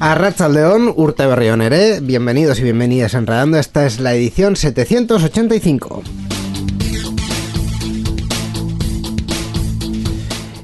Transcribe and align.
A 0.00 0.48
León, 0.48 0.94
Urte 0.96 1.26
Berrionere, 1.26 2.00
bienvenidos 2.00 2.58
y 2.58 2.62
bienvenidas 2.62 3.14
a 3.14 3.18
Enredando, 3.18 3.58
esta 3.58 3.84
es 3.84 4.00
la 4.00 4.14
edición 4.14 4.56
785. 4.56 6.02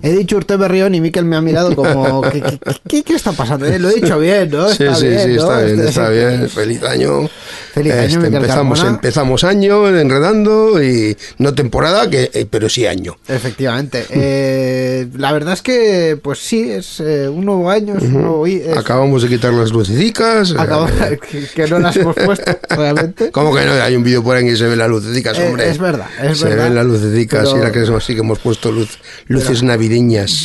He 0.07 0.13
dicho 0.13 0.37
Urte 0.37 0.57
Berrión 0.57 0.95
y 0.95 1.01
Miquel 1.01 1.25
me 1.25 1.35
ha 1.35 1.41
mirado 1.41 1.75
como, 1.75 2.23
¿qué, 2.23 3.03
qué, 3.03 3.15
está 3.15 3.33
pasando? 3.33 3.67
Eh, 3.67 3.81
lo 3.81 3.91
he 3.91 3.95
dicho 3.95 4.21
bien, 4.21 4.49
¿no? 4.51 4.69
sí, 4.69 4.85
sí, 4.95 5.19
sí, 5.19 5.35
está 5.35 5.63
bien, 5.63 5.81
está 5.81 6.09
bien. 6.11 6.49
Feliz 6.49 6.81
año. 6.85 7.29
Feliz 7.75 7.93
año, 7.93 8.23
este, 8.23 8.37
empezamos, 8.37 8.85
empezamos 8.85 9.43
año 9.43 9.89
enredando 9.89 10.81
y 10.81 11.17
no 11.39 11.55
temporada, 11.55 12.09
que, 12.09 12.31
eh, 12.33 12.47
pero 12.49 12.69
sí 12.69 12.87
año. 12.87 13.17
Efectivamente. 13.27 14.07
Eh, 14.11 15.09
la 15.19 15.33
verdad 15.33 15.55
es 15.55 15.63
que, 15.63 16.17
pues 16.23 16.39
sí, 16.39 16.71
es 16.71 17.01
un 17.01 17.45
nuevo 17.45 17.69
año. 17.69 17.97
Es 17.97 18.05
un 18.05 18.23
nuevo, 18.23 18.47
Acabamos 18.77 19.23
de 19.25 19.29
quitar 19.29 19.53
las 19.55 19.73
lucecicas. 19.73 20.55
que, 21.55 21.67
no 21.67 21.81
las 21.81 21.97
hemos 21.97 22.15
puesto, 22.15 22.53
realmente. 22.71 23.33
¿Cómo 23.33 23.53
que 23.53 23.65
no? 23.65 23.73
Hay 23.73 23.97
un 23.97 24.05
vídeo 24.05 24.23
por 24.23 24.37
ahí 24.37 24.45
que 24.45 24.55
se 24.55 24.67
ven 24.67 24.79
las 24.79 24.89
lucecicas, 24.89 25.37
hombre. 25.41 25.69
es 25.69 25.79
verdad, 25.79 26.07
es 26.23 26.39
se 26.39 26.45
verdad. 26.45 26.59
Se 26.59 26.65
ven 26.69 26.75
las 26.77 26.87
lucecicas 26.87 27.49
y 27.57 27.59
la 27.59 27.73
que 27.73 27.85
sí 28.01 28.15
que 28.15 28.21
hemos 28.21 28.39
puesto 28.39 28.71
luz, 28.71 29.01
luces 29.27 29.65
navideñas 29.65 29.96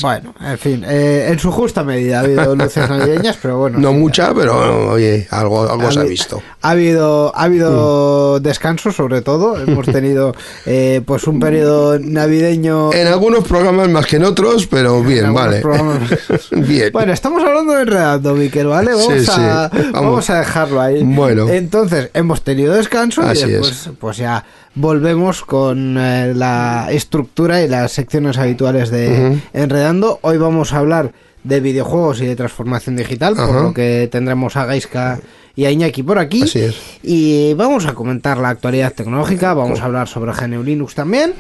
bueno, 0.02 0.34
en 0.40 0.58
fin, 0.58 0.86
eh, 0.88 1.28
en 1.30 1.40
su 1.40 1.52
justa 1.52 1.84
medida 1.84 2.20
ha 2.20 2.24
habido 2.24 2.56
luces 2.56 2.90
navideñas, 2.90 3.38
pero 3.42 3.58
bueno. 3.58 3.80
No 3.80 3.94
mucha, 3.94 4.34
pero 4.34 4.92
oye, 4.92 5.28
algo, 5.32 5.70
algo 5.70 5.92
se 5.92 6.00
ha 6.00 6.04
visto. 6.04 6.42
Ha 6.62 6.72
habido, 6.72 7.36
ha 7.36 7.44
habido 7.44 8.38
mm. 8.40 8.44
descanso, 8.44 8.92
sobre 8.92 9.22
todo. 9.22 9.60
Hemos 9.62 9.86
tenido 9.86 10.34
eh, 10.66 11.02
pues 11.06 11.28
un 11.28 11.40
periodo 11.40 12.00
navideño. 12.00 12.94
En 12.94 13.08
algunos 13.08 13.44
programas 13.48 13.90
más 13.90 14.06
que 14.06 14.18
en 14.18 14.24
otros, 14.24 14.68
pero 14.68 15.02
bien, 15.04 15.34
vale. 15.34 15.64
bien. 16.52 16.92
Bueno, 16.94 17.14
estamos 17.14 17.44
hablando 17.44 17.74
de 17.74 17.82
Enredando, 17.82 18.34
Miquel, 18.34 18.68
¿vale? 18.68 18.92
Vamos, 18.94 19.30
a, 19.30 19.72
Vamos. 19.92 20.30
a 20.30 20.40
dejarlo 20.40 20.82
ahí. 20.82 21.04
Bueno. 21.04 21.50
Entonces, 21.50 22.10
hemos 22.14 22.44
tenido 22.44 22.74
descanso 22.74 23.22
y 23.24 23.28
después, 23.28 23.90
pues 24.00 24.18
ya 24.18 24.44
volvemos 24.76 25.44
con 25.44 25.98
eh, 25.98 26.34
la 26.36 26.88
estructura 26.92 27.62
y 27.62 27.68
las 27.68 27.92
secciones 27.92 28.38
habituales 28.38 28.90
de 28.90 29.40
Enredando. 29.54 30.20
Hoy 30.22 30.38
vamos 30.38 30.74
a 30.74 30.80
hablar 30.80 31.12
de 31.44 31.60
videojuegos 31.60 32.22
y 32.22 32.26
de 32.26 32.36
transformación 32.36 32.96
digital, 32.96 33.36
por 33.36 33.54
lo 33.54 33.74
que 33.74 34.08
tendremos 34.12 34.56
a 34.56 34.66
Gaiska 34.66 35.20
y 35.62 35.66
a 35.66 35.70
Iñaki 35.72 36.02
por 36.02 36.18
aquí. 36.18 36.42
Así 36.42 36.60
es. 36.60 36.76
Y 37.04 37.54
vamos 37.54 37.86
a 37.86 37.94
comentar 37.94 38.40
la 38.40 38.50
actualidad 38.50 38.94
tecnológica, 38.94 39.54
vamos 39.54 39.80
a 39.80 39.86
hablar 39.86 40.08
sobre 40.08 40.32
GNU 40.34 40.64
Linux 40.64 40.96
también 40.96 41.36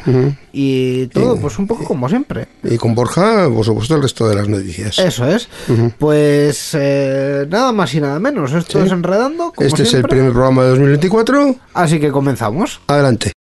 y 0.53 1.07
todo, 1.07 1.37
pues 1.37 1.57
un 1.57 1.65
poco 1.65 1.85
como 1.85 2.07
siempre. 2.07 2.47
Y 2.63 2.77
con 2.77 2.93
Borja, 2.93 3.49
por 3.49 3.65
supuesto, 3.65 3.95
el 3.95 4.03
resto 4.03 4.29
de 4.29 4.35
las 4.35 4.47
noticias. 4.47 4.99
Eso 4.99 5.25
es. 5.27 5.49
Pues 5.97 6.75
eh, 6.79 7.47
nada 7.49 7.71
más 7.71 7.95
y 7.95 8.01
nada 8.01 8.19
menos. 8.19 8.53
Esto 8.53 8.83
es 8.83 8.91
Enredando. 8.91 9.53
este 9.57 9.83
es 9.83 9.93
el 9.95 10.03
primer 10.03 10.31
programa 10.31 10.63
de 10.65 10.69
2024. 10.69 11.55
Así 11.73 11.99
que 11.99 12.11
comenzamos. 12.11 12.79
Adelante. 12.85 13.31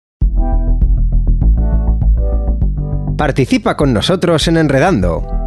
Participa 3.18 3.76
con 3.76 3.92
nosotros 3.92 4.48
en 4.48 4.56
Enredando. 4.56 5.39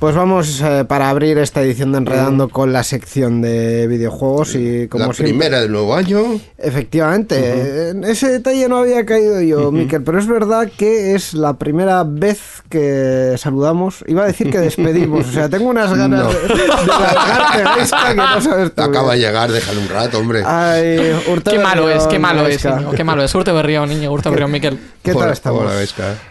Pues 0.00 0.14
vamos 0.14 0.62
eh, 0.62 0.86
para 0.88 1.10
abrir 1.10 1.36
esta 1.36 1.60
edición 1.60 1.92
de 1.92 1.98
Enredando 1.98 2.48
con 2.48 2.72
la 2.72 2.82
sección 2.82 3.42
de 3.42 3.86
videojuegos 3.86 4.54
y 4.54 4.88
como 4.88 5.08
la 5.08 5.12
primera 5.12 5.60
del 5.60 5.70
nuevo 5.70 5.94
año. 5.94 6.40
Efectivamente, 6.56 7.90
en 7.90 8.04
ese 8.04 8.30
detalle 8.30 8.66
no 8.66 8.78
había 8.78 9.04
caído 9.04 9.42
yo, 9.42 9.70
Miquel, 9.70 10.02
pero 10.02 10.18
es 10.18 10.26
verdad 10.26 10.70
que 10.74 11.14
es 11.14 11.34
la 11.34 11.58
primera 11.58 12.02
vez 12.04 12.40
que 12.70 13.34
saludamos. 13.36 14.02
Iba 14.06 14.22
a 14.22 14.26
decir 14.26 14.50
que 14.50 14.58
despedimos, 14.60 15.28
o 15.28 15.32
sea, 15.32 15.50
tengo 15.50 15.68
unas 15.68 15.92
ganas 15.92 16.32
de, 16.32 16.48
de 16.48 16.66
largarte, 16.66 17.58
que 18.08 18.14
no 18.14 18.40
sabes 18.40 18.74
tú. 18.74 18.80
Acaba 18.80 19.12
de 19.12 19.18
llegar, 19.18 19.52
déjale 19.52 19.80
un 19.80 19.88
rato, 19.90 20.18
hombre. 20.18 20.42
Ay, 20.46 21.14
qué 21.44 21.58
malo 21.58 21.90
es, 21.90 22.06
qué 22.06 22.18
malo 22.18 22.46
es, 22.46 22.66
qué 22.96 23.04
malo 23.04 23.22
es. 23.22 23.34
Urte 23.34 23.52
Berrión, 23.52 23.90
niño, 23.90 24.10
Urte 24.10 24.30
Berrión, 24.30 24.50
Miquel. 24.50 24.80
¿Qué 25.02 25.12
tal 25.12 25.30
estamos? 25.30 25.60
Hola, 25.60 25.74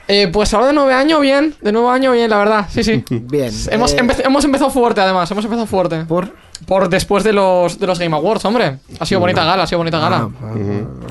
eh, 0.08 0.28
pues 0.34 0.54
ahora 0.56 0.68
de 0.68 0.74
nuevo 0.74 0.90
año, 0.90 1.20
bien, 1.20 1.54
de 1.62 1.72
nuevo 1.72 1.92
año, 1.92 2.12
bien, 2.14 2.32
la 2.32 2.40
verdad, 2.40 2.66
sí, 2.72 2.84
sí. 2.84 3.04
Bien. 3.10 3.59
Hemos, 3.68 3.94
eh, 3.94 4.02
hemos 4.24 4.46
empezado 4.46 4.70
fuerte, 4.70 5.02
además. 5.02 5.30
Hemos 5.32 5.44
empezado 5.46 5.66
fuerte. 5.68 6.06
¿Por? 6.06 6.34
Por 6.66 6.90
después 6.90 7.24
de 7.24 7.34
los, 7.34 7.80
de 7.80 7.88
los 7.88 8.00
Game 8.00 8.16
Awards, 8.16 8.46
hombre. 8.46 8.78
Ha 9.00 9.06
sido 9.06 9.20
bonita 9.20 9.44
gala, 9.44 9.64
ha 9.64 9.68
sido 9.68 9.80
bonita 9.80 10.00
gala. 10.00 10.30
Ah, 10.42 10.54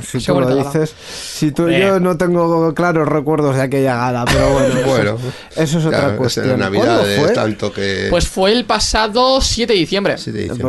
si 0.03 0.21
tú 0.21 0.41
lo 0.41 0.55
dices. 0.55 0.95
Si 1.01 1.53
tú 1.53 1.69
y 1.69 1.79
yo 1.79 1.97
eh. 1.97 2.01
no 2.01 2.17
tengo 2.17 2.75
claros 2.75 3.09
recuerdos 3.09 3.57
de 3.57 3.63
aquella 3.63 3.97
gala, 3.97 4.25
pero 4.27 4.53
bueno. 4.53 4.75
bueno 4.87 5.19
eso 5.57 5.79
es 5.79 5.87
otra 5.87 6.17
cuestión. 6.17 6.51
Es 6.51 6.59
Navidad 6.59 7.05
fue? 7.19 7.33
tanto 7.33 7.73
que. 7.73 8.07
Pues 8.11 8.29
fue 8.29 8.53
el 8.53 8.65
pasado 8.65 9.41
7 9.41 9.73
de 9.73 9.79
diciembre. 9.79 10.17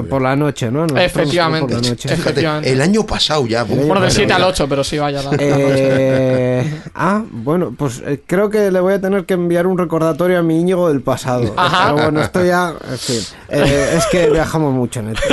Por, 0.09 0.21
la 0.21 0.35
noche, 0.35 0.71
¿no? 0.71 0.85
Efectivamente. 0.85 1.75
Efectivamente. 2.05 2.71
el 2.71 2.81
año 2.81 3.05
pasado 3.05 3.45
ya. 3.45 3.63
bueno, 3.63 4.01
del 4.01 4.11
7 4.11 4.31
al 4.33 4.43
8, 4.43 4.67
pero 4.67 4.83
sí, 4.83 4.97
vaya. 4.97 5.21
eh, 5.39 6.81
ah, 6.95 7.23
bueno, 7.29 7.73
pues 7.77 8.01
eh, 8.05 8.21
creo 8.25 8.49
que 8.49 8.71
le 8.71 8.79
voy 8.79 8.93
a 8.93 9.01
tener 9.01 9.25
que 9.25 9.33
enviar 9.33 9.67
un 9.67 9.77
recordatorio 9.77 10.39
a 10.39 10.43
mi 10.43 10.59
Íñigo 10.59 10.89
del 10.89 11.01
pasado. 11.01 11.53
Ajá. 11.55 11.93
Pero 11.93 12.03
bueno, 12.03 12.21
esto 12.21 12.43
ya. 12.43 12.73
En 12.89 12.97
fin. 12.97 13.21
Eh, 13.49 13.95
es 13.97 14.05
que 14.07 14.29
viajamos 14.29 14.68
mucho 14.71 14.99
en 14.99 15.09
esto. 15.09 15.27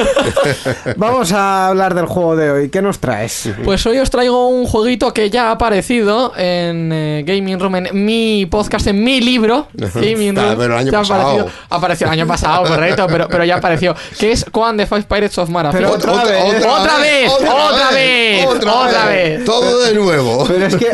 Vamos 0.96 1.32
a 1.32 1.68
hablar 1.68 1.94
del 1.94 2.06
juego 2.06 2.36
de 2.36 2.50
hoy. 2.50 2.68
¿Qué 2.68 2.82
nos 2.82 2.98
traes? 2.98 3.50
Pues 3.64 3.84
hoy 3.86 3.98
os 3.98 4.10
traigo 4.10 4.48
un 4.48 4.66
jueguito 4.66 5.12
que 5.12 5.30
ya 5.30 5.48
ha 5.48 5.52
aparecido 5.52 6.32
en 6.36 6.90
eh, 6.92 7.24
Gaming 7.26 7.58
Room, 7.58 7.76
en 7.76 8.04
mi 8.04 8.46
podcast, 8.46 8.86
en 8.86 9.02
mi 9.02 9.20
libro. 9.20 9.68
Gaming 9.74 10.36
Room. 10.36 10.54
Pero 10.56 10.74
el 10.74 10.80
año 10.80 10.92
pasado. 10.92 11.46
Apareció 11.70 12.06
el 12.06 12.12
año 12.12 12.26
pasado, 12.26 12.64
correcto, 12.66 13.06
pero, 13.08 13.28
pero 13.28 13.44
ya 13.44 13.56
apareció. 13.56 13.94
Que 14.18 14.32
es 14.32 14.44
Coan 14.44 14.76
the 14.76 14.86
Five 14.86 15.04
Pirates 15.04 15.38
of 15.38 15.48
Mara. 15.48 15.70
Pero 15.70 15.92
otra, 15.92 16.24
vez, 16.24 16.44
otra, 16.44 16.98
vez, 16.98 17.32
otra 17.32 17.90
vez, 17.90 18.46
otra 18.46 19.06
vez. 19.06 19.44
Todo 19.44 19.80
de 19.82 19.94
nuevo. 19.94 20.44
Pero 20.46 20.66
es 20.66 20.76
que, 20.76 20.88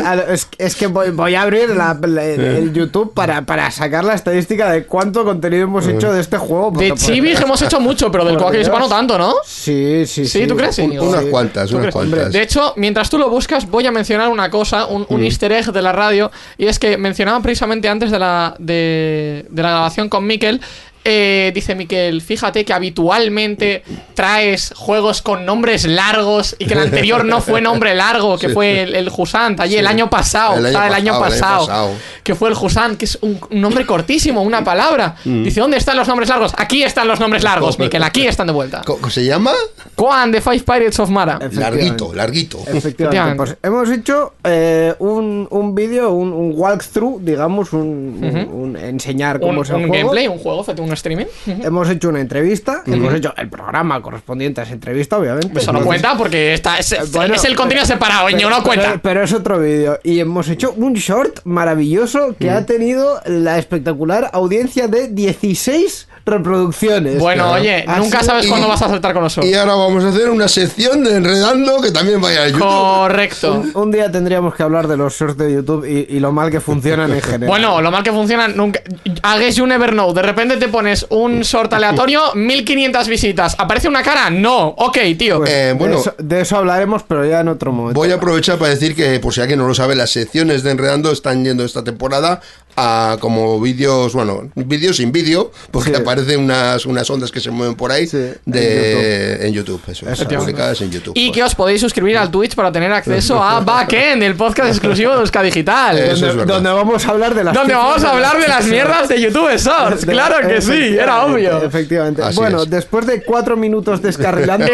es, 0.57 0.75
que 0.75 0.87
voy, 0.87 1.35
a 1.35 1.41
abrir 1.41 1.69
el, 1.71 2.73
YouTube 2.73 3.13
para, 3.13 3.43
para 3.43 3.69
sacar 3.71 4.03
la 4.03 4.13
estadística 4.13 4.71
de 4.71 4.85
cuánto 4.85 5.23
contenido 5.23 5.63
hemos 5.63 5.87
hecho 5.87 6.11
de 6.13 6.21
este 6.21 6.37
juego. 6.37 6.71
De 6.71 6.91
Chibi 6.93 7.33
hemos 7.41 7.61
hecho 7.61 7.79
mucho, 7.79 8.11
pero 8.11 8.25
del 8.33 8.41
Coa 8.43 8.51
que 8.51 8.63
no 8.63 8.89
tanto, 8.89 9.17
¿no? 9.17 9.35
Sí, 9.45 10.05
sí, 10.05 10.25
sí. 10.25 10.47
tú 10.47 10.55
crees? 10.55 10.77
unas 10.79 11.25
cuantas, 11.25 11.71
unas 11.71 11.93
cuantas. 11.93 12.31
De 12.31 12.41
hecho, 12.41 12.73
mientras 12.77 13.09
tú 13.09 13.17
lo 13.17 13.29
buscas, 13.29 13.69
voy 13.69 13.85
a 13.85 13.91
mencionar 13.91 14.29
una 14.29 14.49
cosa, 14.49 14.85
un, 14.85 15.05
mm. 15.09 15.23
easter 15.23 15.51
egg 15.51 15.71
de 15.71 15.81
la 15.81 15.91
radio, 15.91 16.31
y 16.57 16.65
es 16.65 16.79
que 16.79 16.97
mencionaba 16.97 17.39
precisamente 17.41 17.87
antes 17.87 18.11
de 18.11 18.19
la, 18.19 18.55
de, 18.59 19.45
de 19.49 19.61
la 19.61 19.69
grabación 19.69 20.09
con 20.09 20.25
Mikel 20.25 20.61
eh, 21.05 21.51
dice 21.53 21.75
Miquel, 21.75 22.21
fíjate 22.21 22.63
que 22.63 22.73
habitualmente 22.73 23.83
traes 24.13 24.73
juegos 24.75 25.21
con 25.21 25.45
nombres 25.45 25.85
largos 25.85 26.55
y 26.59 26.65
que 26.65 26.73
el 26.73 26.79
anterior 26.79 27.25
no 27.25 27.41
fue 27.41 27.61
nombre 27.61 27.93
largo, 27.93 28.37
que 28.37 28.49
fue 28.49 28.83
el, 28.83 28.95
el 28.95 29.09
Jusant, 29.09 29.59
allí 29.59 29.75
el, 29.75 29.87
año 29.87 30.09
pasado, 30.09 30.65
el, 30.65 30.75
año, 30.75 31.19
pasado, 31.19 31.91
que 32.23 32.35
fue 32.35 32.49
el 32.49 32.55
Jusant, 32.55 32.97
que 32.97 33.05
es 33.05 33.17
un, 33.21 33.39
nombre 33.51 33.85
cortísimo, 33.85 34.41
una 34.41 34.63
palabra. 34.63 35.15
Mm. 35.25 35.43
Dice, 35.43 35.59
¿dónde 35.59 35.77
están 35.77 35.97
los 35.97 36.07
nombres 36.07 36.29
largos? 36.29 36.53
Aquí 36.57 36.83
están 36.83 37.07
los 37.07 37.19
nombres 37.19 37.43
largos, 37.43 37.77
Miquel, 37.83 38.03
aquí 38.03 38.25
están 38.25 38.47
de 38.47 38.53
vuelta. 38.53 38.81
¿Cómo 38.85 39.09
se 39.09 39.25
llama? 39.25 39.51
Quan 39.95 40.31
the 40.31 40.41
Five 40.41 40.61
Pirates 40.61 40.99
of 40.99 41.09
Mara. 41.09 41.39
Larguito, 41.51 42.13
larguito. 42.13 42.59
Efectivamente. 42.65 43.35
Pues 43.35 43.57
hemos 43.61 43.89
hecho 43.89 44.33
eh, 44.43 44.93
un, 44.99 45.47
un 45.49 45.75
vídeo, 45.75 46.11
un, 46.11 46.53
walkthrough, 46.55 47.21
digamos, 47.21 47.73
un, 47.73 48.77
enseñar 48.81 49.39
cómo 49.39 49.65
se 49.65 49.73
un 49.73 49.89
gameplay, 49.89 50.27
un 50.27 50.37
juego, 50.37 50.63
un 50.77 50.92
streaming. 50.93 51.25
Hemos 51.45 51.89
hecho 51.89 52.09
una 52.09 52.21
entrevista, 52.21 52.83
hemos 52.85 53.13
hecho 53.13 53.33
el 53.37 53.49
programa 53.49 54.01
correspondiente 54.01 54.61
a 54.61 54.63
esa 54.63 54.73
entrevista, 54.73 55.17
obviamente. 55.17 55.59
Eso 55.59 55.73
no 55.73 55.81
cuenta 55.81 56.17
porque 56.17 56.53
está, 56.53 56.77
es, 56.77 56.91
el 56.91 57.55
contenido 57.55 57.85
separado, 57.85 58.27
pero, 58.31 58.49
no 58.49 58.63
cuenta. 58.63 58.99
Pero, 59.01 59.23
es 59.23 59.33
otro 59.33 59.59
vídeo. 59.59 59.99
Y 60.03 60.19
hemos 60.19 60.49
hecho 60.49 60.73
un 60.75 60.93
short 60.93 61.41
maravilloso 61.45 62.35
que 62.39 62.49
ha 62.49 62.65
tenido 62.65 63.21
la 63.25 63.57
espectacular 63.57 64.29
audiencia 64.33 64.87
de 64.87 65.07
16 65.07 66.07
reproducciones. 66.25 67.19
Bueno, 67.19 67.51
oye, 67.51 67.85
nunca 67.97 68.23
sabes 68.23 68.47
cuándo 68.47 68.67
vas 68.67 68.81
a 68.81 68.89
saltar 68.89 69.13
con 69.13 69.23
nosotros. 69.23 69.51
Y 69.51 69.55
ahora 69.55 69.75
vamos 69.75 70.03
a 70.03 70.09
hacer 70.09 70.29
una 70.29 70.47
sección 70.47 71.03
de 71.03 71.17
Enredando 71.17 71.81
que 71.81 71.91
también 71.91 72.21
vaya 72.21 72.43
a 72.43 72.47
YouTube. 72.47 72.61
Correcto. 72.61 73.63
Un, 73.75 73.91
día 73.91 74.11
tendríamos 74.11 74.55
que 74.55 74.63
hablar 74.63 74.87
de 74.87 74.97
los 74.97 75.13
shorts 75.13 75.37
de 75.37 75.53
YouTube 75.53 75.85
y, 75.85 76.19
lo 76.19 76.31
mal 76.31 76.49
que 76.49 76.59
funcionan 76.59 77.11
en 77.11 77.21
general. 77.21 77.47
Bueno, 77.47 77.81
lo 77.81 77.91
mal 77.91 78.03
que 78.03 78.11
funcionan 78.11 78.55
nunca. 78.55 78.81
Hagues 79.21 79.55
you 79.55 79.67
never 79.67 79.91
know. 79.91 80.13
De 80.13 80.21
repente 80.21 80.57
te 80.57 80.67
pones 80.69 80.82
un 81.09 81.41
short 81.41 81.73
aleatorio, 81.73 82.33
1500 82.35 83.07
visitas. 83.07 83.55
¿Aparece 83.57 83.87
una 83.87 84.03
cara? 84.03 84.29
No. 84.29 84.67
Ok, 84.67 84.97
tío. 85.17 85.39
Pues 85.39 85.49
eh, 85.51 85.75
bueno, 85.77 86.01
de 86.17 86.41
eso, 86.41 86.57
hablaremos, 86.57 87.03
pero 87.03 87.25
ya 87.25 87.41
en 87.41 87.47
otro 87.47 87.71
momento. 87.71 87.99
Voy 87.99 88.11
a 88.11 88.15
aprovechar 88.15 88.57
para 88.57 88.71
decir 88.71 88.95
que, 88.95 89.19
por 89.19 89.33
si 89.33 89.41
alguien 89.41 89.59
no 89.59 89.67
lo 89.67 89.73
sabe, 89.73 89.95
las 89.95 90.11
secciones 90.11 90.63
de 90.63 90.71
Enredando 90.71 91.11
están 91.11 91.43
yendo 91.43 91.63
esta 91.63 91.83
temporada 91.83 92.41
a 92.75 93.17
como 93.19 93.59
vídeos, 93.59 94.13
bueno, 94.13 94.49
vídeos 94.55 94.97
sin 94.97 95.11
vídeo, 95.11 95.51
porque 95.71 95.95
aparecen 95.95 96.39
unas, 96.39 96.85
unas 96.85 97.09
ondas 97.09 97.31
que 97.31 97.39
se 97.39 97.51
mueven 97.51 97.75
por 97.75 97.91
ahí 97.91 98.07
de, 98.45 99.47
en 99.47 99.53
YouTube. 99.53 99.81
eso, 99.87 100.05
publicadas 100.27 100.81
en 100.81 100.91
YouTube. 100.91 101.13
Y 101.15 101.31
que 101.31 101.43
os 101.43 101.55
podéis 101.55 101.81
suscribir 101.81 102.17
al 102.17 102.31
Twitch 102.31 102.55
para 102.55 102.71
tener 102.71 102.91
acceso 102.91 103.41
a 103.41 103.59
Backend, 103.65 104.23
el 104.23 104.35
podcast 104.35 104.69
exclusivo 104.69 105.13
de 105.13 105.19
Euska 105.19 105.41
Digital. 105.43 106.17
donde, 106.45 106.69
vamos 106.69 107.05
a 107.05 107.09
hablar 107.09 107.33
de 107.35 107.43
las 107.43 107.53
Donde 107.53 107.73
vamos 107.73 108.03
a 108.03 108.11
hablar 108.11 108.39
de 108.39 108.47
las 108.47 108.65
mierdas 108.65 109.09
de 109.09 109.21
YouTube 109.21 109.49
Shorts. 109.57 110.05
claro 110.05 110.47
que 110.47 110.61
sí, 110.61 110.95
era 110.97 111.25
obvio. 111.25 111.63
Efectivamente. 111.63 112.21
bueno, 112.35 112.65
después 112.65 113.05
de 113.05 113.23
cuatro 113.23 113.55
minutos 113.57 114.01
descarrilando. 114.01 114.63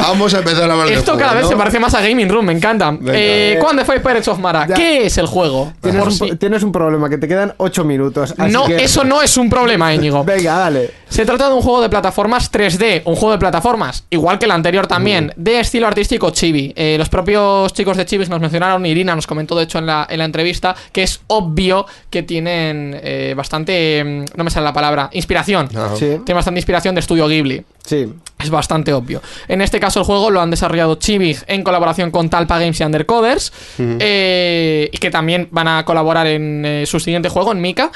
Vamos 0.00 0.34
a 0.34 0.38
empezar 0.38 0.70
a 0.70 0.72
hablar 0.72 0.92
Esto 0.92 1.16
cada 1.16 1.34
vez 1.34 1.48
se 1.48 1.56
parece 1.56 1.78
más 1.78 1.94
a 1.94 2.00
Gaming 2.00 2.28
Room, 2.28 2.46
me 2.46 2.52
encanta. 2.52 2.96
Eh, 3.06 3.58
¿Cuándo 3.60 3.84
fue 3.84 4.00
Pirates 4.00 4.28
of 4.28 4.38
Mara? 4.38 4.66
¿Qué 4.66 5.06
es 5.06 5.18
el 5.18 5.26
juego? 5.26 5.72
¿Tienes, 5.80 6.61
un 6.61 6.61
problema, 6.70 7.08
que 7.08 7.18
te 7.18 7.26
quedan 7.26 7.54
8 7.56 7.84
minutos. 7.84 8.34
no, 8.50 8.68
eso 8.68 9.02
no 9.04 9.22
es 9.22 9.36
un 9.36 9.50
problema, 9.50 9.92
Íñigo. 9.92 10.22
Venga, 10.24 10.58
dale. 10.58 11.01
Se 11.12 11.26
trata 11.26 11.48
de 11.50 11.54
un 11.54 11.60
juego 11.60 11.82
de 11.82 11.90
plataformas 11.90 12.50
3D, 12.50 13.02
un 13.04 13.16
juego 13.16 13.32
de 13.32 13.38
plataformas, 13.38 14.06
igual 14.08 14.38
que 14.38 14.46
el 14.46 14.50
anterior 14.50 14.86
también, 14.86 15.30
de 15.36 15.60
estilo 15.60 15.86
artístico 15.86 16.30
chibi. 16.30 16.72
Eh, 16.74 16.96
los 16.96 17.10
propios 17.10 17.70
chicos 17.74 17.98
de 17.98 18.06
Chibi 18.06 18.24
nos 18.24 18.40
mencionaron, 18.40 18.86
Irina 18.86 19.14
nos 19.14 19.26
comentó 19.26 19.54
de 19.54 19.64
hecho 19.64 19.76
en 19.76 19.84
la, 19.84 20.06
en 20.08 20.16
la 20.16 20.24
entrevista, 20.24 20.74
que 20.90 21.02
es 21.02 21.20
obvio 21.26 21.84
que 22.08 22.22
tienen 22.22 22.98
eh, 23.02 23.34
bastante, 23.36 24.02
mm, 24.02 24.38
no 24.38 24.44
me 24.44 24.50
sale 24.50 24.64
la 24.64 24.72
palabra, 24.72 25.10
inspiración. 25.12 25.68
Tiene 25.68 26.32
bastante 26.32 26.60
inspiración 26.60 26.94
de 26.94 27.00
estudio 27.02 27.28
Ghibli. 27.28 27.62
Sí. 27.84 28.10
Es 28.38 28.48
bastante 28.48 28.94
obvio. 28.94 29.20
En 29.48 29.60
este 29.60 29.78
caso, 29.78 30.00
el 30.00 30.06
juego 30.06 30.30
lo 30.30 30.40
han 30.40 30.50
desarrollado 30.50 30.94
Chibi 30.94 31.36
en 31.46 31.62
colaboración 31.62 32.10
con 32.10 32.30
Talpa 32.30 32.58
Games 32.58 32.80
y 32.80 32.84
Undercoders. 32.84 33.52
Eh, 33.78 34.88
y 34.90 34.96
que 34.96 35.10
también 35.10 35.48
van 35.50 35.68
a 35.68 35.84
colaborar 35.84 36.26
en 36.26 36.64
eh, 36.64 36.86
su 36.86 36.98
siguiente 36.98 37.28
juego, 37.28 37.52
en 37.52 37.60
Mika. 37.60 37.92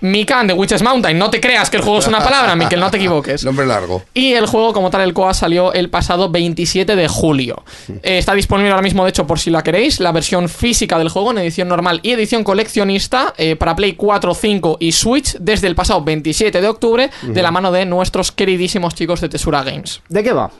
Mika 0.00 0.40
and 0.40 0.50
the 0.50 0.54
Witches 0.54 0.82
Mountain. 0.82 1.18
No 1.18 1.30
te 1.30 1.40
creas 1.40 1.70
que 1.70 1.78
el 1.78 1.82
juego 1.82 1.98
es 1.98 2.06
una 2.06 2.22
palabra, 2.22 2.54
Mikel, 2.56 2.80
no 2.80 2.90
te 2.90 2.98
equivoques. 2.98 3.44
Nombre 3.44 3.66
largo. 3.66 4.02
Y 4.12 4.32
el 4.34 4.46
juego, 4.46 4.72
como 4.72 4.90
tal, 4.90 5.00
el 5.02 5.14
COA 5.14 5.34
salió 5.34 5.72
el 5.72 5.90
pasado 5.90 6.30
27 6.30 6.94
de 6.96 7.08
julio. 7.08 7.62
Eh, 7.88 8.18
está 8.18 8.34
disponible 8.34 8.70
ahora 8.70 8.82
mismo, 8.82 9.04
de 9.04 9.10
hecho, 9.10 9.26
por 9.26 9.38
si 9.38 9.50
la 9.50 9.62
queréis, 9.62 10.00
la 10.00 10.12
versión 10.12 10.48
física 10.48 10.98
del 10.98 11.08
juego 11.08 11.30
en 11.30 11.38
edición 11.38 11.68
normal 11.68 12.00
y 12.02 12.12
edición 12.12 12.44
coleccionista 12.44 13.34
eh, 13.36 13.56
para 13.56 13.74
Play 13.74 13.94
4, 13.94 14.34
5 14.34 14.76
y 14.80 14.92
Switch 14.92 15.36
desde 15.38 15.68
el 15.68 15.74
pasado 15.74 16.02
27 16.02 16.60
de 16.60 16.68
octubre, 16.68 17.10
de 17.22 17.42
la 17.42 17.50
mano 17.50 17.72
de 17.72 17.86
nuestros 17.86 18.32
queridísimos 18.32 18.94
chicos 18.94 19.20
de 19.20 19.28
Tesura 19.28 19.62
Games. 19.62 20.02
¿De 20.08 20.22
qué 20.22 20.32
va? 20.32 20.50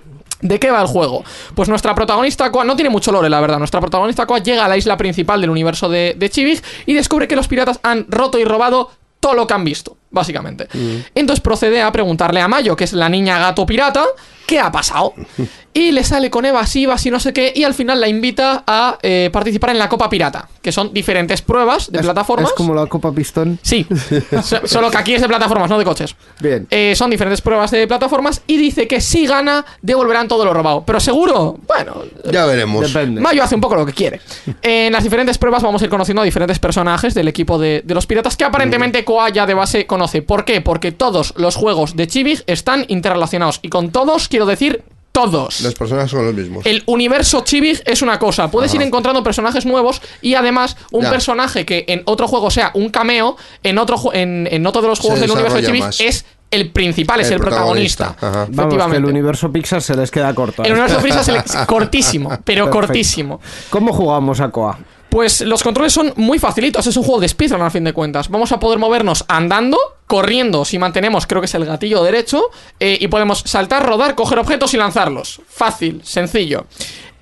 ¿De 0.41 0.59
qué 0.59 0.71
va 0.71 0.83
el 0.83 0.87
juego? 0.87 1.25
Pues 1.55 1.69
nuestra 1.69 1.95
protagonista 1.95 2.51
Koa, 2.51 2.65
no 2.65 2.77
tiene 2.77 2.91
mucho 2.91 3.11
lore, 3.13 3.31
la 3.31 3.41
verdad. 3.41 3.59
Nuestra 3.59 3.81
protagonista 3.81 4.27
Koa 4.27 4.41
llega 4.41 4.65
a 4.65 4.69
la 4.69 4.77
isla 4.77 4.97
principal 4.97 5.41
del 5.41 5.51
universo 5.51 5.89
de, 5.89 6.15
de 6.19 6.29
Chibig 6.29 6.63
y 6.85 6.93
descubre 6.93 7.27
que 7.29 7.37
los 7.37 7.49
piratas 7.49 7.81
han 7.83 8.07
roto 8.09 8.39
y 8.39 8.45
robado 8.45 8.91
todo 9.25 9.33
lo 9.33 9.47
que 9.47 9.55
han 9.55 9.65
visto, 9.65 9.97
básicamente. 10.15 10.69
Mm. 10.73 10.97
Entonces 11.15 11.43
procede 11.43 11.83
a 11.83 11.93
preguntarle 11.93 12.41
a 12.41 12.49
Mayo, 12.49 12.77
que 12.77 12.85
es 12.85 12.93
la 12.93 13.09
niña 13.09 13.39
gato 13.39 13.67
pirata, 13.67 14.05
¿qué 14.47 14.59
ha 14.61 14.71
pasado? 14.71 15.15
y 15.75 15.91
le 15.91 16.05
sale 16.05 16.31
con 16.31 16.45
evasivas 16.45 17.05
y 17.05 17.11
no 17.11 17.19
sé 17.19 17.33
qué, 17.33 17.53
y 17.55 17.65
al 17.65 17.75
final 17.75 18.01
la 18.01 18.07
invita 18.07 18.63
a 18.65 18.97
eh, 19.03 19.29
participar 19.33 19.71
en 19.71 19.79
la 19.79 19.89
Copa 19.89 20.09
Pirata, 20.09 20.49
que 20.63 20.71
son 20.71 20.95
diferentes 20.95 21.43
pruebas 21.43 21.91
de 21.91 21.99
plataformas. 21.99 22.51
Es 22.51 22.57
como 22.57 22.75
la 22.75 22.87
Copa 22.87 23.13
Pistón. 23.13 23.59
Sí, 23.61 23.85
solo 24.65 24.89
que 24.91 24.97
aquí 24.97 25.15
es 25.15 25.21
de 25.21 25.27
plataformas, 25.27 25.69
no 25.69 25.77
de 25.77 25.85
coches. 25.85 26.15
Bien. 26.39 26.69
Eh, 26.71 26.95
son 26.95 27.11
diferentes 27.11 27.41
pruebas 27.41 27.73
de 27.73 27.89
plataformas 27.89 28.43
y 28.47 28.57
dice 28.57 28.87
que 28.87 29.01
si 29.01 29.27
gana, 29.27 29.67
devolverán 29.83 30.29
todo 30.29 30.45
lo 30.45 30.55
robado. 30.55 30.85
Pero 30.87 31.01
seguro, 31.01 31.59
bueno. 31.67 32.03
Ya 32.31 32.47
veremos. 32.47 32.93
Depende. 32.93 33.21
Mayo 33.21 33.43
hace 33.43 33.57
un 33.57 33.61
poco 33.61 33.75
lo 33.75 33.85
que 33.85 33.93
quiere. 33.93 34.21
en 34.63 34.93
las 34.93 35.03
diferentes 35.03 35.39
pruebas 35.39 35.65
vamos 35.65 35.83
a 35.83 35.87
ir 35.87 35.91
conociendo 35.91 36.23
a 36.23 36.25
diferentes 36.25 36.61
personajes 36.61 37.15
del 37.15 37.27
equipo 37.27 37.59
de, 37.59 37.83
los 37.89 38.07
piratas 38.07 38.37
que 38.37 38.45
aparentemente 38.45 39.05
Koa 39.05 39.31
ya 39.31 39.45
de 39.45 39.55
base 39.55 39.87
conoce. 39.87 40.04
¿Por 40.27 40.45
qué? 40.45 40.61
Porque 40.61 40.93
todos 40.93 41.35
los 41.37 41.57
juegos 41.57 41.97
de 41.97 42.07
Chibig 42.07 42.45
están 42.47 42.85
interrelacionados. 42.89 43.61
Y 43.63 43.69
con 43.69 43.91
todos 43.91 44.29
quiero 44.29 44.47
decir 44.47 44.83
todos. 45.15 45.61
Las 45.61 45.75
personas 45.75 46.11
son 46.11 46.27
los 46.27 46.35
mismos. 46.35 46.67
El 46.67 46.83
universo 46.87 47.43
Chibig 47.45 47.83
es 47.87 48.03
una 48.03 48.19
cosa. 48.19 48.51
Puedes 48.51 48.75
ir 48.75 48.83
encontrando 48.83 49.23
personajes 49.23 49.65
nuevos 49.65 50.03
y 50.21 50.35
además 50.35 50.77
un 50.91 51.05
personaje 51.05 51.65
que 51.65 51.85
en 51.87 52.03
otro 52.07 52.27
juego 52.27 52.51
sea 52.51 52.73
un 52.75 52.91
cameo, 52.91 53.37
en 53.63 53.79
otro, 53.79 53.97
en, 54.13 54.49
en 54.51 54.67
otro 54.67 54.83
de 54.83 54.89
los 54.89 54.99
juegos 54.99 55.21
del 55.21 55.31
universo 55.31 55.59
de 55.59 55.67
Chibig 55.67 55.85
es 56.01 56.25
el 56.51 56.71
principal, 56.71 57.21
es 57.21 57.31
el, 57.31 57.39
protagonista. 57.39 58.17
Efectivamente. 58.21 58.97
el 58.97 59.05
universo 59.05 59.51
Pixar 59.53 59.83
se 59.83 59.95
les 59.97 60.11
queda 60.11 60.35
corto. 60.35 60.63
El 60.65 60.73
universo 60.73 60.99
Pixar 61.01 61.25
se 61.25 61.33
les... 61.33 61.57
cortísimo, 61.67 62.31
pero 62.45 62.71
cortísimo. 62.71 63.41
¿Cómo 63.71 63.93
jugamos 63.93 64.41
a 64.41 64.51
Koa? 64.51 64.79
Pues 65.15 65.43
los 65.43 65.63
controles 65.63 65.93
son 65.93 66.13
muy 66.17 66.41
facilitos, 66.41 66.89
es 66.89 66.97
un 66.97 67.05
juego 67.05 67.21
de 67.21 67.29
speedrun 67.29 67.63
al 67.63 67.71
fin 67.71 67.85
de 67.85 67.93
cuentas. 67.93 68.29
Vamos 68.29 68.51
a 68.51 68.59
poder 68.59 68.81
movernos 68.81 69.25
andando, 69.29 69.79
corriendo 70.09 70.65
si 70.65 70.77
mantenemos, 70.77 71.29
creo 71.29 71.41
que 71.41 71.45
es 71.45 71.55
el 71.55 71.65
gatillo 71.65 72.03
derecho, 72.03 72.51
eh, 72.81 72.99
y 73.01 73.07
podemos 73.07 73.45
saltar, 73.47 73.87
rodar, 73.87 74.17
coger 74.17 74.41
objetos 74.41 74.75
y 74.75 74.77
lanzarlos. 74.77 75.41
Fácil, 75.47 76.01
sencillo. 76.03 76.67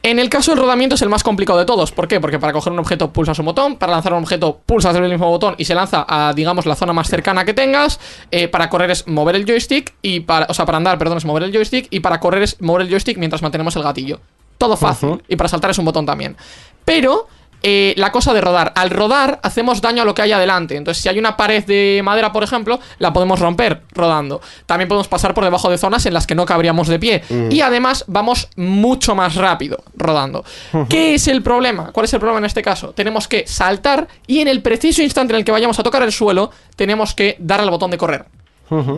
En 0.03 0.19
el 0.19 0.31
caso 0.31 0.53
del 0.53 0.61
rodamiento 0.61 0.95
es 0.95 1.03
el 1.03 1.11
más 1.11 1.23
complicado 1.23 1.59
de 1.59 1.67
todos. 1.67 1.93
¿Por 1.93 2.09
qué? 2.09 2.19
Porque 2.19 2.39
para 2.39 2.55
coger 2.55 2.73
un 2.73 2.79
objeto 2.79 3.13
pulsas 3.13 3.39
un 3.41 3.45
botón, 3.45 3.77
para 3.77 3.93
lanzar 3.93 4.15
un 4.15 4.23
objeto 4.23 4.63
pulsas 4.65 4.97
el 4.97 5.03
mismo 5.11 5.29
botón 5.29 5.55
y 5.59 5.67
se 5.67 5.75
lanza 5.75 6.07
a, 6.09 6.33
digamos, 6.33 6.65
la 6.65 6.77
zona 6.77 6.95
más 6.95 7.09
cercana 7.09 7.45
que 7.45 7.53
tengas. 7.53 8.01
Eh, 8.31 8.49
para 8.49 8.71
correr 8.71 8.91
es 8.91 9.07
mover 9.07 9.37
el 9.37 9.45
joystick 9.45 9.93
y 10.01 10.21
para, 10.21 10.47
o 10.49 10.55
sea, 10.55 10.65
para 10.65 10.79
andar, 10.79 10.97
perdón, 10.97 11.19
es 11.19 11.27
mover 11.27 11.43
el 11.43 11.53
joystick 11.53 11.89
y 11.91 12.01
para 12.01 12.21
correr 12.21 12.45
es 12.45 12.59
mover 12.59 12.87
el 12.87 12.89
joystick 12.89 13.19
mientras 13.19 13.43
mantenemos 13.43 13.77
el 13.77 13.83
gatillo. 13.83 14.19
Todo 14.57 14.79
fácil. 14.79 15.23
Y 15.29 15.37
para 15.37 15.51
saltar 15.51 15.73
es 15.73 15.79
un 15.79 15.85
botón 15.85 16.07
también. 16.07 16.39
Pero 16.87 17.29
eh, 17.63 17.95
la 17.97 18.13
cosa 18.13 18.33
de 18.33 18.41
rodar. 18.41 18.73
Al 18.77 18.91
rodar 18.91 19.41
hacemos 19.43 19.81
daño 19.81 20.03
a 20.03 20.05
lo 20.05 20.15
que 20.15 20.23
hay 20.23 20.33
adelante. 20.33 20.77
Entonces, 20.77 21.03
si 21.03 21.09
hay 21.09 21.19
una 21.19 21.37
pared 21.37 21.65
de 21.65 22.01
madera, 22.05 22.33
por 22.33 22.43
ejemplo, 22.43 22.81
la 22.99 23.13
podemos 23.13 23.41
romper 23.41 23.83
rodando. 23.93 24.41
También 24.67 24.89
podemos 24.89 25.09
pasar 25.09 25.35
por 25.35 25.45
debajo 25.45 25.71
de 25.71 25.79
zonas 25.79 26.07
en 26.07 26.15
las 26.15 26.27
que 26.27 26.35
no 26.35 26.47
cabríamos 26.47 26.89
de 26.89 26.99
pie. 26.99 27.23
Y 27.51 27.61
además 27.61 28.05
vamos 28.07 28.49
mucho 28.57 29.15
más 29.15 29.35
rápido 29.35 29.83
rodando. 29.97 30.45
¿Qué 30.89 31.15
es 31.15 31.29
el 31.29 31.43
problema? 31.43 31.93
¿Cuál 31.93 32.05
es 32.05 32.13
el 32.13 32.21
problema 32.21 32.39
en 32.39 32.45
este 32.45 32.63
caso? 32.63 32.91
Tenemos 32.91 33.29
que 33.29 33.47
saltar 33.47 34.09
y 34.27 34.41
en 34.41 34.49
el 34.49 34.63
preciso 34.63 35.03
instante 35.03 35.35
en 35.35 35.39
el 35.39 35.45
que 35.45 35.53
vayamos 35.53 35.79
a 35.79 35.83
tocar 35.83 36.03
el 36.03 36.13
suelo, 36.13 36.51
tenemos 36.77 37.15
que 37.15 37.37
dar 37.39 37.61
al 37.61 37.71
botón 37.71 37.91
de 37.91 37.99
correr. 37.99 38.27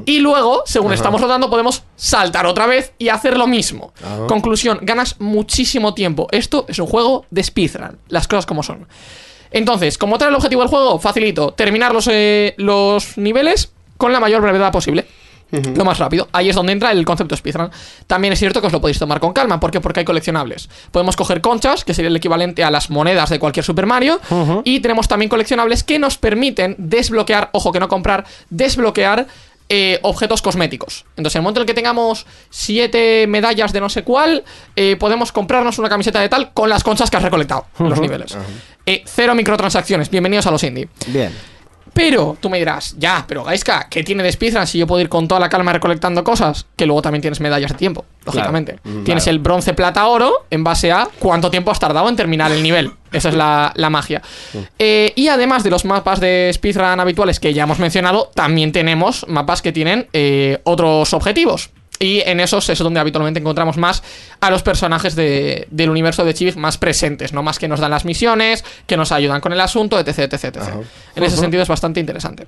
Y 0.07 0.19
luego, 0.19 0.63
según 0.67 0.93
estamos 0.93 1.21
rodando, 1.21 1.51
podemos 1.51 1.83
saltar 1.97 2.47
otra 2.47 2.67
vez 2.67 2.93
y 2.99 3.09
hacer 3.09 3.37
lo 3.37 3.47
mismo. 3.47 3.93
Conclusión, 4.29 4.79
ganas 4.83 5.21
muchísimo 5.21 5.95
tiempo. 5.95 6.29
Esto 6.31 6.65
es 6.69 6.79
un 6.79 6.87
juego 6.87 7.27
de 7.31 7.43
speedrun, 7.43 7.99
las 8.09 8.29
cosas 8.29 8.47
como 8.47 8.63
son. 8.63 8.87
Entonces, 9.51 9.99
como 9.99 10.19
tal 10.19 10.31
el 10.31 10.35
objetivo 10.35 10.63
del 10.63 10.69
juego, 10.69 10.99
facilito, 10.99 11.53
terminar 11.53 11.93
los, 11.93 12.09
eh, 12.11 12.55
los 12.57 13.17
niveles 13.17 13.73
con 13.97 14.13
la 14.13 14.19
mayor 14.19 14.43
brevedad 14.43 14.73
posible. 14.73 15.07
Lo 15.77 15.85
más 15.85 15.99
rápido. 15.99 16.29
Ahí 16.33 16.49
es 16.49 16.57
donde 16.57 16.73
entra 16.73 16.91
el 16.91 17.05
concepto 17.05 17.37
speedrun. 17.37 17.71
También 18.07 18.33
es 18.33 18.39
cierto 18.39 18.61
que 18.61 18.67
os 18.67 18.73
lo 18.73 18.81
podéis 18.81 18.99
tomar 18.99 19.21
con 19.21 19.33
calma. 19.33 19.61
¿Por 19.61 19.71
qué? 19.71 19.81
Porque 19.81 20.01
hay 20.01 20.05
coleccionables. 20.05 20.69
Podemos 20.91 21.17
coger 21.17 21.41
conchas, 21.41 21.85
que 21.85 21.95
sería 21.95 22.09
el 22.09 22.17
equivalente 22.17 22.65
a 22.65 22.71
las 22.71 22.91
monedas 22.91 23.31
de 23.31 23.39
cualquier 23.39 23.65
Super 23.65 23.87
Mario. 23.87 24.21
Y 24.65 24.81
tenemos 24.81 25.09
también 25.09 25.29
coleccionables 25.29 25.85
que 25.85 25.99
nos 25.99 26.19
permiten 26.19 26.75
desbloquear, 26.79 27.51
ojo 27.53 27.73
que 27.73 27.81
no 27.81 27.89
comprar, 27.89 28.25
desbloquear 28.51 29.27
eh, 29.69 29.99
objetos 30.03 30.43
cosméticos. 30.43 31.05
Entonces, 31.17 31.37
en 31.37 31.41
el 31.41 31.43
momento 31.45 31.61
en 31.61 31.63
el 31.63 31.67
que 31.67 31.75
tengamos 31.75 32.27
siete 32.51 33.27
medallas 33.27 33.73
de 33.73 33.81
no 33.81 33.89
sé 33.89 34.05
cuál, 34.05 34.45
eh, 34.77 34.97
podemos 34.97 35.33
comprarnos 35.33 35.79
una 35.79 35.89
camiseta 35.89 36.21
de 36.21 36.29
tal 36.29 36.53
con 36.53 36.69
las 36.69 36.85
conchas 36.85 37.11
que 37.11 37.17
has 37.17 37.23
recolectado 37.23 37.67
en 37.79 37.89
los 37.89 38.01
niveles. 38.01 38.37
Eh, 38.85 39.03
cero 39.07 39.35
microtransacciones. 39.35 40.11
Bienvenidos 40.11 40.47
a 40.47 40.51
los 40.51 40.63
indie. 40.63 40.89
Bien. 41.07 41.33
Pero 41.95 42.37
tú 42.41 42.51
me 42.51 42.59
dirás, 42.59 42.97
ya, 42.99 43.25
pero 43.27 43.45
Gaiska, 43.45 43.87
¿qué 43.89 44.03
tiene 44.03 44.23
de 44.25 44.33
speedrun 44.33 44.67
si 44.67 44.79
yo 44.79 44.87
puedo 44.87 45.01
ir 45.01 45.09
con 45.09 45.29
toda 45.29 45.41
la 45.41 45.49
calma 45.49 45.73
recolectando 45.73 46.25
cosas? 46.25 46.67
Que 46.77 46.87
luego 46.87 47.01
también 47.03 47.23
tienes 47.23 47.41
medallas 47.41 47.71
de 47.71 47.79
tiempo, 47.79 48.05
lógicamente. 48.27 48.81
tienes 49.05 49.27
el 49.29 49.39
bronce, 49.39 49.75
plata, 49.75 50.07
oro 50.07 50.47
en 50.51 50.65
base 50.65 50.91
a 50.91 51.09
cuánto 51.21 51.51
tiempo 51.51 51.71
has 51.71 51.79
tardado 51.79 52.09
en 52.09 52.17
terminar 52.17 52.51
el 52.51 52.63
nivel. 52.63 52.91
Esa 53.13 53.29
es 53.29 53.37
la, 53.37 53.73
la 53.77 53.91
magia. 53.91 54.23
Eh, 54.79 55.13
y 55.15 55.29
además 55.29 55.63
de 55.63 55.71
los 55.71 55.85
mapas 55.85 56.19
de 56.19 56.51
speedrun 56.53 56.99
habituales 56.99 57.39
que 57.39 57.55
ya 57.55 57.63
hemos 57.63 57.79
mencionado, 57.79 58.31
también 58.35 58.73
tenemos 58.73 59.25
mapas 59.29 59.63
que 59.63 59.71
tienen 59.71 60.09
eh, 60.13 60.59
otros 60.65 61.15
objetivos. 61.15 61.71
Y 62.05 62.21
en 62.27 62.39
esos 62.41 62.69
es 62.69 62.79
donde 62.81 63.01
habitualmente 63.01 63.41
encontramos 63.41 63.77
más 63.79 64.03
a 64.41 64.51
los 64.51 64.63
personajes 64.63 65.15
de- 65.17 65.67
del 65.71 65.89
universo 65.89 66.23
de 66.25 66.35
Chibi 66.35 66.53
más 66.53 66.77
presentes, 66.77 67.33
¿no? 67.33 67.43
Más 67.43 67.59
que 67.59 67.67
nos 67.67 67.81
dan 67.81 67.91
las 67.91 68.05
misiones, 68.05 68.63
que 68.87 68.97
nos 68.97 69.11
ayudan 69.11 69.41
con 69.41 69.53
el 69.53 69.61
asunto, 69.61 69.99
etc, 69.99 70.19
etc, 70.19 70.45
etc. 70.45 70.57
En 71.17 71.23
ese 71.25 71.37
sentido 71.37 71.63
es 71.63 71.69
bastante 71.69 72.01
interesante. 72.01 72.47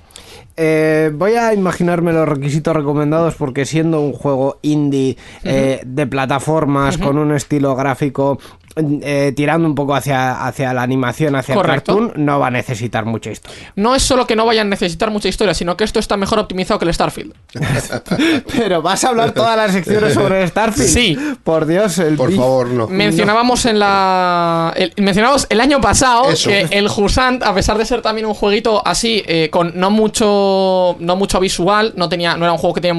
Eh, 0.59 1.11
voy 1.15 1.33
a 1.37 1.55
imaginarme 1.55 2.13
los 2.13 2.29
requisitos 2.29 2.75
recomendados 2.77 3.35
porque 3.35 3.65
siendo 3.65 4.01
un 4.01 4.13
juego 4.13 4.59
indie 4.63 5.17
eh, 5.45 5.81
de 5.85 6.07
plataformas 6.07 6.97
con 6.99 7.17
un 7.19 7.33
estilo 7.35 7.75
gráfico 7.77 8.39
eh, 8.77 9.33
tirando 9.35 9.67
un 9.67 9.75
poco 9.75 9.95
hacia, 9.95 10.47
hacia 10.47 10.73
la 10.75 10.83
animación, 10.83 11.35
hacia 11.35 11.55
Correcto. 11.55 11.93
el 11.93 11.99
cartoon, 12.09 12.25
no 12.27 12.39
va 12.39 12.49
a 12.49 12.51
necesitar 12.51 13.05
mucha 13.07 13.31
historia. 13.31 13.73
No 13.77 13.95
es 13.95 14.03
solo 14.03 14.27
que 14.27 14.37
no 14.37 14.45
vayan 14.47 14.67
a 14.67 14.71
necesitar 14.71 15.11
mucha 15.11 15.29
historia, 15.29 15.55
sino 15.55 15.77
que 15.77 15.85
esto 15.85 15.99
está 15.99 16.17
mejor 16.17 16.39
optimizado 16.39 16.79
que 16.79 16.85
el 16.87 16.93
Starfield. 16.95 17.33
Pero 18.57 18.83
vas 18.83 19.05
a 19.05 19.09
hablar 19.09 19.33
todas 19.33 19.57
las 19.57 19.73
secciones 19.73 20.15
sobre 20.15 20.47
Starfield. 20.47 20.89
Sí. 20.89 21.17
Por 21.43 21.67
Dios, 21.67 21.99
el 21.99 22.17
Por 22.17 22.33
favor, 22.35 22.69
no. 22.69 22.87
Mencionábamos 22.89 23.65
en 23.67 23.79
la. 23.79 24.73
el- 24.77 24.93
mencionábamos 24.99 25.47
el 25.51 25.61
año 25.61 25.81
pasado 25.81 26.31
Eso. 26.31 26.49
que 26.51 26.67
el 26.71 26.87
Husant, 26.95 27.43
a 27.43 27.55
pesar 27.55 27.79
de 27.79 27.85
ser 27.85 28.03
también 28.03 28.27
un 28.27 28.35
jueguito 28.35 28.83
así, 28.87 29.23
eh, 29.27 29.49
con 29.51 29.73
no 29.79 29.91
mucho. 29.91 30.97
no 31.01 31.17
mucho 31.17 31.41
visual, 31.41 31.93
no 31.97 32.09
tenía. 32.09 32.37
no 32.37 32.45
era 32.45 32.53
un 32.53 32.59
juego 32.59 32.75
que 32.75 32.81
tenía 32.81 32.97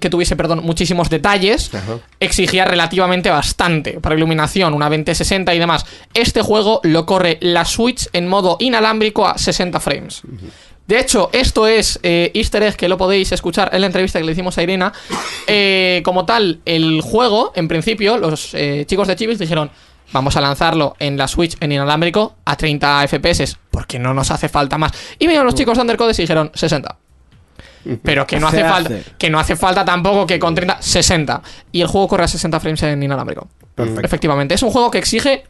que 0.00 0.10
tuviese, 0.10 0.36
perdón, 0.36 0.60
muchísimos 0.62 1.10
detalles. 1.10 1.70
Exigía 2.20 2.64
relativamente 2.64 3.30
bastante 3.30 3.98
para 4.00 4.14
iluminación, 4.14 4.74
una 4.74 4.88
2060 5.16 5.54
y 5.54 5.58
demás. 5.58 5.86
Este 6.14 6.42
juego 6.42 6.80
lo 6.82 7.06
corre 7.06 7.38
la 7.40 7.64
Switch 7.64 8.08
en 8.12 8.28
modo 8.28 8.56
inalámbrico 8.60 9.26
a 9.26 9.38
60 9.38 9.80
frames. 9.80 10.22
De 10.86 11.00
hecho, 11.00 11.30
esto 11.32 11.66
es 11.66 11.98
eh, 12.02 12.30
easter 12.34 12.62
egg 12.62 12.76
que 12.76 12.88
lo 12.88 12.96
podéis 12.96 13.32
escuchar 13.32 13.70
en 13.72 13.80
la 13.80 13.88
entrevista 13.88 14.20
que 14.20 14.24
le 14.24 14.32
hicimos 14.32 14.56
a 14.58 14.62
Irina. 14.62 14.92
Eh, 15.48 16.02
como 16.04 16.26
tal, 16.26 16.60
el 16.64 17.00
juego, 17.02 17.52
en 17.54 17.68
principio, 17.68 18.18
los 18.18 18.52
eh, 18.54 18.84
chicos 18.84 19.06
de 19.06 19.14
Chibis 19.14 19.38
dijeron, 19.38 19.70
vamos 20.12 20.36
a 20.36 20.40
lanzarlo 20.40 20.96
en 20.98 21.16
la 21.16 21.28
Switch 21.28 21.56
en 21.60 21.70
inalámbrico 21.70 22.34
a 22.44 22.56
30 22.56 23.06
FPS, 23.06 23.56
porque 23.70 24.00
no 24.00 24.12
nos 24.12 24.32
hace 24.32 24.48
falta 24.48 24.76
más. 24.76 24.90
Y 25.20 25.26
vinieron 25.26 25.46
los 25.46 25.54
chicos 25.54 25.76
de 25.76 25.82
Undercodes 25.82 26.18
y 26.18 26.22
dijeron 26.22 26.50
60. 26.52 26.98
Pero 28.02 28.26
que 28.26 28.38
no 28.38 28.48
hace, 28.48 28.62
hace. 28.62 28.68
falta 28.68 28.94
que 29.18 29.30
no 29.30 29.38
hace 29.38 29.56
falta 29.56 29.84
tampoco 29.84 30.26
que 30.26 30.38
con 30.38 30.54
30 30.54 30.80
60 30.80 31.42
y 31.72 31.80
el 31.80 31.86
juego 31.86 32.08
corre 32.08 32.24
a 32.24 32.28
60 32.28 32.60
frames 32.60 32.82
en 32.82 33.02
inalámbrico. 33.02 33.48
Efectivamente, 34.02 34.54
es 34.54 34.62
un 34.62 34.70
juego 34.70 34.90
que 34.90 34.98
exige 34.98 35.44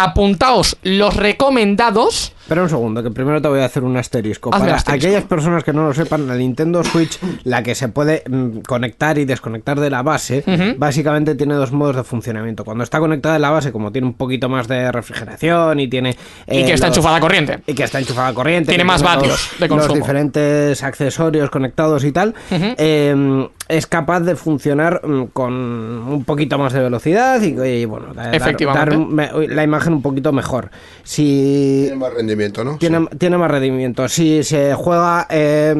apuntaos 0.00 0.76
los 0.82 1.14
recomendados 1.16 2.32
Espera 2.40 2.64
un 2.64 2.68
segundo, 2.68 3.00
que 3.00 3.12
primero 3.12 3.40
te 3.40 3.46
voy 3.46 3.60
a 3.60 3.66
hacer 3.66 3.84
un 3.84 3.96
asterisco. 3.96 4.50
Hazme 4.52 4.66
Para 4.66 4.76
asterisco. 4.78 5.06
aquellas 5.06 5.24
personas 5.24 5.62
que 5.62 5.72
no 5.72 5.86
lo 5.86 5.94
sepan, 5.94 6.26
la 6.26 6.34
Nintendo 6.34 6.82
Switch, 6.82 7.16
la 7.44 7.62
que 7.62 7.76
se 7.76 7.88
puede 7.88 8.24
mm, 8.28 8.62
conectar 8.66 9.18
y 9.18 9.24
desconectar 9.24 9.78
de 9.78 9.88
la 9.88 10.02
base, 10.02 10.42
básicamente 10.76 11.36
tiene 11.36 11.54
dos 11.54 11.70
modos 11.70 11.94
de 11.94 12.02
funcionamiento. 12.02 12.64
Cuando 12.64 12.82
está 12.82 12.98
conectada 12.98 13.34
de 13.34 13.38
la 13.40 13.50
base, 13.50 13.70
como 13.70 13.92
tiene 13.92 14.08
un 14.08 14.14
poquito 14.14 14.48
más 14.48 14.66
de 14.66 14.90
refrigeración 14.90 15.78
y 15.78 15.86
tiene... 15.86 16.16
y 16.48 16.58
eh, 16.62 16.64
que 16.66 16.72
está 16.72 16.88
los- 16.88 16.96
enchufada 16.96 17.18
a 17.18 17.20
corriente. 17.20 17.60
Y 17.68 17.74
que 17.74 17.84
está 17.84 18.00
enchufada 18.00 18.26
a 18.28 18.34
corriente. 18.34 18.70
Tiene 18.70 18.82
más 18.82 19.00
los- 19.00 19.14
vatios 19.14 19.50
de 19.60 19.68
Los 19.68 19.78
consumo. 19.78 19.94
diferentes 19.94 20.82
accesorios 20.82 21.50
conectados 21.50 22.02
y 22.02 22.10
tal. 22.10 22.34
eh, 22.50 23.48
es 23.70 23.86
capaz 23.86 24.20
de 24.20 24.36
funcionar 24.36 25.00
mm, 25.06 25.24
con 25.32 25.52
un 25.52 26.24
poquito 26.24 26.58
más 26.58 26.72
de 26.72 26.80
velocidad 26.80 27.40
y, 27.42 27.58
y, 27.60 27.84
bueno, 27.84 28.12
da- 28.14 28.24
dar- 28.24 28.34
Efectivamente. 28.34 28.96
dar 28.96 28.98
me- 28.98 29.48
la 29.48 29.62
imagen 29.64 29.94
un 29.94 30.02
poquito 30.02 30.32
mejor. 30.32 30.70
Si 31.04 31.82
Tiene 31.86 31.96
más 31.96 32.12
rendimiento, 32.14 32.64
¿no? 32.64 32.76
tiene, 32.78 32.98
Sí. 33.00 33.16
tiene 33.18 33.38
más 33.38 33.50
rendimiento. 33.50 34.08
Si 34.08 34.42
se 34.44 34.74
juega 34.74 35.26
eh, 35.30 35.70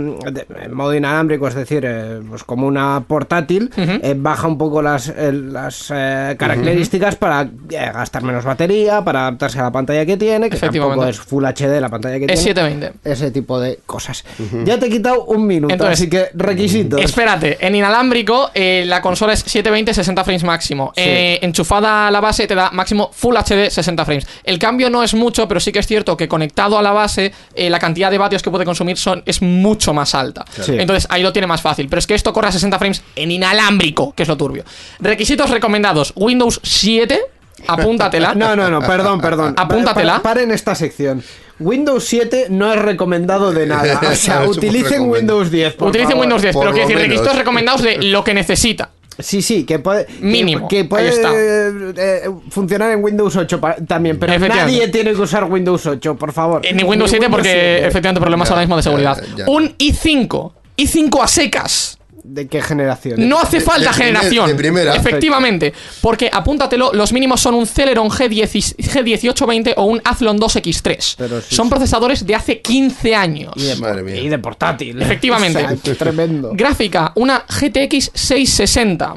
en 0.62 0.74
modo 0.74 0.94
inalámbrico, 0.94 1.46
es 1.48 1.54
decir, 1.54 1.84
eh, 1.86 2.20
pues 2.28 2.44
como 2.44 2.66
una 2.66 3.02
portátil, 3.06 3.70
eh, 3.76 4.14
baja 4.16 4.46
un 4.48 4.58
poco 4.58 4.82
las, 4.82 5.08
eh, 5.08 5.32
las 5.32 5.90
eh, 5.94 6.34
características 6.38 7.16
para 7.16 7.42
eh, 7.42 7.48
gastar 7.92 8.22
menos 8.22 8.44
batería, 8.44 9.02
para 9.02 9.20
adaptarse 9.22 9.58
a 9.60 9.62
la 9.64 9.72
pantalla 9.72 10.04
que 10.06 10.16
tiene, 10.16 10.50
que 10.50 10.56
Efectivamente. 10.56 10.96
tampoco 10.96 11.08
es 11.10 11.20
Full 11.20 11.44
HD 11.44 11.80
la 11.80 11.88
pantalla 11.88 12.18
que 12.18 12.24
Es 12.32 12.42
tiene. 12.42 12.60
720. 12.60 12.92
Ese 13.08 13.30
tipo 13.30 13.60
de 13.60 13.78
cosas. 13.86 14.24
Ya 14.64 14.78
te 14.78 14.86
he 14.86 14.90
quitado 14.90 15.24
un 15.26 15.46
minuto, 15.46 15.72
Entonces, 15.72 16.00
así 16.00 16.10
que 16.10 16.26
requisitos. 16.34 17.00
Espérate, 17.00 17.58
en 17.64 17.74
inalámbrico 17.80 18.50
eh, 18.54 18.84
la 18.86 19.02
consola 19.02 19.32
es 19.32 19.40
720 19.40 19.92
60 19.92 20.24
frames 20.24 20.44
máximo. 20.44 20.92
Sí. 20.94 21.02
Eh, 21.04 21.38
enchufada 21.42 22.06
a 22.06 22.10
la 22.10 22.20
base 22.20 22.46
te 22.46 22.54
da 22.54 22.70
máximo 22.70 23.10
Full 23.12 23.36
HD 23.36 23.68
60 23.70 24.04
frames. 24.04 24.26
El 24.44 24.58
cambio 24.58 24.88
no 24.90 25.02
es 25.02 25.14
mucho, 25.14 25.48
pero 25.48 25.58
sí 25.60 25.72
que 25.72 25.80
es 25.80 25.86
cierto 25.86 26.16
que 26.16 26.28
conectado 26.28 26.78
a 26.78 26.82
la 26.82 26.92
base 26.92 27.32
eh, 27.54 27.68
la 27.68 27.78
cantidad 27.78 28.10
de 28.10 28.18
vatios 28.18 28.42
que 28.42 28.50
puede 28.50 28.64
consumir 28.64 28.96
son, 28.96 29.22
es 29.26 29.42
mucho 29.42 29.92
más 29.92 30.14
alta. 30.14 30.44
Sí. 30.60 30.76
Entonces 30.78 31.06
ahí 31.10 31.22
lo 31.22 31.32
tiene 31.32 31.46
más 31.48 31.60
fácil. 31.60 31.88
Pero 31.88 31.98
es 31.98 32.06
que 32.06 32.14
esto 32.14 32.32
corre 32.32 32.48
a 32.48 32.52
60 32.52 32.78
frames 32.78 33.02
en 33.16 33.30
inalámbrico, 33.32 34.12
que 34.14 34.22
es 34.22 34.28
lo 34.28 34.36
turbio. 34.36 34.64
Requisitos 35.00 35.50
recomendados: 35.50 36.12
Windows 36.16 36.60
7, 36.62 37.20
apúntatela. 37.68 38.34
No, 38.34 38.54
no, 38.56 38.70
no, 38.70 38.80
perdón, 38.80 39.20
perdón. 39.20 39.54
Apúntatela. 39.56 40.14
Pa- 40.14 40.18
pa- 40.22 40.28
Paren 40.30 40.50
esta 40.52 40.74
sección. 40.74 41.22
Windows 41.60 42.04
7 42.04 42.46
no 42.50 42.72
es 42.72 42.78
recomendado 42.80 43.52
de 43.52 43.66
nada. 43.66 44.00
O 44.10 44.14
sea, 44.14 44.44
utilicen. 44.48 45.08
Windows 45.08 45.50
10. 45.50 45.74
por 45.74 45.88
Utilicen 45.88 46.10
favor. 46.12 46.22
Windows 46.22 46.42
10, 46.42 46.54
por 46.54 46.62
pero 46.62 46.72
quiero 46.72 46.88
decir, 46.88 46.96
menos. 46.96 47.08
requisitos 47.10 47.38
recomendados 47.38 47.82
de 47.82 47.98
lo 48.02 48.24
que 48.24 48.34
necesita. 48.34 48.90
Sí, 49.18 49.42
sí, 49.42 49.64
que 49.64 49.78
puede. 49.78 50.06
Mínimo, 50.20 50.66
Que, 50.66 50.78
que 50.78 50.84
puede 50.86 51.10
está. 51.10 51.30
eh, 51.34 51.92
eh, 51.96 52.30
funcionar 52.50 52.90
en 52.92 53.04
Windows 53.04 53.36
8 53.36 53.60
pa- 53.60 53.76
también, 53.86 54.18
pero 54.18 54.38
nadie 54.38 54.88
tiene 54.88 55.12
que 55.12 55.20
usar 55.20 55.44
Windows 55.44 55.84
8, 55.84 56.16
por 56.16 56.32
favor. 56.32 56.64
En 56.64 56.82
Windows 56.86 57.10
7 57.10 57.26
porque 57.28 57.50
7. 57.50 57.86
efectivamente 57.88 58.20
problemas 58.20 58.48
Ya, 58.48 58.54
ahora 58.54 58.62
mismo 58.66 58.76
de 58.76 58.80
ya, 58.80 58.84
seguridad. 58.84 59.22
ya. 59.36 59.44
Un 59.46 59.76
i5. 59.76 60.52
i5 60.78 61.22
a 61.22 61.28
secas. 61.28 61.98
¿De 62.22 62.46
qué 62.48 62.60
generación? 62.60 63.28
No 63.28 63.38
hace 63.40 63.58
de 63.58 63.64
falta 63.64 63.90
primer- 63.92 64.06
generación. 64.18 64.46
de 64.48 64.54
primera. 64.54 64.94
Efectivamente. 64.94 65.72
Porque 66.00 66.28
apúntatelo, 66.32 66.92
los 66.92 67.12
mínimos 67.12 67.40
son 67.40 67.54
un 67.54 67.66
Celeron 67.66 68.08
G10 68.10 68.76
G1820 68.76 69.74
o 69.76 69.84
un 69.84 70.00
Athlon 70.04 70.38
2X3. 70.38 71.14
Pero 71.18 71.40
sí, 71.40 71.54
son 71.54 71.66
sí. 71.66 71.70
procesadores 71.70 72.26
de 72.26 72.34
hace 72.34 72.60
15 72.60 73.14
años. 73.14 73.52
Y 73.56 73.62
de, 73.64 73.76
Madre 73.76 74.02
mía. 74.02 74.16
y 74.16 74.28
de 74.28 74.38
portátil. 74.38 75.00
Efectivamente. 75.00 75.64
O 75.80 75.84
sea, 75.84 75.94
tremendo. 75.94 76.50
Gráfica, 76.54 77.12
una 77.16 77.44
GTX 77.48 78.10
660. 78.14 79.14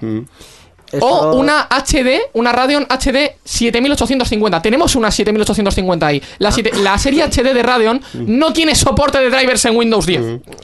Esto- 0.92 1.06
O 1.08 1.36
una 1.38 1.68
HD, 1.70 2.22
una 2.34 2.52
Radeon 2.52 2.86
HD 2.88 3.38
7850. 3.44 4.62
Tenemos 4.62 4.96
una 4.96 5.10
7850 5.12 6.06
ahí. 6.08 6.22
La, 6.38 6.52
siete- 6.52 6.72
la 6.82 6.98
serie 7.00 7.24
HD 7.24 7.54
de 7.54 7.64
Radeon 7.64 8.00
no 8.14 8.54
tiene 8.54 8.76
soporte 8.76 9.18
de 9.20 9.30
drivers 9.30 9.66
en 9.66 9.76
Windows 9.76 10.06
10. 10.06 10.22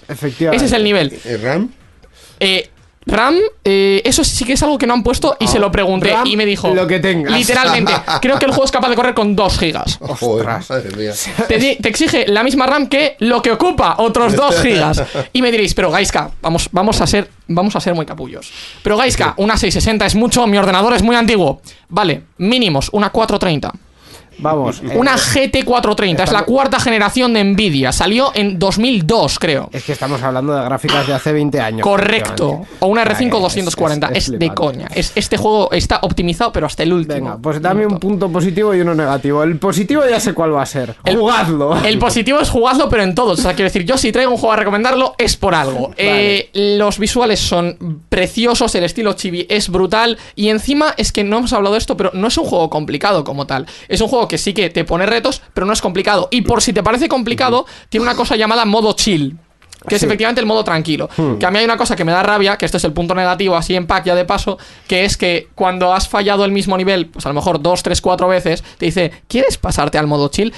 Efectivamente. 0.07 0.55
Ese 0.57 0.65
es 0.67 0.71
el 0.73 0.83
nivel. 0.83 1.19
¿Eh, 1.25 1.37
RAM? 1.41 1.71
Eh, 2.39 2.69
RAM, 3.05 3.35
eh, 3.63 4.01
eso 4.05 4.23
sí 4.23 4.45
que 4.45 4.53
es 4.53 4.61
algo 4.61 4.77
que 4.77 4.85
no 4.85 4.93
han 4.93 5.01
puesto 5.01 5.35
y 5.39 5.47
se 5.47 5.57
lo 5.57 5.71
pregunté 5.71 6.11
RAM, 6.11 6.27
y 6.27 6.35
me 6.37 6.45
dijo... 6.45 6.73
lo 6.75 6.85
que 6.85 6.99
tengas. 6.99 7.33
Literalmente, 7.33 7.91
creo 8.21 8.37
que 8.37 8.45
el 8.45 8.51
juego 8.51 8.65
es 8.65 8.71
capaz 8.71 8.89
de 8.89 8.95
correr 8.95 9.15
con 9.15 9.35
2 9.35 9.57
gigas. 9.57 9.97
Joder, 9.99 10.45
madre 10.45 10.95
mía. 10.95 11.13
Te, 11.47 11.57
di- 11.57 11.75
te 11.77 11.89
exige 11.89 12.27
la 12.27 12.43
misma 12.43 12.67
RAM 12.67 12.87
que 12.87 13.15
lo 13.19 13.41
que 13.41 13.51
ocupa, 13.51 13.95
otros 13.97 14.35
2 14.35 14.55
gigas. 14.61 15.01
Y 15.33 15.41
me 15.41 15.49
diréis, 15.49 15.73
pero 15.73 15.89
Gaiska, 15.89 16.29
vamos, 16.41 16.69
vamos, 16.71 17.01
a 17.01 17.07
ser, 17.07 17.29
vamos 17.47 17.75
a 17.75 17.79
ser 17.79 17.95
muy 17.95 18.05
capullos. 18.05 18.51
Pero 18.83 18.95
Gaiska, 18.97 19.33
una 19.37 19.57
660 19.57 20.05
es 20.05 20.13
mucho, 20.15 20.45
mi 20.45 20.57
ordenador 20.57 20.93
es 20.93 21.01
muy 21.01 21.15
antiguo. 21.15 21.61
Vale, 21.87 22.23
mínimos, 22.37 22.89
una 22.91 23.09
430. 23.09 23.73
Vamos. 24.39 24.81
eh, 24.83 24.97
Una 24.97 25.15
GT430, 25.17 26.23
es 26.23 26.31
la 26.31 26.43
cuarta 26.43 26.79
generación 26.79 27.33
de 27.33 27.43
Nvidia. 27.43 27.91
Salió 27.91 28.31
en 28.35 28.57
2002, 28.59 29.39
creo. 29.39 29.69
Es 29.71 29.83
que 29.83 29.91
estamos 29.91 30.21
hablando 30.21 30.53
de 30.55 30.63
gráficas 30.63 31.05
de 31.07 31.13
hace 31.13 31.31
20 31.33 31.59
años. 31.59 31.81
Correcto. 31.81 32.61
O 32.79 32.87
una 32.87 33.03
R5 33.03 33.35
Es- 33.37 33.41
240. 33.41 34.07
es- 34.07 34.11
es 34.11 34.17
Es, 34.25 34.31
de 34.31 34.37
flipante. 34.37 34.55
coña. 34.61 34.87
Es, 34.93 35.11
este 35.15 35.37
juego 35.37 35.71
está 35.71 35.99
optimizado, 36.03 36.51
pero 36.51 36.65
hasta 36.67 36.83
el 36.83 36.93
último. 36.93 37.15
Venga, 37.15 37.37
pues 37.37 37.61
dame 37.61 37.85
un 37.85 37.99
punto 37.99 38.29
positivo 38.29 38.73
y 38.73 38.81
uno 38.81 38.95
negativo. 38.95 39.43
El 39.43 39.57
positivo 39.57 40.03
ya 40.09 40.19
sé 40.19 40.33
cuál 40.33 40.53
va 40.55 40.61
a 40.61 40.65
ser. 40.65 40.95
El- 41.05 41.17
Jugadlo. 41.17 41.77
El 41.83 41.99
positivo 41.99 42.39
es 42.39 42.49
jugarlo, 42.49 42.89
pero 42.89 43.03
en 43.03 43.15
todos. 43.15 43.39
O 43.39 43.41
sea, 43.41 43.53
quiero 43.53 43.65
decir, 43.69 43.83
yo 43.85 43.97
si 43.97 44.11
traigo 44.11 44.31
un 44.31 44.37
juego 44.37 44.53
a 44.53 44.57
recomendarlo 44.57 45.15
es 45.17 45.35
por 45.37 45.53
algo. 45.55 45.91
Eh, 45.97 46.49
los 46.53 46.97
visuales 46.99 47.39
son 47.39 48.03
preciosos, 48.09 48.73
el 48.75 48.83
estilo 48.83 49.13
chibi 49.13 49.45
es 49.49 49.69
brutal. 49.69 50.17
Y 50.35 50.49
encima 50.49 50.93
es 50.97 51.11
que 51.11 51.23
no 51.23 51.37
hemos 51.39 51.53
hablado 51.53 51.73
de 51.73 51.79
esto, 51.79 51.97
pero 51.97 52.11
no 52.13 52.27
es 52.27 52.37
un 52.37 52.45
juego 52.45 52.69
complicado 52.69 53.23
como 53.23 53.45
tal. 53.45 53.65
Es 53.87 54.01
un 54.01 54.07
juego 54.07 54.27
que 54.29 54.37
sí 54.37 54.53
que 54.53 54.69
te 54.69 54.85
pone 54.85 55.05
retos, 55.05 55.41
pero 55.53 55.67
no 55.67 55.73
es 55.73 55.81
complicado. 55.81 56.29
Y 56.31 56.43
por 56.43 56.61
si 56.61 56.71
te 56.71 56.81
parece 56.81 57.09
complicado, 57.09 57.65
tiene 57.89 58.05
una 58.05 58.15
cosa 58.15 58.37
llamada 58.37 58.63
modo 58.63 58.93
chill. 58.93 59.37
Que 59.87 59.95
es 59.95 60.01
Sí. 60.01 60.05
efectivamente 60.07 60.41
el 60.41 60.45
modo 60.47 60.63
tranquilo. 60.63 61.09
Que 61.39 61.45
a 61.45 61.51
mí 61.51 61.59
hay 61.59 61.65
una 61.65 61.77
cosa 61.77 61.95
que 61.95 62.03
me 62.03 62.11
da 62.11 62.21
rabia, 62.21 62.57
que 62.57 62.65
este 62.65 62.77
es 62.77 62.83
el 62.83 62.91
punto 62.93 63.15
negativo, 63.15 63.55
así 63.55 63.75
en 63.75 63.87
pack 63.87 64.05
ya 64.05 64.15
de 64.15 64.25
paso, 64.25 64.57
que 64.87 65.05
es 65.05 65.15
que 65.17 65.47
cuando 65.55 65.93
has 65.93 66.07
fallado 66.09 66.43
el 66.45 66.51
mismo 66.51 66.77
nivel, 66.77 67.07
pues 67.07 67.25
a 67.25 67.29
lo 67.29 67.35
mejor 67.35 67.61
dos, 67.61 67.81
tres, 67.81 68.01
cuatro 68.01 68.27
veces, 68.27 68.63
te 68.77 68.85
dice, 68.85 69.11
¿quieres 69.27 69.57
pasarte 69.57 69.97
al 69.97 70.05
modo 70.07 70.27
chill? 70.27 70.53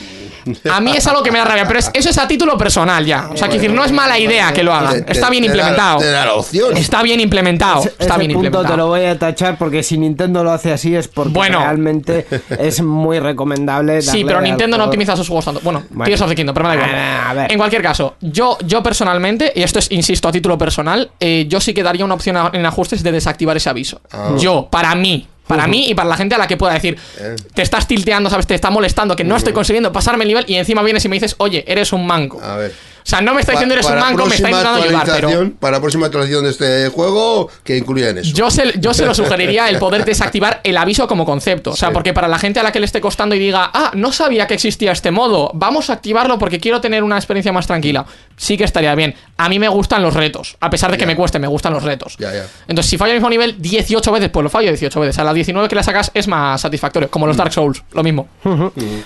A 0.72 0.82
mí 0.82 0.92
es 0.98 1.06
algo 1.06 1.22
que 1.22 1.32
me 1.32 1.38
da 1.38 1.46
rabia, 1.46 1.66
pero 1.68 1.78
es- 1.80 1.92
eso 1.94 2.10
es 2.10 2.18
a 2.18 2.28
título 2.28 2.58
personal 2.58 3.06
ya. 3.06 3.30
O 3.32 3.38
sea, 3.38 3.48
quiero 3.48 3.62
decir, 3.62 3.72
no 3.76 3.84
es 3.86 3.92
mala 3.92 4.18
idea 4.18 4.52
que 4.54 4.64
lo 4.64 4.74
hagan. 4.74 5.06
Está 5.08 5.30
bien 5.30 5.44
implementado. 5.46 6.00
Te 6.00 6.10
da 6.12 6.26
la 6.26 6.34
opción. 6.34 6.76
Está 6.76 7.04
bien 7.04 7.20
implementado. 7.20 7.82
Ese- 7.82 7.90
Está 8.00 8.16
ese 8.16 8.18
bien 8.28 8.34
punto 8.34 8.64
te 8.66 8.76
lo 8.78 8.88
voy 8.88 9.06
a 9.06 9.20
tachar 9.20 9.58
porque 9.60 9.84
si 9.84 9.98
Nintendo 10.00 10.44
lo 10.44 10.52
hace 10.52 10.72
así 10.74 10.96
es 10.96 11.08
porque 11.08 11.32
Bueno. 11.34 11.60
realmente 11.60 12.26
es 12.60 12.82
muy 12.82 13.20
recomendable. 13.20 14.02
Sí, 14.02 14.24
pero 14.26 14.42
Nintendo 14.42 14.78
no 14.80 14.86
optimiza 14.86 15.16
sus 15.16 15.28
juegos 15.28 15.46
tanto. 15.46 15.62
Bueno, 15.64 15.84
Bueno. 15.90 16.06
Tears 16.06 16.22
of 16.22 16.30
the 16.30 16.36
Kingdom, 16.36 16.54
pero 16.56 16.68
me 16.70 16.76
da 16.76 16.82
igual. 16.84 16.96
Ah, 17.00 17.30
a 17.30 17.34
ver. 17.34 17.52
En 17.52 17.58
cualquier 17.60 17.82
caso, 17.84 18.16
yo, 18.22 18.58
yo 18.66 18.82
personalmente, 18.82 19.11
y 19.56 19.64
esto 19.64 19.80
es, 19.80 19.92
insisto, 19.92 20.28
a 20.28 20.32
título 20.32 20.58
personal, 20.58 21.12
eh, 21.20 21.46
yo 21.48 21.60
sí 21.60 21.74
que 21.74 21.84
daría 21.84 22.06
una 22.06 22.14
opción 22.14 22.38
en 22.54 22.66
ajustes 22.66 23.04
de 23.04 23.12
desactivar 23.12 23.58
ese 23.58 23.70
aviso. 23.70 24.02
Ah. 24.12 24.36
Yo, 24.40 24.68
para 24.72 24.96
mí. 24.96 25.28
Para 25.48 25.68
mí 25.68 25.88
y 25.90 25.96
para 25.96 26.08
la 26.08 26.16
gente 26.16 26.34
a 26.36 26.38
la 26.38 26.48
que 26.48 26.56
pueda 26.56 26.74
decir, 26.74 26.98
Eh. 27.20 27.36
te 27.54 27.62
estás 27.62 27.86
tilteando, 27.86 28.30
¿sabes? 28.30 28.48
Te 28.48 28.56
está 28.56 28.70
molestando, 28.70 29.18
que 29.18 29.26
no 29.26 29.36
estoy 29.36 29.52
consiguiendo 29.52 29.92
pasarme 29.92 30.24
el 30.24 30.30
nivel 30.30 30.46
y 30.48 30.56
encima 30.56 30.82
vienes 30.82 31.04
y 31.04 31.10
me 31.10 31.18
dices, 31.18 31.36
oye, 31.40 31.66
eres 31.68 31.92
un 31.92 32.08
manco. 32.08 32.40
A 32.42 32.56
ver. 32.56 32.72
O 32.72 33.04
sea, 33.04 33.20
no 33.20 33.34
me 33.34 33.42
está 33.42 33.54
diciendo 33.54 33.74
eres 33.74 33.88
un 33.88 33.98
manco, 33.98 34.28
me 34.28 34.36
está 34.36 34.50
intentando 34.50 34.84
ayudar, 34.84 35.08
pero 35.12 35.52
Para 35.60 35.78
la 35.78 35.82
próxima 35.82 36.06
actualización 36.06 36.44
de 36.46 36.52
este 36.52 36.88
juego, 36.90 37.50
que 37.64 37.76
incluyan 37.76 38.20
eso. 38.20 38.32
yo 38.34 38.50
se, 38.52 38.80
yo 38.80 38.94
se 38.94 39.06
lo 39.08 39.14
sugeriría 39.16 39.68
el 39.70 39.80
poder 39.80 40.06
desactivar 40.06 40.62
el 40.64 40.78
aviso 40.78 41.08
como 41.08 41.26
concepto. 41.26 41.72
O 41.72 41.76
sea, 41.76 41.90
Sí. 41.90 41.94
porque 41.96 42.14
para 42.14 42.28
la 42.30 42.38
gente 42.38 42.60
a 42.60 42.64
la 42.64 42.72
que 42.72 42.80
le 42.80 42.86
esté 42.86 43.02
costando 43.02 43.34
y 43.36 43.40
diga, 43.40 43.72
ah, 43.74 43.92
no 43.96 44.14
sabía 44.14 44.46
que 44.48 44.54
existía 44.54 44.92
este 44.92 45.10
modo, 45.12 45.50
vamos 45.56 45.90
a 45.90 45.94
activarlo 45.94 46.38
porque 46.38 46.60
quiero 46.60 46.80
tener 46.80 47.04
una 47.04 47.18
experiencia 47.18 47.52
más 47.52 47.66
tranquila. 47.68 48.06
Sí 48.42 48.58
que 48.58 48.64
estaría 48.64 48.96
bien. 48.96 49.14
A 49.38 49.50
mí 49.50 49.60
me 49.60 49.68
gustan 49.70 50.02
los 50.02 50.16
retos. 50.16 50.58
A 50.62 50.72
pesar 50.72 50.90
de 50.92 50.98
que 50.98 51.06
me 51.06 51.16
cueste, 51.16 51.38
me 51.38 51.46
gustan 51.46 51.74
los 51.74 51.84
retos. 51.84 52.16
Ya, 52.18 52.34
ya. 52.34 52.48
Entonces, 52.68 52.90
si 52.90 52.98
fallo 52.98 53.12
el 53.12 53.18
mismo 53.20 53.30
nivel 53.30 53.62
18 53.62 54.12
veces, 54.12 54.30
pues 54.30 54.44
lo 54.44 54.50
fallo 54.50 54.70
18 54.70 55.00
veces. 55.00 55.20
A 55.20 55.24
la 55.24 55.32
19 55.32 55.68
que 55.70 55.76
la 55.76 55.84
sacas 55.84 56.10
es 56.16 56.28
más 56.28 56.60
satisfactorio. 56.60 57.08
Como 57.12 57.26
Mm. 57.26 57.30
los 57.30 57.38
Dark 57.38 57.54
Souls, 57.54 57.84
lo 57.94 58.02
mismo. 58.02 58.30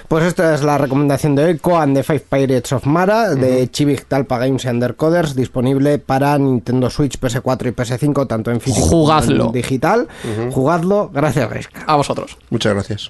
Pues 0.08 0.24
esta 0.24 0.56
es 0.56 0.64
la 0.64 0.78
recomendación 0.78 1.36
de 1.36 1.44
hoy, 1.44 1.58
Coan 1.58 1.94
de 1.94 2.04
Five 2.04 2.24
Pirates 2.30 2.72
of 2.72 2.86
Mara, 2.86 3.36
de 3.36 3.70
Chivik 3.70 4.06
Talpa 4.08 4.38
Games 4.38 4.64
y 4.64 4.70
Undercoders, 4.70 5.36
disponible 5.36 6.00
para 6.00 6.38
Nintendo 6.38 6.90
Switch, 6.90 7.20
PS4 7.20 7.68
y 7.68 7.72
PS5, 7.74 8.28
tanto 8.28 8.52
en 8.52 8.62
físico 8.62 8.86
Jugadlo. 8.88 9.38
como 9.48 9.50
en 9.50 9.62
digital. 9.62 10.08
Jugadlo, 10.52 11.10
gracias 11.14 11.50
Gaiska. 11.50 11.84
A 11.86 11.96
vosotros. 11.98 12.38
Muchas 12.50 12.74
gracias. 12.74 13.10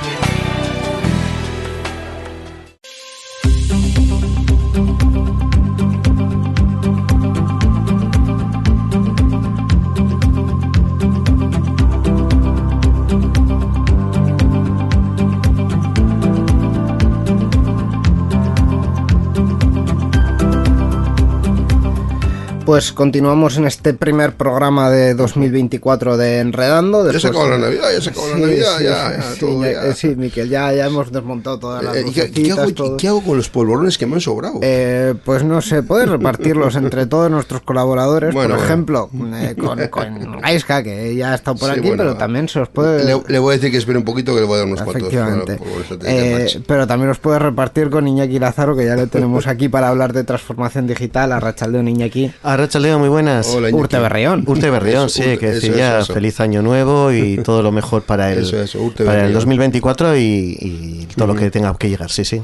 Pues 22.71 22.93
continuamos 22.93 23.57
en 23.57 23.67
este 23.67 23.93
primer 23.93 24.35
programa 24.37 24.89
de 24.89 25.13
2024 25.13 26.15
de 26.15 26.39
Enredando. 26.39 26.99
Ya 27.05 27.19
se 27.19 27.27
después- 27.27 27.31
acabó 27.35 27.49
la 27.49 27.57
Navidad, 27.57 27.89
ya 27.93 27.99
se 28.01 28.09
acabó 28.11 28.27
la 28.29 28.37
Navidad, 28.37 28.77
sí, 28.77 28.83
ya, 28.85 29.09
sí, 29.09 29.13
ya, 29.17 29.21
sí, 29.33 29.39
todo 29.41 29.65
ya- 29.65 29.71
ya. 29.87 29.93
sí, 29.93 30.07
Miquel, 30.15 30.47
ya, 30.49 30.71
ya 30.71 30.85
hemos 30.85 31.11
desmontado 31.11 31.59
todas 31.59 31.83
las 31.83 31.97
Eh, 31.97 32.05
¿y 32.07 32.11
qué, 32.13 32.51
hago, 32.53 32.71
todo. 32.73 32.95
qué 32.95 33.09
hago 33.09 33.21
con 33.23 33.35
los 33.35 33.49
polvorones 33.49 33.97
que 33.97 34.05
me 34.05 34.13
han 34.15 34.21
sobrado? 34.21 34.59
Eh, 34.61 35.15
pues 35.25 35.43
no 35.43 35.59
sé, 35.61 35.83
puedes 35.83 36.07
repartirlos 36.07 36.77
entre 36.77 37.07
todos 37.07 37.29
nuestros 37.29 37.59
colaboradores, 37.61 38.33
Bueno, 38.33 38.51
por 38.51 38.57
bueno. 38.59 38.65
ejemplo, 38.65 39.09
eh, 39.35 39.55
con, 39.59 39.87
con 39.89 40.39
Gaiska, 40.39 40.81
que 40.81 41.13
ya 41.13 41.33
ha 41.33 41.35
estado 41.35 41.57
por 41.57 41.73
Sí, 41.73 41.79
aquí, 41.79 41.87
bueno, 41.89 42.03
pero 42.03 42.15
también 42.15 42.47
se 42.47 42.61
os 42.61 42.69
puede... 42.69 43.03
le, 43.03 43.21
le 43.27 43.39
voy 43.39 43.51
a 43.51 43.57
decir 43.57 43.69
que 43.71 43.79
espere 43.79 43.97
un 43.97 44.05
poquito 44.05 44.33
que 44.33 44.39
le 44.39 44.47
voy 44.47 44.55
a 44.55 44.57
dar 44.59 44.67
unos 44.67 44.81
cuantos. 44.81 45.11
Efectivamente. 45.11 45.57
bueno, 45.57 46.03
Eh, 46.05 46.61
pero 46.65 46.87
también 46.87 47.09
os 47.11 47.17
puedes 47.19 47.41
repartir 47.41 47.89
con 47.89 48.07
Iñaki 48.07 48.39
Lázaro, 48.39 48.77
que 48.77 48.85
ya 48.85 48.95
le 48.95 49.07
tenemos 49.07 49.45
aquí 49.47 49.67
para 49.67 49.89
hablar 49.89 50.13
de 50.13 50.23
transformación 50.23 50.87
digital, 50.87 51.33
a 51.33 51.41
Rachaldeón 51.41 51.89
Iñaki. 51.89 52.31
Arrachaldeo, 52.61 52.99
muy 52.99 53.09
buenas. 53.09 53.47
Hola, 53.47 53.69
Iñaki. 53.69 53.81
Urte 53.81 53.99
Berrión. 53.99 54.43
Urte 54.47 54.69
Berrión, 54.69 55.09
sí, 55.09 55.21
Urte, 55.21 55.37
que 55.39 55.45
eso, 55.47 55.55
decir 55.55 55.69
eso, 55.71 55.79
ya 55.79 55.99
eso. 55.99 56.13
feliz 56.13 56.39
año 56.39 56.61
nuevo 56.61 57.11
y 57.11 57.37
todo 57.43 57.63
lo 57.63 57.71
mejor 57.71 58.03
para 58.03 58.31
el, 58.31 58.43
Eso, 58.43 58.61
eso, 58.61 58.79
Urte 58.81 59.03
para 59.03 59.17
el 59.17 59.21
Berrión. 59.23 59.33
2024 59.39 60.17
y, 60.17 60.21
y 60.59 61.07
todo 61.15 61.27
lo 61.27 61.35
que 61.35 61.49
tenga 61.49 61.75
que 61.77 61.89
llegar, 61.89 62.11
sí, 62.11 62.23
sí. 62.23 62.41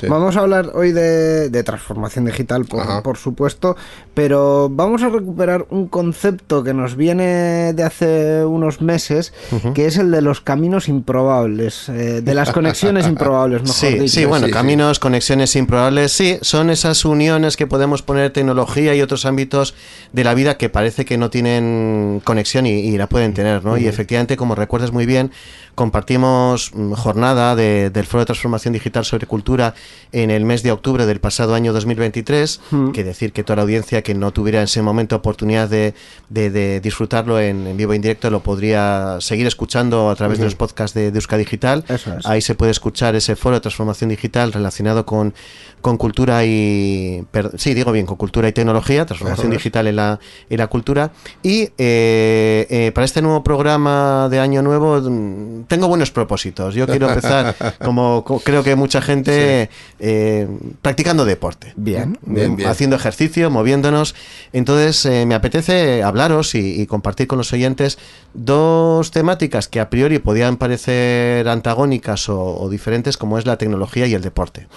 Sí. 0.00 0.06
Vamos 0.08 0.36
a 0.36 0.40
hablar 0.40 0.70
hoy 0.74 0.92
de, 0.92 1.48
de 1.48 1.62
transformación 1.64 2.26
digital, 2.26 2.64
por, 2.66 3.02
por 3.02 3.16
supuesto, 3.16 3.76
pero 4.14 4.68
vamos 4.70 5.02
a 5.02 5.08
recuperar 5.08 5.66
un 5.70 5.88
concepto 5.88 6.62
que 6.62 6.74
nos 6.74 6.94
viene 6.96 7.72
de 7.72 7.82
hace 7.82 8.44
unos 8.44 8.80
meses, 8.82 9.32
que 9.74 9.86
es 9.86 9.96
el 9.96 10.10
de 10.10 10.20
los 10.20 10.40
caminos 10.42 10.88
improbables, 10.88 11.88
eh, 11.88 12.20
de 12.22 12.34
las 12.34 12.52
conexiones 12.52 13.06
improbables, 13.08 13.62
mejor 13.62 13.74
Sí, 13.76 13.94
dicho. 13.98 14.08
sí, 14.08 14.24
bueno, 14.26 14.46
sí, 14.46 14.50
sí. 14.50 14.54
caminos, 14.54 14.98
conexiones 14.98 15.56
improbables, 15.56 16.12
sí, 16.12 16.38
son 16.42 16.68
esas 16.70 17.04
uniones 17.06 17.56
que 17.56 17.66
podemos 17.66 18.02
poner 18.02 18.30
tecnología 18.32 18.94
y 18.94 19.00
otros 19.00 19.24
ámbitos 19.24 19.35
de 19.36 20.24
la 20.24 20.34
vida 20.34 20.56
que 20.56 20.68
parece 20.68 21.04
que 21.04 21.18
no 21.18 21.30
tienen 21.30 22.20
conexión 22.24 22.66
y, 22.66 22.70
y 22.70 22.96
la 22.96 23.06
pueden 23.08 23.34
tener, 23.34 23.64
¿no? 23.64 23.76
Y 23.76 23.86
efectivamente, 23.86 24.36
como 24.36 24.54
recuerdas 24.54 24.92
muy 24.92 25.06
bien, 25.06 25.30
compartimos 25.76 26.72
mm, 26.74 26.92
jornada 26.94 27.54
de- 27.54 27.90
del 27.90 28.06
Foro 28.06 28.22
de 28.22 28.26
Transformación 28.26 28.72
Digital 28.74 29.04
sobre 29.04 29.26
Cultura 29.28 29.74
en 30.10 30.30
el 30.32 30.44
mes 30.44 30.64
de 30.64 30.72
octubre 30.72 31.06
del 31.06 31.20
pasado 31.20 31.54
año 31.54 31.72
2023, 31.72 32.60
que 32.92 33.04
decir 33.04 33.32
que 33.32 33.44
toda 33.44 33.56
la 33.56 33.62
audiencia 33.62 34.02
que 34.02 34.14
no 34.14 34.32
tuviera 34.32 34.58
en 34.58 34.64
ese 34.64 34.82
momento 34.82 35.14
oportunidad 35.14 35.68
de, 35.68 35.94
de- 36.30 36.50
de 36.50 36.80
disfrutarlo 36.80 37.38
en, 37.38 37.66
en 37.68 37.76
vivo 37.76 37.92
e 37.92 37.96
indirecto 37.96 38.30
lo 38.30 38.40
podría 38.42 39.18
seguir 39.20 39.46
escuchando 39.46 40.10
a 40.10 40.16
través 40.16 40.38
de 40.38 40.44
los 40.44 40.54
podcasts 40.56 40.94
de, 40.94 41.08
Euska 41.08 41.36
Digital. 41.36 41.84
Es. 41.88 42.26
Ahí 42.26 42.40
se 42.40 42.54
puede 42.54 42.72
escuchar 42.72 43.14
ese 43.14 43.36
foro 43.36 43.54
de 43.56 43.60
transformación 43.60 44.10
digital 44.10 44.52
relacionado 44.52 45.04
con, 45.06 45.34
con 45.82 45.98
cultura 45.98 46.44
y... 46.46 47.22
per- 47.30 47.52
sí, 47.58 47.74
digo 47.74 47.92
bien, 47.92 48.06
con 48.06 48.16
cultura 48.16 48.48
y 48.48 48.52
tecnología, 48.52 49.04
transformación 49.04 49.50
digital 49.58 49.86
en 49.86 49.96
la, 49.96 50.18
en 50.48 50.58
la 50.58 50.66
cultura. 50.68 51.12
Y 51.42 51.68
eh, 51.78 52.66
eh, 52.70 52.92
para 52.94 53.04
este 53.04 53.20
nuevo 53.20 53.44
programa 53.44 54.28
de 54.30 54.40
Año 54.40 54.62
Nuevo 54.62 55.00
mm, 55.00 55.64
tengo 55.66 55.88
buenos 55.88 56.10
propósitos. 56.10 56.74
Yo 56.74 56.86
quiero 56.86 57.08
empezar, 57.08 57.54
como 57.84 58.24
co- 58.24 58.40
creo 58.40 58.62
que 58.62 58.76
mucha 58.76 59.00
gente, 59.00 59.68
eh, 59.98 60.48
practicando 60.82 61.24
deporte. 61.24 61.72
Bien. 61.76 62.18
Bien, 62.22 62.56
bien. 62.56 62.68
Haciendo 62.68 62.96
ejercicio, 62.96 63.50
moviéndonos. 63.50 64.14
Entonces, 64.52 65.04
eh, 65.06 65.26
me 65.26 65.34
apetece 65.34 66.02
hablaros 66.02 66.54
y, 66.54 66.80
y 66.80 66.86
compartir 66.86 67.26
con 67.26 67.38
los 67.38 67.52
oyentes 67.52 67.98
dos 68.34 69.10
temáticas 69.10 69.68
que 69.68 69.80
a 69.80 69.88
priori 69.90 70.18
podían 70.18 70.56
parecer 70.56 71.48
antagónicas 71.48 72.28
o, 72.28 72.60
o 72.60 72.68
diferentes, 72.68 73.16
como 73.16 73.38
es 73.38 73.46
la 73.46 73.56
tecnología 73.56 74.06
y 74.06 74.14
el 74.14 74.22
deporte. 74.22 74.66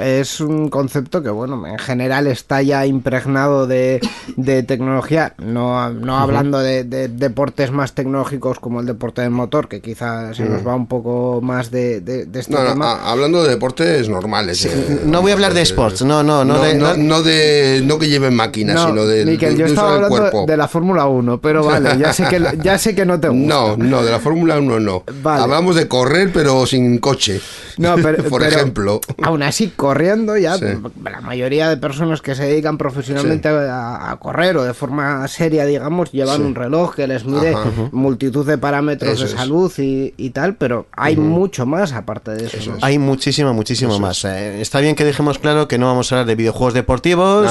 Es 0.00 0.40
un 0.40 0.68
concepto 0.68 1.22
que, 1.22 1.30
bueno, 1.30 1.66
en 1.66 1.78
general 1.78 2.26
está 2.26 2.62
ya 2.62 2.86
impregnado 2.86 3.66
de, 3.66 4.00
de 4.36 4.62
tecnología, 4.62 5.34
no, 5.38 5.90
no 5.90 6.18
hablando 6.18 6.58
de, 6.60 6.84
de 6.84 7.08
deportes 7.08 7.70
más 7.70 7.94
tecnológicos 7.94 8.58
como 8.60 8.80
el 8.80 8.86
deporte 8.86 9.22
del 9.22 9.30
motor, 9.30 9.68
que 9.68 9.80
quizá 9.80 10.13
ya 10.22 10.34
se 10.34 10.44
nos 10.44 10.66
va 10.66 10.74
un 10.74 10.86
poco 10.86 11.40
más 11.42 11.70
de, 11.70 12.00
de, 12.00 12.26
este 12.38 12.54
tema. 12.54 13.10
hablando 13.10 13.42
de 13.42 13.50
deportes 13.50 14.08
normales. 14.08 14.64
Eh, 14.64 15.00
no 15.04 15.22
voy 15.22 15.30
a 15.30 15.34
hablar 15.34 15.54
de 15.54 15.62
sports, 15.62 16.02
no, 16.02 16.22
no, 16.22 16.44
no. 16.44 16.54
No, 16.54 17.22
de, 17.22 17.82
no, 17.84 17.98
que 17.98 18.08
lleven 18.08 18.34
máquinas, 18.34 18.84
sino 18.86 19.06
de. 19.06 19.36
yo 19.56 19.66
estaba 19.66 19.94
hablando 19.94 20.46
de 20.46 20.56
la 20.56 20.68
Fórmula 20.68 21.06
1, 21.06 21.40
pero 21.40 21.64
vale, 21.64 21.98
ya 21.98 22.12
sé 22.12 22.24
que, 22.28 22.42
ya 22.62 22.78
sé 22.78 22.94
que 22.94 23.04
no 23.04 23.18
te 23.20 23.28
gusta. 23.28 23.46
No, 23.46 23.76
no, 23.76 24.02
de 24.02 24.10
la 24.10 24.20
Fórmula 24.20 24.58
1 24.58 24.80
no. 24.80 25.04
Hablamos 25.24 25.76
de 25.76 25.88
correr, 25.88 26.30
pero 26.32 26.66
sin 26.66 26.98
coche. 26.98 27.40
No, 27.78 27.96
pero, 28.02 28.24
por 28.24 28.42
ejemplo. 28.42 29.00
Aún 29.22 29.42
así, 29.42 29.72
corriendo 29.74 30.36
ya, 30.36 30.56
la 30.56 31.20
mayoría 31.20 31.68
de 31.68 31.76
personas 31.76 32.22
que 32.22 32.34
se 32.34 32.44
dedican 32.44 32.78
profesionalmente 32.78 33.48
a, 33.48 34.16
correr 34.20 34.56
o 34.56 34.64
de 34.64 34.74
forma 34.74 35.26
seria, 35.28 35.64
digamos, 35.64 36.12
llevan 36.12 36.42
un 36.42 36.54
reloj 36.54 36.94
que 36.94 37.06
les 37.06 37.24
mide 37.24 37.54
multitud 37.92 38.46
de 38.46 38.58
parámetros 38.58 39.20
de 39.20 39.28
salud 39.28 39.72
y, 39.78 40.03
tal, 40.30 40.56
pero 40.56 40.86
hay 40.92 41.16
mucho 41.16 41.66
más 41.66 41.92
aparte 41.92 42.32
de 42.32 42.46
eso. 42.46 42.76
Hay 42.80 42.98
muchísimo, 42.98 43.54
muchísimo 43.54 43.98
más. 43.98 44.24
Eh, 44.24 44.60
está 44.60 44.80
bien 44.80 44.94
que 44.94 45.04
dejemos 45.04 45.38
claro 45.38 45.68
que 45.68 45.78
no 45.78 45.86
vamos 45.86 46.10
a 46.10 46.16
hablar 46.16 46.26
de 46.26 46.34
videojuegos 46.34 46.74
deportivos, 46.74 47.50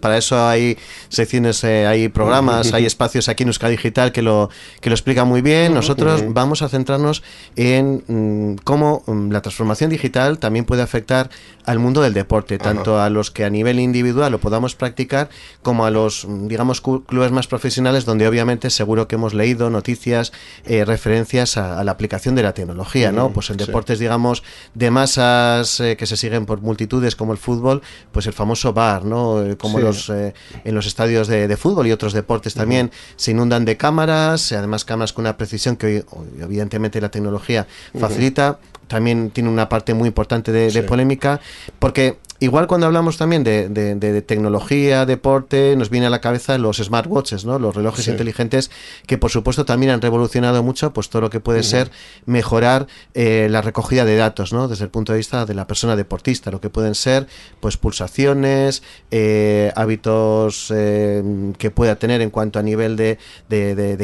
para 0.00 0.18
eso 0.18 0.46
hay 0.46 0.78
secciones, 1.08 1.62
eh, 1.64 1.86
hay 1.86 2.08
programas, 2.08 2.72
hay 2.72 2.86
espacios 2.86 3.28
aquí 3.28 3.42
en 3.42 3.48
Euskadi 3.48 3.72
Digital 3.72 4.12
que 4.12 4.22
lo, 4.22 4.50
que 4.80 4.90
lo 4.90 4.94
explica 4.94 5.24
muy 5.24 5.42
bien. 5.42 5.74
Nosotros 5.74 6.24
vamos 6.28 6.62
a 6.62 6.68
centrarnos 6.68 7.22
en 7.56 8.02
mm, 8.06 8.56
cómo 8.64 9.02
mm, 9.06 9.30
la 9.30 9.42
transformación 9.42 9.90
digital 9.90 10.38
también 10.38 10.64
puede 10.64 10.82
afectar 10.82 11.30
al 11.64 11.78
mundo 11.78 12.00
del 12.00 12.14
deporte, 12.14 12.58
tanto 12.58 13.00
a 13.00 13.10
los 13.10 13.30
que 13.30 13.44
a 13.44 13.50
nivel 13.50 13.78
individual 13.78 14.32
lo 14.32 14.40
podamos 14.40 14.74
practicar, 14.74 15.28
como 15.62 15.84
a 15.84 15.90
los, 15.90 16.24
mm, 16.26 16.48
digamos, 16.48 16.80
clubes 16.80 17.30
más 17.30 17.46
profesionales, 17.46 18.06
donde 18.06 18.26
obviamente 18.26 18.70
seguro 18.70 19.06
que 19.06 19.16
hemos 19.16 19.34
leído 19.34 19.68
noticias, 19.68 20.32
eh, 20.64 20.84
referencias 20.84 21.56
a, 21.56 21.67
la 21.84 21.92
aplicación 21.92 22.34
de 22.34 22.42
la 22.42 22.52
tecnología, 22.52 23.12
¿no? 23.12 23.30
Pues 23.30 23.50
en 23.50 23.56
deportes, 23.56 23.98
digamos, 23.98 24.42
de 24.74 24.90
masas 24.90 25.80
eh, 25.80 25.96
que 25.96 26.06
se 26.06 26.16
siguen 26.16 26.46
por 26.46 26.60
multitudes 26.60 27.16
como 27.16 27.32
el 27.32 27.38
fútbol, 27.38 27.82
pues 28.12 28.26
el 28.26 28.32
famoso 28.32 28.72
bar, 28.72 29.04
¿no? 29.04 29.42
Eh, 29.42 29.56
como 29.56 29.78
los 29.78 30.10
en 30.10 30.74
los 30.74 30.86
estadios 30.86 31.28
de, 31.28 31.56
fútbol 31.56 31.86
y 31.86 31.92
otros 31.92 32.12
deportes 32.12 32.54
también 32.54 32.90
se 33.16 33.32
inundan 33.32 33.64
de 33.64 33.76
cámaras, 33.76 34.52
además 34.52 34.84
cámaras 34.84 35.12
con 35.12 35.24
una 35.24 35.36
precisión 35.36 35.76
que 35.76 36.04
hoy, 36.10 36.28
evidentemente 36.40 37.00
la 37.00 37.10
tecnología 37.10 37.66
facilita. 37.98 38.58
También 38.86 39.30
tiene 39.30 39.50
una 39.50 39.68
parte 39.68 39.92
muy 39.92 40.08
importante 40.08 40.50
de, 40.50 40.82
polémica, 40.82 41.40
porque 41.78 42.18
Igual 42.40 42.68
cuando 42.68 42.86
hablamos 42.86 43.16
también 43.16 43.42
de, 43.42 44.24
tecnología, 44.24 45.06
deporte, 45.06 45.74
nos 45.76 45.90
viene 45.90 46.06
a 46.06 46.10
la 46.10 46.20
cabeza 46.20 46.56
los 46.56 46.76
smartwatches, 46.76 47.44
¿no? 47.44 47.58
Los 47.58 47.74
relojes 47.74 48.06
inteligentes 48.06 48.70
que 49.06 49.18
por 49.18 49.30
supuesto 49.30 49.64
también 49.64 49.90
han 49.90 50.00
revolucionado 50.00 50.62
mucho 50.62 50.92
pues 50.92 51.08
todo 51.08 51.22
lo 51.22 51.30
que 51.30 51.40
puede 51.40 51.64
ser 51.64 51.90
mejorar 52.26 52.86
eh, 53.14 53.48
la 53.50 53.60
recogida 53.60 54.04
de 54.04 54.16
datos, 54.16 54.52
¿no? 54.52 54.68
Desde 54.68 54.84
el 54.84 54.90
punto 54.90 55.12
de 55.12 55.18
vista 55.18 55.46
de 55.46 55.54
la 55.54 55.66
persona 55.66 55.96
deportista, 55.96 56.52
lo 56.52 56.60
que 56.60 56.70
pueden 56.70 56.94
ser 56.94 57.26
pues 57.58 57.76
pulsaciones, 57.76 58.84
eh, 59.10 59.72
hábitos 59.74 60.72
eh, 60.72 61.52
que 61.58 61.72
pueda 61.72 61.96
tener 61.96 62.20
en 62.20 62.30
cuanto 62.30 62.60
a 62.60 62.62
nivel 62.62 62.94
de, 62.96 63.18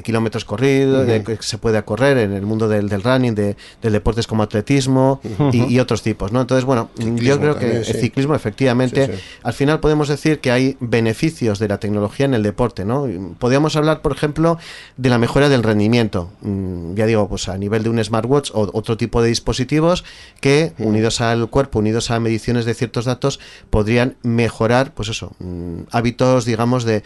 kilómetros 0.03 0.45
corridos, 0.45 1.07
de 1.07 1.23
que 1.23 1.39
se 1.41 1.59
pueda 1.59 1.85
correr 1.85 2.19
en 2.19 2.33
el 2.33 2.43
mundo 2.43 2.69
del, 2.69 2.91
running, 2.91 3.37
de, 3.37 3.57
deportes 3.81 4.27
como 4.27 4.43
atletismo 4.43 5.21
y, 5.53 5.79
otros 5.79 6.03
tipos, 6.03 6.33
¿no? 6.33 6.41
Entonces, 6.41 6.65
bueno, 6.65 6.91
yo 6.97 7.39
creo 7.39 7.57
que 7.59 7.77
el 7.77 7.85
ciclismo 7.85 8.24
efectivamente, 8.33 9.19
al 9.43 9.53
final 9.53 9.81
podemos 9.81 10.09
decir 10.09 10.41
que 10.41 10.51
hay 10.51 10.77
beneficios 10.81 11.59
de 11.59 11.69
la 11.69 11.79
tecnología 11.79 12.27
en 12.27 12.35
el 12.35 12.43
deporte, 12.43 12.85
¿no? 12.85 13.07
Podríamos 13.39 13.77
hablar, 13.77 14.03
por 14.03 14.13
ejemplo, 14.13 14.59
de 14.97 15.09
la 15.09 15.19
mejora 15.19 15.49
del 15.49 15.63
rendimiento, 15.63 16.31
mm, 16.41 16.95
ya 16.95 17.07
digo, 17.07 17.29
pues 17.29 17.49
a 17.49 17.59
nivel 17.59 17.83
de 17.83 17.91
un 17.91 18.03
smartwatch 18.03 18.51
o 18.55 18.71
otro 18.73 18.97
tipo 18.97 19.21
de 19.21 19.29
dispositivos 19.29 20.05
que, 20.41 20.73
mm. 20.79 20.87
unidos 20.87 21.21
al 21.21 21.49
cuerpo, 21.51 21.81
unidos 21.81 22.11
a 22.11 22.21
mediciones 22.21 22.65
de 22.65 22.75
ciertos 22.75 23.05
datos, 23.05 23.41
podrían 23.71 24.17
mejorar, 24.23 24.95
pues 24.95 25.09
eso, 25.09 25.33
mm, 25.39 25.83
hábitos, 25.91 26.45
digamos, 26.45 26.85
de, 26.85 27.03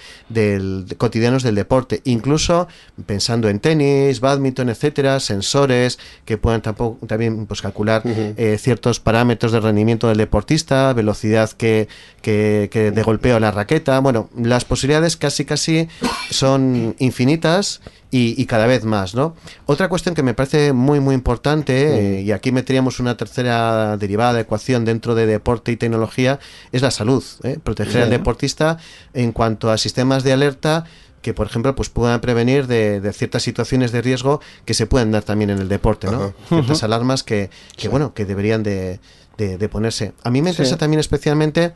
cotidianos 0.99 1.43
del 1.43 1.55
deporte, 1.55 2.01
incluso 2.05 2.69
pensando 3.07 3.49
en 3.49 3.61
tenis, 3.61 4.21
badminton, 4.21 4.69
etcétera, 4.69 5.21
sensores 5.21 5.99
que 6.25 6.37
puedan 6.39 6.63
tampoco, 6.63 7.07
también 7.07 7.47
pues 7.47 7.63
calcular 7.63 8.03
eh, 8.05 8.57
ciertos 8.61 9.01
parámetros 9.01 9.53
de 9.53 9.61
rendimiento 9.61 10.09
del 10.09 10.19
deportista, 10.19 10.93
velocidad 10.93 11.08
que, 11.55 11.89
que, 12.23 12.93
de 12.95 13.03
golpeo 13.03 13.37
a 13.37 13.41
la 13.41 13.51
raqueta. 13.51 13.99
Bueno, 14.01 14.29
las 14.37 14.65
posibilidades 14.65 15.17
casi 15.17 15.45
casi 15.45 15.89
son 16.31 16.95
infinitas 16.99 17.81
y, 18.11 18.47
cada 18.47 18.67
vez 18.67 18.85
más, 18.85 19.15
¿no? 19.15 19.35
Otra 19.67 19.89
cuestión 19.89 20.15
que 20.15 20.23
me 20.23 20.35
parece 20.35 20.73
muy 20.73 21.01
muy 21.01 21.15
importante, 21.15 22.19
eh, 22.19 22.23
y 22.23 22.33
aquí 22.33 22.53
meteríamos 22.53 23.01
una 23.01 23.17
tercera 23.17 23.97
derivada 23.97 24.33
de 24.33 24.41
ecuación 24.43 24.85
dentro 24.85 25.15
de 25.15 25.27
deporte 25.27 25.73
y 25.73 25.77
tecnología, 25.77 26.39
es 26.73 26.83
la 26.83 26.91
salud. 26.91 27.23
¿eh? 27.43 27.59
Proteger 27.63 28.03
al 28.03 28.11
deportista 28.11 28.79
en 29.13 29.33
cuanto 29.33 29.71
a 29.71 29.79
sistemas 29.79 30.25
de 30.25 30.33
alerta 30.33 30.85
que 31.23 31.35
por 31.35 31.49
ejemplo 31.49 31.75
pues 31.75 31.89
puedan 31.89 32.21
prevenir 32.21 32.69
de, 32.69 33.13
ciertas 33.13 33.43
situaciones 33.43 33.93
de 33.93 34.03
riesgo 34.03 34.41
que 34.65 34.73
se 34.73 34.87
pueden 34.87 35.11
dar 35.11 35.25
también 35.25 35.51
en 35.51 35.59
el 35.59 35.69
deporte, 35.69 36.07
¿no? 36.07 36.33
Ciertas 36.49 36.83
alarmas 36.85 37.23
que, 37.23 37.51
que 37.77 37.89
bueno, 37.89 38.15
que 38.15 38.25
deberían 38.25 38.63
de, 38.63 39.01
de, 39.39 39.69
ponerse. 39.69 40.13
A 40.25 40.31
mí 40.31 40.43
me 40.43 40.51
interesa 40.51 40.77
también 40.77 41.01
especialmente 41.01 41.73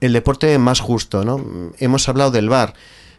el 0.00 0.12
deporte 0.12 0.58
más 0.58 0.80
justo, 0.80 1.24
¿no? 1.24 1.72
Hemos 1.78 2.08
hablado 2.08 2.30
del 2.30 2.48
VAR. 2.48 2.74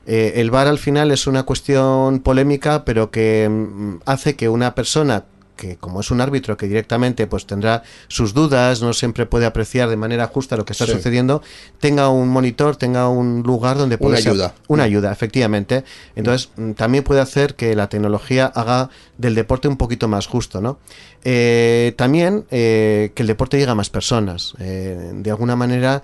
Eh, 0.05 0.33
el 0.37 0.51
VAR 0.51 0.67
al 0.67 0.79
final 0.79 1.11
es 1.11 1.27
una 1.27 1.43
cuestión 1.43 2.19
polémica, 2.19 2.83
pero 2.83 3.11
que 3.11 3.47
mm, 3.49 4.01
hace 4.05 4.35
que 4.35 4.49
una 4.49 4.75
persona 4.75 5.25
que 5.55 5.77
como 5.77 6.01
es 6.01 6.11
un 6.11 6.19
árbitro 6.19 6.57
que 6.57 6.67
directamente 6.67 7.27
pues 7.27 7.45
tendrá 7.45 7.83
sus 8.07 8.33
dudas, 8.33 8.81
no 8.81 8.93
siempre 8.93 9.25
puede 9.25 9.45
apreciar 9.45 9.89
de 9.89 9.95
manera 9.95 10.27
justa 10.27 10.57
lo 10.57 10.65
que 10.65 10.73
está 10.73 10.85
sucediendo, 10.85 11.41
tenga 11.79 12.09
un 12.09 12.29
monitor, 12.29 12.75
tenga 12.75 13.07
un 13.09 13.43
lugar 13.43 13.77
donde 13.77 13.97
pueda 13.97 14.19
una 14.19 14.29
ayuda, 14.31 14.55
una 14.67 14.83
ayuda, 14.83 15.11
efectivamente. 15.11 15.83
Entonces 16.15 16.49
mm, 16.55 16.71
también 16.71 17.03
puede 17.03 17.21
hacer 17.21 17.55
que 17.55 17.75
la 17.75 17.87
tecnología 17.87 18.47
haga 18.47 18.89
del 19.17 19.35
deporte 19.35 19.67
un 19.67 19.77
poquito 19.77 20.07
más 20.07 20.27
justo, 20.27 20.59
¿no? 20.59 20.79
Eh, 21.25 21.93
también 21.95 22.45
eh, 22.51 23.11
que 23.15 23.23
el 23.23 23.27
deporte 23.27 23.57
llegue 23.57 23.71
a 23.71 23.75
más 23.75 23.89
personas. 23.89 24.55
Eh, 24.59 25.11
de 25.15 25.31
alguna 25.31 25.55
manera, 25.55 26.03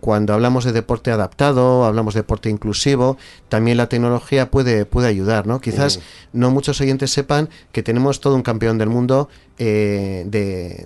cuando 0.00 0.32
hablamos 0.32 0.64
de 0.64 0.70
deporte 0.70 1.10
adaptado, 1.10 1.84
hablamos 1.84 2.14
de 2.14 2.20
deporte 2.20 2.48
inclusivo, 2.48 3.18
también 3.48 3.76
la 3.76 3.88
tecnología 3.88 4.48
puede, 4.48 4.86
puede 4.86 5.08
ayudar, 5.08 5.48
¿no? 5.48 5.60
Quizás 5.60 5.98
no 6.32 6.52
muchos 6.52 6.80
oyentes 6.80 7.10
sepan 7.10 7.48
que 7.72 7.82
tenemos 7.82 8.20
todo 8.20 8.36
un 8.36 8.42
campeón 8.42 8.78
del 8.78 8.88
mundo 8.88 9.28
de, 9.58 10.24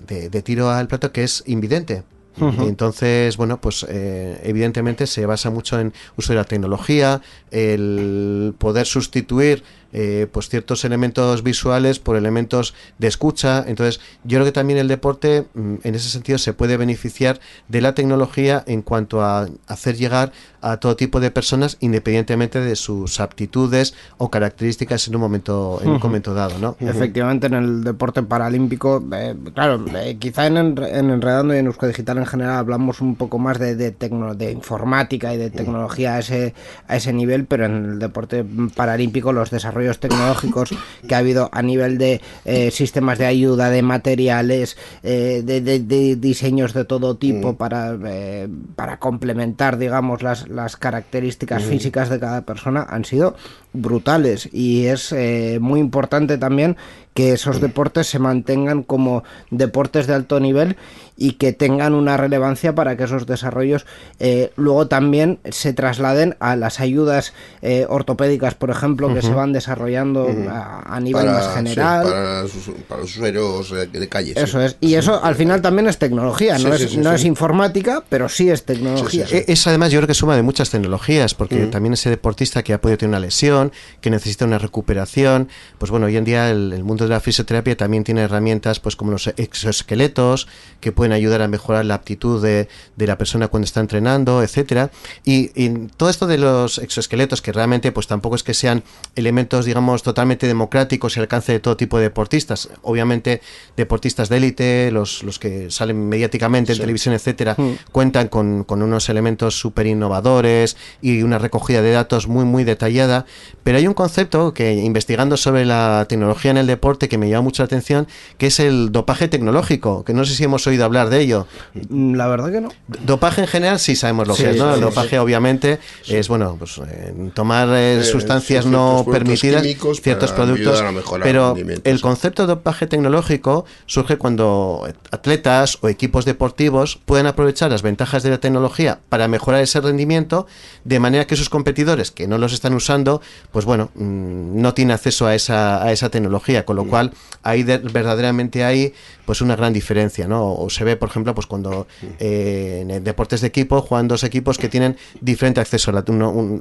de, 0.07 0.41
tiro 0.41 0.71
al 0.71 0.87
plato 0.87 1.11
que 1.11 1.23
es 1.23 1.43
invidente. 1.45 2.01
Entonces, 2.39 3.37
bueno, 3.37 3.61
pues 3.61 3.85
evidentemente 3.87 5.05
se 5.05 5.27
basa 5.27 5.51
mucho 5.51 5.79
en 5.79 5.93
uso 6.17 6.33
de 6.33 6.37
la 6.37 6.45
tecnología, 6.45 7.21
el 7.51 8.55
poder 8.57 8.87
sustituir 8.87 9.63
eh, 9.93 10.27
pues 10.31 10.49
ciertos 10.49 10.85
elementos 10.85 11.43
visuales 11.43 11.99
por 11.99 12.15
elementos 12.15 12.73
de 12.97 13.07
escucha. 13.07 13.63
Entonces, 13.67 13.99
yo 14.23 14.37
creo 14.37 14.45
que 14.45 14.51
también 14.51 14.79
el 14.79 14.87
deporte, 14.87 15.45
mm, 15.53 15.75
en 15.83 15.95
ese 15.95 16.09
sentido, 16.09 16.37
se 16.37 16.53
puede 16.53 16.77
beneficiar 16.77 17.39
de 17.67 17.81
la 17.81 17.93
tecnología 17.93 18.63
en 18.67 18.81
cuanto 18.81 19.21
a 19.21 19.47
hacer 19.67 19.95
llegar 19.97 20.31
a 20.61 20.77
todo 20.77 20.95
tipo 20.95 21.19
de 21.19 21.31
personas, 21.31 21.77
independientemente 21.79 22.59
de 22.59 22.75
sus 22.75 23.19
aptitudes 23.19 23.93
o 24.17 24.29
características 24.29 25.07
en 25.07 25.15
un 25.15 25.21
momento, 25.21 25.79
en 25.81 25.89
un 25.89 25.99
momento 25.99 26.33
dado, 26.33 26.57
¿no? 26.59 26.77
Efectivamente, 26.79 27.47
en 27.47 27.55
el 27.55 27.83
deporte 27.83 28.21
paralímpico, 28.23 29.03
eh, 29.13 29.35
claro, 29.53 29.83
eh, 29.95 30.17
quizá 30.19 30.47
en, 30.47 30.57
en, 30.57 31.09
Enredando 31.09 31.55
y 31.55 31.57
en 31.57 31.65
Euskadi 31.65 31.91
Digital 31.91 32.19
en 32.19 32.25
general 32.25 32.57
hablamos 32.57 33.01
un 33.01 33.15
poco 33.15 33.39
más 33.39 33.59
de, 33.59 33.75
de, 33.75 33.91
de 33.91 34.51
informática 34.51 35.33
y 35.33 35.37
de 35.37 35.49
tecnología 35.49 36.15
a 36.15 36.19
ese, 36.19 36.53
a 36.87 36.95
ese 36.95 37.11
nivel, 37.11 37.45
pero 37.45 37.65
en 37.65 37.85
el 37.85 37.99
deporte 37.99 38.45
paralímpico 38.75 39.33
los 39.33 39.49
desarrollos 39.49 39.80
tecnológicos 39.99 40.73
que 41.07 41.15
ha 41.15 41.19
habido 41.19 41.49
a 41.51 41.61
nivel 41.61 41.97
de 41.97 42.21
eh, 42.45 42.71
sistemas 42.71 43.17
de 43.17 43.25
ayuda, 43.25 43.69
de 43.69 43.81
materiales, 43.81 44.77
eh, 45.03 45.41
de, 45.43 46.15
diseños 46.15 46.73
de 46.73 46.85
todo 46.85 47.15
tipo 47.15 47.53
mm. 47.53 47.55
para, 47.55 47.97
eh, 48.05 48.47
para 48.75 48.97
complementar, 48.97 49.77
digamos, 49.77 50.23
las, 50.23 50.47
las 50.47 50.77
características 50.77 51.63
mm. 51.63 51.67
físicas 51.67 52.09
de 52.09 52.19
cada 52.19 52.41
persona 52.41 52.85
han 52.89 53.05
sido 53.05 53.35
brutales 53.73 54.49
y 54.51 54.87
es 54.87 55.15
muy 55.61 55.79
importante 55.79 56.37
también 56.37 56.75
que 57.13 57.33
esos 57.33 57.61
deportes 57.61 58.07
se 58.07 58.19
mantengan 58.19 58.83
como 58.83 59.23
deportes 59.49 60.07
de 60.07 60.13
alto 60.13 60.39
nivel 60.39 60.77
y 61.21 61.33
que 61.33 61.53
tengan 61.53 61.93
una 61.93 62.17
relevancia 62.17 62.73
para 62.73 62.97
que 62.97 63.03
esos 63.03 63.27
desarrollos 63.27 63.85
eh, 64.19 64.51
luego 64.55 64.87
también 64.87 65.37
se 65.51 65.71
trasladen 65.71 66.35
a 66.39 66.55
las 66.55 66.79
ayudas 66.79 67.33
eh, 67.61 67.85
ortopédicas, 67.87 68.55
por 68.55 68.71
ejemplo, 68.71 69.13
que 69.13 69.21
se 69.21 69.31
van 69.31 69.53
desarrollando 69.53 70.27
a, 70.49 70.99
nivel 70.99 71.27
más 71.27 71.53
general. 71.53 72.03
para, 72.03 72.41
los 72.41 72.55
usuarios 73.03 73.71
de 73.91 74.09
calle. 74.09 74.33
Eso 74.35 74.59
es. 74.61 74.77
Y 74.81 74.95
eso 74.95 75.23
al 75.23 75.35
final 75.35 75.61
también 75.61 75.87
es 75.87 75.99
tecnología, 75.99 76.57
no, 76.57 76.73
es, 76.73 76.97
no 76.97 77.11
es 77.13 77.23
informática, 77.23 78.03
pero 78.09 78.27
sí 78.27 78.49
es 78.49 78.63
tecnología. 78.63 79.27
Es 79.29 79.67
además 79.67 79.91
yo 79.91 79.99
creo 79.99 80.07
que 80.07 80.15
suma 80.15 80.35
de 80.35 80.41
muchas 80.41 80.71
tecnologías, 80.71 81.35
porque 81.35 81.67
también 81.67 81.93
ese 81.93 82.09
deportista 82.09 82.63
que 82.63 82.73
ha 82.73 82.81
podido 82.81 82.97
tener 82.97 83.09
una 83.09 83.19
lesión, 83.19 83.71
que 84.01 84.09
necesita 84.09 84.45
una 84.45 84.57
recuperación, 84.57 85.49
pues 85.77 85.91
bueno, 85.91 86.07
hoy 86.07 86.17
en 86.17 86.25
día 86.25 86.49
el, 86.49 86.73
el 86.73 86.83
mundo 86.83 87.03
de 87.03 87.11
la 87.11 87.19
fisioterapia 87.19 87.77
también 87.77 88.03
tiene 88.03 88.21
herramientas 88.21 88.79
pues 88.79 88.95
como 88.95 89.11
los 89.11 89.27
exoesqueletos, 89.27 90.47
que 90.79 90.91
pueden 90.91 91.10
ayudar 91.11 91.41
a 91.41 91.47
mejorar 91.47 91.85
la 91.85 91.95
aptitud 91.95 92.41
de, 92.41 92.67
de 92.95 93.07
la 93.07 93.17
persona 93.17 93.47
cuando 93.47 93.65
está 93.65 93.79
entrenando, 93.79 94.43
etcétera. 94.43 94.91
Y, 95.25 95.49
todo 95.97 96.09
esto 96.09 96.27
de 96.27 96.37
los 96.37 96.77
exoesqueletos, 96.77 97.41
que 97.41 97.51
realmente 97.51 97.91
pues 97.91 98.07
tampoco 98.07 98.35
es 98.35 98.43
que 98.43 98.53
sean 98.53 98.83
elementos, 99.15 99.65
digamos, 99.65 100.03
totalmente 100.03 100.47
democráticos 100.47 101.17
y 101.17 101.19
alcance 101.19 101.51
de 101.51 101.59
todo 101.59 101.77
tipo 101.77 101.97
de 101.97 102.03
deportistas. 102.03 102.69
Obviamente, 102.81 103.41
deportistas 103.77 104.29
de 104.29 104.37
élite, 104.37 104.91
los, 104.91 105.23
los 105.23 105.39
que 105.39 105.71
salen 105.71 106.09
mediáticamente 106.09 106.73
en 106.73 106.79
televisión, 106.79 107.13
etcétera, 107.13 107.55
mm. 107.57 107.91
cuentan 107.91 108.27
con, 108.27 108.63
con, 108.63 108.81
unos 108.81 109.09
elementos 109.09 109.59
súper 109.59 109.87
innovadores 109.87 110.77
y 111.01 111.21
una 111.21 111.37
recogida 111.37 111.81
de 111.81 111.91
datos 111.91 112.27
muy, 112.27 112.45
muy 112.45 112.63
detallada. 112.63 113.25
Pero 113.63 113.77
hay 113.77 113.87
un 113.87 113.93
concepto 113.93 114.53
que, 114.53 114.73
investigando 114.73 115.37
sobre 115.37 115.65
la 115.65 116.05
tecnología 116.07 116.51
en 116.51 116.57
el 116.57 116.67
deporte, 116.67 117.09
que 117.09 117.17
me 117.17 117.29
llama 117.29 117.43
mucho 117.43 117.63
la 117.63 117.65
atención, 117.65 118.07
que 118.37 118.47
es 118.47 118.59
el 118.59 118.91
dopaje 118.91 119.27
tecnológico, 119.27 120.03
que 120.03 120.13
no 120.13 120.25
sé 120.25 120.35
si 120.35 120.43
hemos 120.43 120.65
oído 120.67 120.85
hablar 120.85 121.00
de 121.09 121.19
ello. 121.19 121.47
Mm, 121.89 122.15
la 122.15 122.27
verdad 122.27 122.51
que 122.51 122.61
no. 122.61 122.69
Dopaje 122.87 123.41
en 123.41 123.47
general 123.47 123.79
sí 123.79 123.95
sabemos 123.95 124.27
lo 124.27 124.35
que 124.35 124.51
es, 124.51 124.57
¿no? 124.57 124.75
el 124.75 124.81
dopaje 124.81 125.19
obviamente 125.19 125.79
es, 126.07 126.27
bueno, 126.27 126.55
pues 126.57 126.79
eh, 126.87 127.13
tomar 127.33 127.69
eh, 127.69 127.99
eh, 127.99 128.03
sustancias 128.03 128.65
no 128.65 129.05
permitidas, 129.09 129.65
ciertos 130.01 130.31
productos, 130.31 130.83
pero 131.21 131.55
el 131.83 132.01
concepto 132.01 132.43
de 132.43 132.47
dopaje 132.47 132.87
tecnológico 132.87 133.65
surge 133.85 134.17
cuando 134.17 134.87
atletas 135.11 135.77
o 135.81 135.89
equipos 135.89 136.25
deportivos 136.25 136.99
pueden 137.05 137.27
aprovechar 137.27 137.71
las 137.71 137.81
ventajas 137.81 138.23
de 138.23 138.29
la 138.29 138.39
tecnología 138.39 138.99
para 139.09 139.27
mejorar 139.27 139.61
ese 139.61 139.81
rendimiento, 139.81 140.47
de 140.83 140.99
manera 140.99 141.25
que 141.27 141.35
sus 141.35 141.49
competidores 141.49 142.11
que 142.11 142.27
no 142.27 142.37
los 142.37 142.53
están 142.53 142.73
usando, 142.73 143.21
pues 143.51 143.65
bueno, 143.65 143.91
mm, 143.95 144.61
no 144.61 144.73
tienen 144.73 144.93
acceso 144.93 145.27
a 145.27 145.35
esa, 145.35 145.83
a 145.83 145.91
esa 145.91 146.09
tecnología, 146.09 146.65
con 146.65 146.75
lo 146.75 146.85
mm. 146.85 146.89
cual 146.89 147.13
ahí 147.43 147.63
verdaderamente 147.63 148.63
hay 148.63 148.93
pues 149.31 149.39
una 149.39 149.55
gran 149.55 149.71
diferencia, 149.71 150.27
¿no? 150.27 150.51
O 150.51 150.69
se 150.69 150.83
ve, 150.83 150.97
por 150.97 151.07
ejemplo, 151.07 151.33
pues 151.33 151.47
cuando 151.47 151.87
eh, 152.19 152.85
en 152.85 153.01
deportes 153.01 153.39
de 153.39 153.47
equipo 153.47 153.81
juegan 153.81 154.09
dos 154.09 154.25
equipos 154.25 154.57
que 154.57 154.67
tienen 154.67 154.97
diferente 155.21 155.61
acceso 155.61 155.89
a 155.89 155.93
la, 155.93 156.03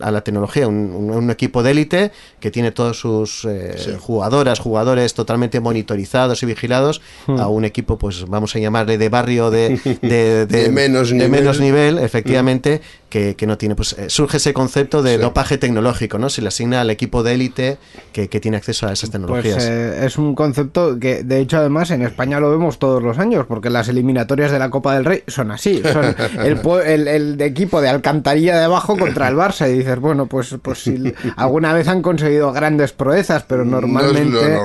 a 0.02 0.10
la 0.12 0.20
tecnología. 0.20 0.68
Un, 0.68 1.28
equipo 1.32 1.64
de 1.64 1.72
élite 1.72 2.12
que 2.38 2.52
tiene 2.52 2.70
todos 2.70 3.00
sus 3.00 3.44
eh, 3.44 3.96
jugadoras, 3.98 4.60
jugadores 4.60 5.14
totalmente 5.14 5.58
monitorizados 5.58 6.44
y 6.44 6.46
vigilados, 6.46 7.00
hmm. 7.26 7.40
a 7.40 7.48
un 7.48 7.64
equipo, 7.64 7.98
pues 7.98 8.24
vamos 8.26 8.54
a 8.54 8.60
llamarle 8.60 8.98
de 8.98 9.08
barrio 9.08 9.50
de, 9.50 9.76
de, 10.00 10.68
menos, 10.72 11.12
nivel. 11.12 11.28
menos 11.28 11.58
nivel, 11.58 11.98
efectivamente, 11.98 12.82
que, 13.10 13.36
no 13.46 13.58
tiene. 13.58 13.74
Pues 13.74 13.92
eh, 13.94 14.08
surge 14.08 14.38
ese 14.38 14.54
concepto 14.54 15.02
de 15.02 15.18
dopaje 15.18 15.58
tecnológico, 15.58 16.18
¿no? 16.18 16.30
Se 16.30 16.40
le 16.40 16.48
asigna 16.48 16.80
al 16.80 16.90
equipo 16.90 17.22
de 17.22 17.34
élite 17.34 17.78
que, 18.12 18.28
tiene 18.40 18.56
acceso 18.56 18.86
a 18.86 18.92
esas 18.92 19.10
pues, 19.10 19.20
tecnologías. 19.20 19.64
es 19.64 20.16
un 20.16 20.34
concepto 20.34 20.98
que, 20.98 21.22
de 21.24 21.40
hecho, 21.40 21.58
además 21.58 21.90
en 21.90 22.02
España 22.02 22.40
lo 22.40 22.50
vemos 22.50 22.78
todos 22.78 23.02
los 23.02 23.18
años, 23.18 23.44
porque 23.46 23.68
las 23.68 23.88
eliminatorias 23.88 24.50
de 24.50 24.58
la 24.58 24.70
Copa 24.70 24.94
del 24.94 25.04
Rey 25.04 25.24
son 25.26 25.50
así. 25.50 25.82
Son 25.92 26.14
el, 26.44 27.08
el, 27.08 27.40
equipo 27.42 27.80
de 27.80 27.88
Alcantarilla 27.88 28.56
de 28.56 28.64
abajo 28.64 28.96
contra 28.96 29.28
el 29.28 29.34
Barça. 29.34 29.68
Y 29.68 29.78
dices, 29.78 29.98
bueno, 29.98 30.26
pues, 30.26 30.56
pues 30.62 30.82
si 30.82 31.12
alguna 31.36 31.72
vez 31.72 31.88
han 31.88 32.02
conseguido 32.02 32.52
grandes 32.52 32.92
proezas, 32.92 33.42
pero 33.42 33.64
normalmente. 33.64 34.58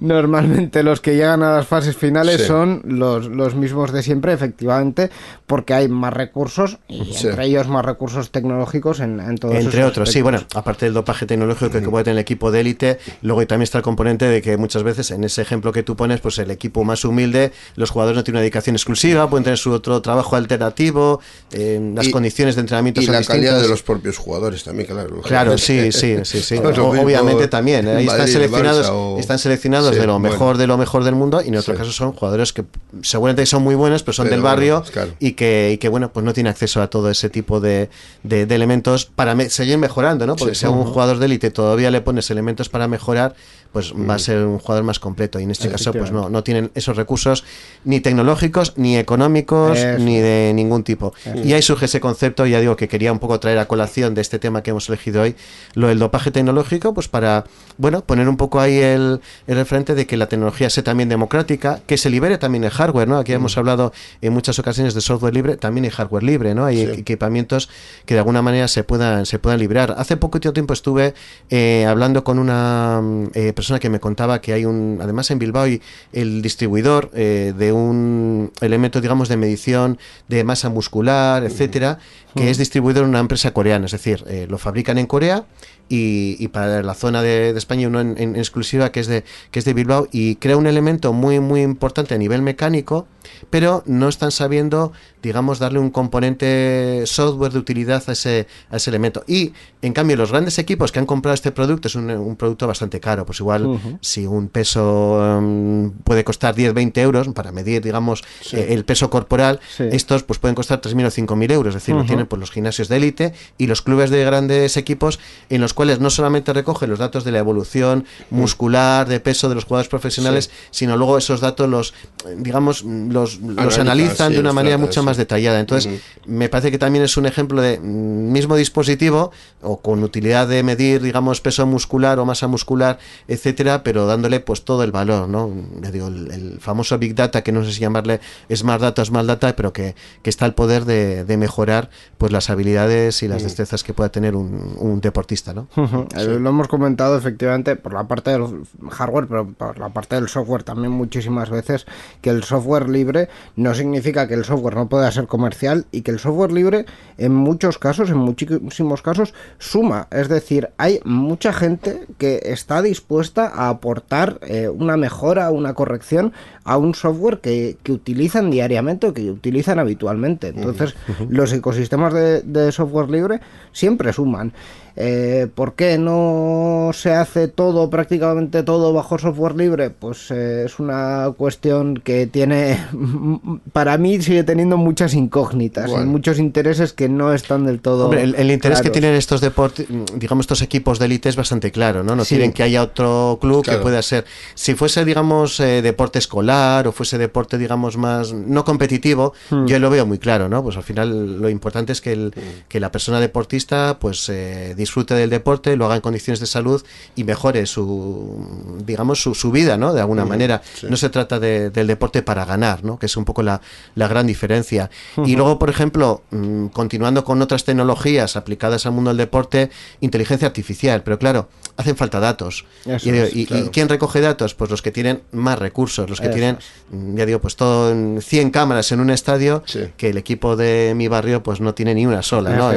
Normalmente 0.00 0.82
los 0.82 1.00
que 1.00 1.14
llegan 1.14 1.42
a 1.42 1.56
las 1.56 1.66
fases 1.66 1.96
finales 1.96 2.46
son 2.46 2.82
los, 2.84 3.26
los 3.26 3.54
mismos 3.54 3.92
de 3.92 4.02
siempre, 4.02 4.32
efectivamente, 4.32 5.10
porque 5.46 5.74
hay 5.74 5.88
más 5.88 6.12
recursos 6.12 6.78
y 6.88 7.14
entre 7.26 7.46
ellos 7.46 7.68
más 7.68 7.83
recursos 7.84 8.30
tecnológicos 8.30 9.00
en, 9.00 9.20
en 9.20 9.36
todos 9.36 9.54
Entre 9.54 9.84
otros, 9.84 10.10
sí, 10.10 10.22
bueno, 10.22 10.44
aparte 10.54 10.86
del 10.86 10.94
dopaje 10.94 11.26
tecnológico 11.26 11.70
que 11.70 11.80
puede 11.88 12.04
tener 12.04 12.16
el 12.16 12.22
equipo 12.22 12.50
de 12.50 12.60
élite, 12.60 12.98
luego 13.22 13.46
también 13.46 13.64
está 13.64 13.78
el 13.78 13.84
componente 13.84 14.26
de 14.26 14.42
que 14.42 14.56
muchas 14.56 14.82
veces 14.82 15.10
en 15.10 15.24
ese 15.24 15.42
ejemplo 15.42 15.72
que 15.72 15.82
tú 15.82 15.96
pones, 15.96 16.20
pues 16.20 16.38
el 16.38 16.50
equipo 16.50 16.84
más 16.84 17.04
humilde 17.04 17.52
los 17.76 17.90
jugadores 17.90 18.16
no 18.16 18.24
tienen 18.24 18.36
una 18.36 18.42
dedicación 18.42 18.76
exclusiva, 18.76 19.28
pueden 19.28 19.44
tener 19.44 19.58
su 19.58 19.72
otro 19.72 20.00
trabajo 20.02 20.36
alternativo, 20.36 21.20
eh, 21.52 21.80
las 21.94 22.08
condiciones 22.08 22.54
de 22.54 22.62
entrenamiento 22.62 23.00
y 23.00 23.06
la 23.06 23.22
calidad 23.22 23.60
de 23.60 23.68
los 23.68 23.82
propios 23.82 24.18
jugadores 24.18 24.64
también, 24.64 24.88
claro. 24.88 25.20
Claro, 25.22 25.58
sí, 25.58 25.92
sí, 25.92 26.18
sí, 26.24 26.40
sí. 26.40 26.56
obviamente 26.62 27.48
también. 27.48 27.88
Ahí 27.88 28.06
están 28.06 28.28
seleccionados, 28.28 29.20
están 29.20 29.38
seleccionados 29.38 29.96
de 29.96 30.06
lo 30.06 30.18
mejor 30.18 30.58
de 30.58 30.66
lo 30.66 30.78
mejor 30.78 31.04
del 31.04 31.14
mundo 31.14 31.42
y 31.42 31.48
en 31.48 31.56
otro 31.56 31.74
caso 31.74 31.92
son 31.92 32.12
jugadores 32.12 32.52
que 32.52 32.64
seguramente 33.02 33.46
son 33.46 33.62
muy 33.62 33.74
buenos, 33.74 34.02
pero 34.02 34.12
son 34.12 34.30
del 34.30 34.42
barrio 34.42 34.84
y, 35.18 35.32
que, 35.32 35.70
y 35.72 35.78
que, 35.78 35.88
bueno, 35.88 36.12
pues 36.12 36.24
no 36.24 36.32
tienen 36.32 36.50
acceso 36.50 36.82
a 36.82 36.88
todo 36.88 37.10
ese 37.10 37.30
tipo 37.30 37.60
de, 37.60 37.73
de, 38.22 38.54
elementos 38.54 39.06
para 39.06 39.38
seguir 39.48 39.78
mejorando, 39.78 40.26
¿no? 40.26 40.36
Porque 40.36 40.54
si 40.54 40.66
a 40.66 40.70
un 40.70 40.84
jugador 40.84 41.18
de 41.18 41.26
élite 41.26 41.50
todavía 41.50 41.90
le 41.90 42.00
pones 42.00 42.30
elementos 42.30 42.68
para 42.68 42.88
mejorar, 42.88 43.34
pues 43.74 43.92
va 43.92 44.14
a 44.14 44.18
ser 44.20 44.46
un 44.46 44.60
jugador 44.60 44.84
más 44.84 45.00
completo. 45.00 45.40
Y 45.40 45.42
en 45.42 45.50
este 45.50 45.68
caso, 45.68 45.92
pues 45.92 46.12
no, 46.12 46.30
no 46.30 46.44
tienen 46.44 46.70
esos 46.76 46.96
recursos 46.96 47.44
ni 47.84 47.98
tecnológicos, 47.98 48.74
ni 48.76 48.96
económicos, 48.96 49.76
ni 49.98 50.20
de 50.20 50.52
ningún 50.54 50.84
tipo. 50.84 51.12
Y 51.42 51.52
ahí 51.54 51.60
surge 51.60 51.86
ese 51.86 51.98
concepto, 51.98 52.46
ya 52.46 52.60
digo 52.60 52.76
que 52.76 52.86
quería 52.86 53.12
un 53.12 53.18
poco 53.18 53.40
traer 53.40 53.58
a 53.58 53.66
colación 53.66 54.14
de 54.14 54.20
este 54.20 54.38
tema 54.38 54.62
que 54.62 54.70
hemos 54.70 54.88
elegido 54.88 55.22
hoy, 55.22 55.34
lo 55.74 55.88
del 55.88 55.98
dopaje 55.98 56.30
tecnológico, 56.30 56.94
pues 56.94 57.08
para, 57.08 57.46
bueno, 57.76 58.04
poner 58.04 58.28
un 58.28 58.36
poco 58.36 58.60
ahí 58.60 58.78
el, 58.78 59.20
el 59.48 59.56
referente 59.56 59.96
de 59.96 60.06
que 60.06 60.16
la 60.16 60.28
tecnología 60.28 60.70
sea 60.70 60.84
también 60.84 61.08
democrática, 61.08 61.80
que 61.84 61.98
se 61.98 62.10
libere 62.10 62.38
también 62.38 62.62
el 62.62 62.70
hardware, 62.70 63.08
¿no? 63.08 63.18
Aquí 63.18 63.32
hemos 63.32 63.58
hablado 63.58 63.92
en 64.20 64.32
muchas 64.32 64.56
ocasiones 64.60 64.94
de 64.94 65.00
software 65.00 65.34
libre, 65.34 65.56
también 65.56 65.84
hay 65.84 65.90
hardware 65.90 66.22
libre, 66.22 66.54
¿no? 66.54 66.64
Hay 66.64 66.80
equipamientos 66.80 67.68
que 68.06 68.14
de 68.14 68.20
alguna 68.20 68.40
manera 68.40 68.68
se 68.68 68.84
puedan, 68.84 69.26
se 69.26 69.40
puedan 69.40 69.58
librar. 69.58 69.96
Hace 69.98 70.16
poco 70.16 70.38
tiempo 70.52 70.74
estuve 70.74 71.14
eh, 71.50 71.86
hablando 71.88 72.24
con 72.24 72.38
una 72.38 73.00
eh, 73.34 73.52
persona 73.52 73.63
que 73.80 73.90
me 73.90 74.00
contaba 74.00 74.40
que 74.40 74.52
hay 74.52 74.64
un, 74.64 74.98
además 75.02 75.30
en 75.30 75.38
Bilbao, 75.38 75.66
y 75.66 75.82
el 76.12 76.42
distribuidor 76.42 77.10
eh, 77.14 77.52
de 77.56 77.72
un 77.72 78.52
elemento, 78.60 79.00
digamos, 79.00 79.28
de 79.28 79.36
medición 79.36 79.98
de 80.28 80.44
masa 80.44 80.68
muscular, 80.68 81.44
etcétera, 81.44 81.98
que 82.34 82.50
es 82.50 82.58
distribuido 82.58 83.02
en 83.02 83.08
una 83.08 83.20
empresa 83.20 83.52
coreana, 83.52 83.86
es 83.86 83.92
decir, 83.92 84.24
eh, 84.26 84.46
lo 84.48 84.58
fabrican 84.58 84.98
en 84.98 85.06
Corea 85.06 85.44
y, 85.88 86.48
para 86.48 86.82
la 86.82 86.94
zona 86.94 87.22
de, 87.22 87.50
España 87.50 87.88
uno 87.88 88.00
en, 88.00 88.36
exclusiva 88.36 88.90
que 88.90 89.00
es 89.00 89.06
de 89.06 89.24
que 89.50 89.58
es 89.58 89.64
de 89.64 89.74
Bilbao 89.74 90.08
y 90.12 90.36
crea 90.36 90.56
un 90.56 90.66
elemento 90.66 91.12
muy 91.12 91.40
muy 91.40 91.62
importante 91.62 92.14
a 92.14 92.18
nivel 92.18 92.42
mecánico 92.42 93.06
pero 93.50 93.82
no 93.86 94.08
están 94.08 94.30
sabiendo 94.30 94.92
digamos 95.22 95.58
darle 95.58 95.78
un 95.78 95.90
componente 95.90 97.02
software 97.06 97.52
de 97.52 97.58
utilidad 97.58 98.02
a 98.06 98.12
ese, 98.12 98.46
a 98.70 98.76
ese 98.76 98.90
elemento. 98.90 99.24
Y 99.26 99.54
en 99.80 99.94
cambio 99.94 100.16
los 100.16 100.30
grandes 100.30 100.58
equipos 100.58 100.92
que 100.92 100.98
han 100.98 101.06
comprado 101.06 101.34
este 101.34 101.50
producto 101.50 101.88
es 101.88 101.94
un, 101.94 102.36
producto 102.36 102.66
bastante 102.66 103.00
caro 103.00 103.24
pues 103.24 103.40
igual 103.40 103.98
si 104.00 104.26
un 104.26 104.48
peso 104.48 105.38
um, 105.38 105.90
puede 106.04 106.24
costar 106.24 106.54
10 106.54 106.74
20 106.74 107.00
euros 107.00 107.28
para 107.28 107.52
medir 107.52 107.82
digamos 107.82 108.22
eh, 108.52 108.68
el 108.70 108.84
peso 108.84 109.08
corporal 109.10 109.60
estos 109.78 110.22
pues 110.22 110.38
pueden 110.38 110.54
costar 110.54 110.80
3.000 110.80 111.06
o 111.06 111.34
5.000 111.34 111.52
euros. 111.52 111.74
Es 111.74 111.82
decir 111.82 111.94
lo 111.94 112.04
tienen 112.04 112.26
pues 112.26 112.40
los 112.40 112.50
gimnasios 112.50 112.88
de 112.88 112.96
élite 112.96 113.34
y 113.58 113.66
los 113.66 113.82
clubes 113.82 114.10
de 114.10 114.24
grandes 114.24 114.76
equipos 114.76 115.18
en 115.48 115.60
los 115.60 115.73
cuales 115.74 116.00
no 116.00 116.10
solamente 116.10 116.52
recoge 116.52 116.86
los 116.86 116.98
datos 116.98 117.24
de 117.24 117.32
la 117.32 117.38
evolución 117.38 118.06
muscular, 118.30 119.08
de 119.08 119.20
peso 119.20 119.48
de 119.48 119.54
los 119.54 119.64
jugadores 119.64 119.88
profesionales, 119.88 120.50
sino 120.70 120.96
luego 120.96 121.18
esos 121.18 121.40
datos 121.40 121.68
los, 121.68 121.94
digamos, 122.36 122.82
los, 122.84 123.38
los 123.40 123.78
analizan 123.78 124.32
de 124.32 124.40
una 124.40 124.52
manera 124.52 124.78
mucho 124.78 125.02
más 125.02 125.16
detallada. 125.16 125.60
Entonces, 125.60 126.00
me 126.26 126.48
parece 126.48 126.70
que 126.70 126.78
también 126.78 127.04
es 127.04 127.16
un 127.16 127.26
ejemplo 127.26 127.60
de 127.60 127.78
mm, 127.78 128.32
mismo 128.32 128.56
dispositivo 128.56 129.32
o 129.60 129.80
con 129.80 130.02
utilidad 130.02 130.48
de 130.48 130.62
medir, 130.62 131.02
digamos, 131.02 131.40
peso 131.40 131.66
muscular 131.66 132.18
o 132.18 132.24
masa 132.24 132.46
muscular, 132.46 132.98
etcétera, 133.28 133.82
pero 133.82 134.06
dándole 134.06 134.40
pues 134.40 134.64
todo 134.64 134.82
el 134.82 134.92
valor, 134.92 135.28
¿no? 135.28 135.50
digo, 135.92 136.08
el, 136.08 136.58
famoso 136.60 136.98
Big 136.98 137.14
Data, 137.14 137.42
que 137.42 137.52
no 137.52 137.64
sé 137.64 137.72
si 137.72 137.80
llamarle 137.80 138.20
Smart 138.54 138.80
Data 138.80 139.02
o 139.02 139.04
Smart 139.04 139.26
Data, 139.26 139.56
pero 139.56 139.72
que, 139.72 139.94
que 140.22 140.30
está 140.30 140.46
el 140.46 140.54
poder 140.54 140.84
de, 140.84 141.24
de 141.24 141.36
mejorar 141.36 141.90
pues 142.18 142.32
las 142.32 142.50
habilidades 142.50 143.22
y 143.22 143.28
las 143.28 143.42
destrezas 143.42 143.82
que 143.82 143.94
pueda 143.94 144.10
tener 144.10 144.36
un, 144.36 144.76
un 144.78 145.00
deportista, 145.00 145.52
¿no? 145.52 145.63
¿No? 145.76 146.06
Lo 146.38 146.50
hemos 146.50 146.68
comentado 146.68 147.16
efectivamente 147.16 147.76
por 147.76 147.92
la 147.92 148.04
parte 148.04 148.30
del 148.30 148.64
hardware, 148.90 149.26
pero 149.26 149.46
por 149.52 149.78
la 149.78 149.88
parte 149.88 150.16
del 150.16 150.28
software 150.28 150.62
también 150.62 150.92
muchísimas 150.92 151.50
veces, 151.50 151.86
que 152.20 152.30
el 152.30 152.44
software 152.44 152.88
libre 152.88 153.28
no 153.56 153.74
significa 153.74 154.28
que 154.28 154.34
el 154.34 154.44
software 154.44 154.76
no 154.76 154.88
pueda 154.88 155.10
ser 155.10 155.26
comercial 155.26 155.86
y 155.90 156.02
que 156.02 156.10
el 156.10 156.18
software 156.18 156.52
libre 156.52 156.86
en 157.18 157.34
muchos 157.34 157.78
casos, 157.78 158.10
en 158.10 158.18
muchísimos 158.18 159.02
casos, 159.02 159.34
suma. 159.58 160.08
Es 160.10 160.28
decir, 160.28 160.70
hay 160.78 161.00
mucha 161.04 161.52
gente 161.52 162.06
que 162.18 162.40
está 162.44 162.82
dispuesta 162.82 163.50
a 163.54 163.68
aportar 163.68 164.38
eh, 164.42 164.68
una 164.68 164.96
mejora, 164.96 165.50
una 165.50 165.74
corrección 165.74 166.32
a 166.64 166.76
un 166.76 166.94
software 166.94 167.40
que, 167.40 167.76
que 167.82 167.92
utilizan 167.92 168.50
diariamente 168.50 169.06
o 169.06 169.14
que 169.14 169.30
utilizan 169.30 169.78
habitualmente. 169.78 170.48
Entonces, 170.48 170.94
los 171.28 171.52
ecosistemas 171.52 172.12
de, 172.12 172.42
de 172.42 172.72
software 172.72 173.10
libre 173.10 173.40
siempre 173.72 174.12
suman. 174.12 174.52
Eh, 174.96 175.48
¿Por 175.52 175.74
qué 175.74 175.98
no 175.98 176.90
se 176.92 177.12
hace 177.12 177.48
todo, 177.48 177.90
prácticamente 177.90 178.62
todo, 178.62 178.92
bajo 178.92 179.18
software 179.18 179.56
libre? 179.56 179.90
Pues 179.90 180.30
eh, 180.30 180.64
es 180.66 180.78
una 180.78 181.32
cuestión 181.36 181.96
que 181.96 182.26
tiene, 182.26 182.78
para 183.72 183.98
mí 183.98 184.22
sigue 184.22 184.44
teniendo 184.44 184.76
muchas 184.76 185.14
incógnitas 185.14 185.90
y 185.90 186.04
muchos 186.06 186.38
intereses 186.38 186.92
que 186.92 187.08
no 187.08 187.32
están 187.32 187.64
del 187.64 187.80
todo. 187.80 188.12
el, 188.12 188.50
interés 188.50 188.82
que 188.82 188.90
tienen 188.90 189.14
estos 189.14 189.40
deportes, 189.40 189.86
digamos, 190.14 190.44
estos 190.44 190.62
equipos 190.62 190.98
de 190.98 191.06
élite 191.06 191.28
es 191.28 191.36
bastante 191.36 191.72
claro, 191.72 192.04
¿no? 192.04 192.14
No 192.14 192.24
quieren 192.24 192.52
que 192.52 192.62
haya 192.62 192.82
otro 192.82 193.38
club 193.40 193.64
que 193.64 193.76
pueda 193.78 194.00
ser. 194.02 194.24
Si 194.54 194.74
fuese, 194.74 195.04
digamos, 195.04 195.58
eh, 195.60 195.82
deporte 195.82 196.18
escolar 196.18 196.86
o 196.86 196.92
fuese 196.92 197.18
deporte, 197.18 197.58
digamos, 197.58 197.96
más 197.96 198.32
no 198.32 198.64
competitivo, 198.64 199.34
hmm. 199.50 199.66
yo 199.66 199.78
lo 199.78 199.90
veo 199.90 200.06
muy 200.06 200.18
claro, 200.18 200.48
¿no? 200.48 200.62
Pues 200.62 200.76
al 200.76 200.82
final 200.82 201.40
lo 201.40 201.48
importante 201.48 201.92
es 201.92 202.00
que, 202.00 202.12
el, 202.12 202.32
hmm. 202.34 202.68
que 202.68 202.80
la 202.80 202.92
persona 202.92 203.20
deportista, 203.20 203.98
pues, 203.98 204.28
eh, 204.28 204.74
disfrute 204.84 205.14
del 205.14 205.30
deporte, 205.30 205.76
lo 205.76 205.86
haga 205.86 205.96
en 205.96 206.00
condiciones 206.00 206.40
de 206.40 206.46
salud 206.46 206.82
y 207.16 207.24
mejore 207.24 207.66
su, 207.66 208.78
digamos, 208.84 209.22
su, 209.22 209.34
su 209.34 209.50
vida, 209.50 209.76
¿no? 209.76 209.92
De 209.92 210.00
alguna 210.00 210.24
manera. 210.24 210.62
No 210.88 210.96
se 210.96 211.08
trata 211.08 211.40
de, 211.40 211.70
del 211.70 211.86
deporte 211.86 212.22
para 212.22 212.44
ganar, 212.44 212.84
¿no? 212.84 212.98
Que 212.98 213.06
es 213.06 213.16
un 213.16 213.24
poco 213.24 213.42
la, 213.42 213.60
la 213.94 214.08
gran 214.08 214.26
diferencia. 214.26 214.90
Y 215.24 215.36
luego, 215.36 215.58
por 215.58 215.70
ejemplo, 215.70 216.22
mm, 216.30 216.66
continuando 216.66 217.24
con 217.24 217.40
otras 217.42 217.64
tecnologías 217.64 218.36
aplicadas 218.36 218.86
al 218.86 218.92
mundo 218.92 219.10
del 219.10 219.18
deporte, 219.18 219.70
inteligencia 220.00 220.46
artificial. 220.46 221.02
Pero 221.02 221.18
claro, 221.18 221.48
hacen 221.76 221.96
falta 221.96 222.20
datos. 222.20 222.64
y, 222.84 223.46
quién 223.46 223.88
recoge 223.88 224.20
datos? 224.20 224.54
Pues 224.54 224.70
los 224.70 224.82
que 224.82 224.90
tienen 224.90 225.22
más 225.32 225.58
recursos, 225.58 226.08
los 226.08 226.20
que 226.20 226.28
tienen, 226.28 226.58
mm, 226.90 227.16
ya 227.16 227.26
digo, 227.26 227.40
pues 227.40 227.56
todo 227.56 227.90
en 227.90 228.20
100 228.20 228.50
cámaras 228.50 228.92
en 228.92 229.00
un 229.00 229.10
estadio, 229.10 229.62
que 229.96 230.10
el 230.10 230.18
equipo 230.18 230.56
de 230.56 230.92
mi 230.94 231.08
barrio 231.08 231.42
pues 231.42 231.60
no 231.60 231.74
tiene 231.74 231.94
ni 231.94 232.06
una 232.06 232.22
sola, 232.22 232.50
¿no? 232.50 232.72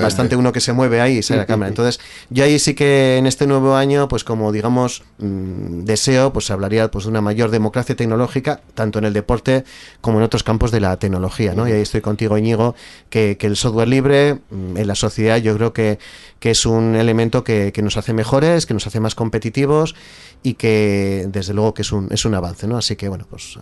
bastante 0.00 0.36
uno 0.36 0.52
que 0.52 0.60
se 0.60 0.72
mueve 0.72 1.00
ahí 1.00 1.22
cámara. 1.48 1.68
Entonces, 1.68 2.00
yo 2.30 2.44
ahí 2.44 2.58
sí 2.60 2.74
que 2.74 3.16
en 3.16 3.26
este 3.26 3.46
nuevo 3.46 3.74
año, 3.74 4.06
pues 4.06 4.22
como 4.22 4.52
digamos, 4.52 5.02
mm, 5.18 5.84
deseo, 5.84 6.32
pues 6.32 6.50
hablaría 6.52 6.90
pues 6.90 7.04
de 7.04 7.10
una 7.10 7.20
mayor 7.20 7.50
democracia 7.50 7.96
tecnológica, 7.96 8.60
tanto 8.74 9.00
en 9.00 9.06
el 9.06 9.12
deporte 9.12 9.64
como 10.00 10.18
en 10.18 10.24
otros 10.24 10.44
campos 10.44 10.70
de 10.70 10.80
la 10.80 10.96
tecnología, 10.98 11.54
¿no? 11.54 11.66
Y 11.66 11.72
ahí 11.72 11.80
estoy 11.80 12.00
contigo, 12.00 12.38
Íñigo, 12.38 12.76
que, 13.10 13.36
que 13.36 13.48
el 13.48 13.56
software 13.56 13.88
libre 13.88 14.38
mm, 14.50 14.76
en 14.76 14.86
la 14.86 14.94
sociedad 14.94 15.38
yo 15.38 15.56
creo 15.56 15.72
que, 15.72 15.98
que 16.38 16.52
es 16.52 16.64
un 16.66 16.94
elemento 16.94 17.42
que, 17.42 17.72
que 17.72 17.82
nos 17.82 17.96
hace 17.96 18.12
mejores, 18.12 18.66
que 18.66 18.74
nos 18.74 18.86
hace 18.86 19.00
más 19.00 19.14
competitivos 19.14 19.96
y 20.42 20.54
que 20.54 21.26
desde 21.28 21.54
luego 21.54 21.74
que 21.74 21.82
es 21.82 21.92
un, 21.92 22.08
es 22.10 22.24
un 22.24 22.34
avance, 22.34 22.66
¿no? 22.66 22.78
Así 22.78 22.96
que 22.96 23.08
bueno, 23.08 23.26
pues 23.28 23.58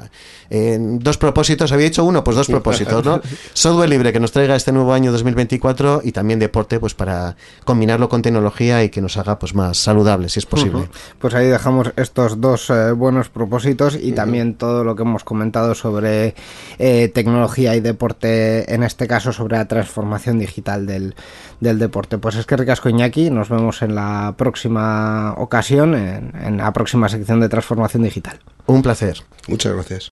eh, 0.51 0.79
dos 0.81 1.19
propósitos, 1.19 1.73
había 1.73 1.87
hecho 1.87 2.05
uno, 2.05 2.23
pues 2.23 2.37
dos 2.37 2.47
propósitos, 2.47 3.05
¿no? 3.05 3.21
Software 3.53 3.89
libre 3.89 4.13
que 4.13 4.21
nos 4.21 4.33
traiga 4.33 4.57
este 4.57 4.73
nuevo 4.73 4.93
año 4.93 5.13
2024 5.13 6.03
y 6.05 6.13
también 6.13 6.39
deporte, 6.39 6.79
pues 6.79 6.95
para 6.95 7.37
combinarlo 7.65 8.09
con 8.09 8.23
tecnología 8.23 8.83
y 8.85 8.91
que 8.91 9.01
nos 9.01 9.17
haga 9.17 9.39
pues 9.39 9.55
más 9.55 9.79
saludables, 9.79 10.33
si 10.33 10.41
es 10.41 10.47
posible. 10.47 10.89
Pues 11.19 11.35
ahí 11.35 11.47
dejamos 11.47 11.93
estos 11.97 12.41
dos 12.41 12.71
eh, 12.71 12.93
buenos 12.93 13.29
propósitos 13.29 13.99
y 14.01 14.13
también 14.13 14.55
todo 14.55 14.85
lo 14.85 14.97
que 14.97 15.03
hemos 15.03 15.25
comentado 15.25 15.75
sobre 15.75 16.35
eh, 16.79 17.09
tecnología 17.09 17.75
y 17.75 17.81
deporte, 17.81 18.73
en 18.73 18.83
este 18.83 19.07
caso 19.07 19.33
sobre 19.33 19.57
la 19.57 19.67
transformación 19.67 20.39
digital 20.39 20.87
del, 20.87 21.15
del 21.61 21.79
deporte. 21.79 22.19
Pues 22.19 22.37
es 22.37 22.47
que 22.47 22.57
ricasco 22.57 22.89
Iñaki, 22.89 23.31
nos 23.31 23.49
vemos 23.49 23.83
en 23.83 23.95
la 23.95 24.35
próxima 24.37 25.35
ocasión, 25.37 25.95
en, 25.95 26.33
en 26.43 26.61
la 26.67 26.73
próxima 26.73 27.09
sección 27.09 27.39
de 27.39 27.49
transformación 27.49 28.03
digital. 28.03 28.41
Un 28.67 28.83
placer. 28.83 29.23
Muchas 29.47 29.73
gracias. 29.73 30.11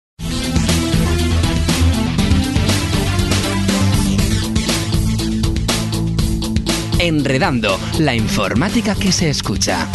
Enredando, 7.00 7.76
la 7.98 8.14
informática 8.14 8.94
que 8.94 9.10
se 9.10 9.30
escucha. 9.30 9.88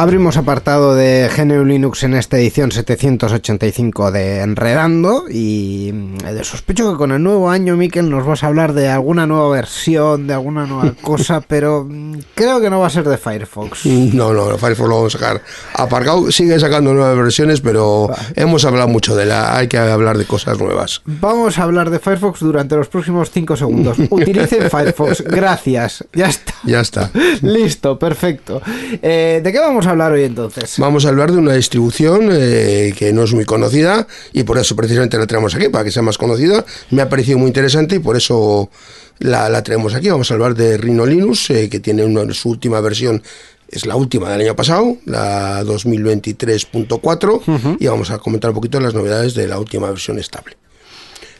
Abrimos 0.00 0.38
apartado 0.38 0.94
de 0.94 1.28
GNU 1.28 1.62
Linux 1.62 2.04
en 2.04 2.14
esta 2.14 2.38
edición 2.38 2.72
785 2.72 4.10
de 4.10 4.40
Enredando 4.40 5.24
y 5.28 5.92
de 5.92 6.42
sospecho 6.42 6.90
que 6.90 6.96
con 6.96 7.12
el 7.12 7.22
nuevo 7.22 7.50
año, 7.50 7.76
Miquel, 7.76 8.08
nos 8.08 8.24
vas 8.24 8.42
a 8.42 8.46
hablar 8.46 8.72
de 8.72 8.88
alguna 8.88 9.26
nueva 9.26 9.50
versión, 9.50 10.26
de 10.26 10.32
alguna 10.32 10.64
nueva 10.64 10.94
cosa, 11.02 11.42
pero 11.42 11.84
mm, 11.86 12.14
creo 12.34 12.62
que 12.62 12.70
no 12.70 12.80
va 12.80 12.86
a 12.86 12.90
ser 12.90 13.06
de 13.06 13.18
Firefox. 13.18 13.84
No, 13.84 14.32
no, 14.32 14.56
Firefox 14.56 14.88
lo 14.88 14.96
vamos 14.96 15.14
a 15.16 15.18
sacar. 15.18 15.42
Aparcado 15.74 16.32
sigue 16.32 16.58
sacando 16.58 16.94
nuevas 16.94 17.14
versiones, 17.18 17.60
pero 17.60 18.08
hemos 18.36 18.64
hablado 18.64 18.88
mucho 18.88 19.14
de 19.14 19.26
la... 19.26 19.54
Hay 19.54 19.68
que 19.68 19.76
hablar 19.76 20.16
de 20.16 20.24
cosas 20.24 20.58
nuevas. 20.58 21.02
Vamos 21.04 21.58
a 21.58 21.64
hablar 21.64 21.90
de 21.90 21.98
Firefox 21.98 22.40
durante 22.40 22.74
los 22.74 22.88
próximos 22.88 23.30
5 23.30 23.54
segundos. 23.54 23.98
Utilicen 24.08 24.70
Firefox. 24.70 25.24
Gracias. 25.24 26.06
Ya 26.14 26.28
está. 26.28 26.54
Ya 26.64 26.80
está. 26.80 27.10
Listo, 27.42 27.98
perfecto. 27.98 28.62
Eh, 29.02 29.42
¿De 29.44 29.52
qué 29.52 29.58
vamos 29.58 29.86
a 29.86 29.89
hablar 29.90 30.12
hoy 30.12 30.24
entonces? 30.24 30.74
Vamos 30.78 31.04
a 31.04 31.08
hablar 31.08 31.32
de 31.32 31.38
una 31.38 31.54
distribución 31.54 32.28
eh, 32.32 32.94
que 32.96 33.12
no 33.12 33.24
es 33.24 33.32
muy 33.32 33.44
conocida 33.44 34.06
y 34.32 34.44
por 34.44 34.58
eso 34.58 34.76
precisamente 34.76 35.18
la 35.18 35.26
traemos 35.26 35.54
aquí, 35.54 35.68
para 35.68 35.84
que 35.84 35.90
sea 35.90 36.02
más 36.02 36.18
conocida. 36.18 36.64
Me 36.90 37.02
ha 37.02 37.08
parecido 37.08 37.38
muy 37.38 37.48
interesante 37.48 37.96
y 37.96 37.98
por 37.98 38.16
eso 38.16 38.70
la, 39.18 39.48
la 39.48 39.62
traemos 39.62 39.94
aquí. 39.94 40.08
Vamos 40.08 40.30
a 40.30 40.34
hablar 40.34 40.54
de 40.54 40.76
Rhino 40.76 41.06
Linux, 41.06 41.50
eh, 41.50 41.68
que 41.68 41.80
tiene 41.80 42.04
una, 42.04 42.32
su 42.34 42.50
última 42.50 42.80
versión 42.80 43.22
es 43.70 43.86
la 43.86 43.96
última 43.96 44.30
del 44.30 44.40
año 44.40 44.56
pasado, 44.56 44.96
la 45.04 45.62
2023.4, 45.62 47.76
y 47.78 47.86
vamos 47.86 48.10
a 48.10 48.18
comentar 48.18 48.50
un 48.50 48.56
poquito 48.56 48.80
las 48.80 48.94
novedades 48.94 49.34
de 49.34 49.46
la 49.46 49.60
última 49.60 49.88
versión 49.88 50.18
estable. 50.18 50.56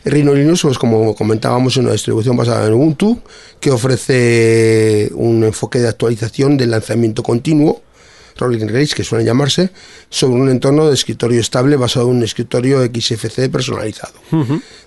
Rhino 0.04 0.32
Linux, 0.32 0.62
pues 0.62 0.78
como 0.78 1.14
comentábamos, 1.14 1.74
es 1.74 1.76
una 1.78 1.92
distribución 1.92 2.36
basada 2.36 2.66
en 2.66 2.72
Ubuntu 2.72 3.20
que 3.58 3.70
ofrece 3.70 5.10
un 5.14 5.44
enfoque 5.44 5.78
de 5.78 5.88
actualización 5.88 6.56
del 6.56 6.70
lanzamiento 6.70 7.22
continuo 7.22 7.82
Rolling 8.40 8.66
Race, 8.68 8.94
que 8.94 9.04
suele 9.04 9.24
llamarse, 9.24 9.70
sobre 10.08 10.40
un 10.40 10.48
entorno 10.48 10.88
de 10.88 10.94
escritorio 10.94 11.40
estable 11.40 11.76
basado 11.76 12.10
en 12.10 12.16
un 12.16 12.22
escritorio 12.22 12.84
XFC 12.84 13.48
personalizado. 13.50 14.14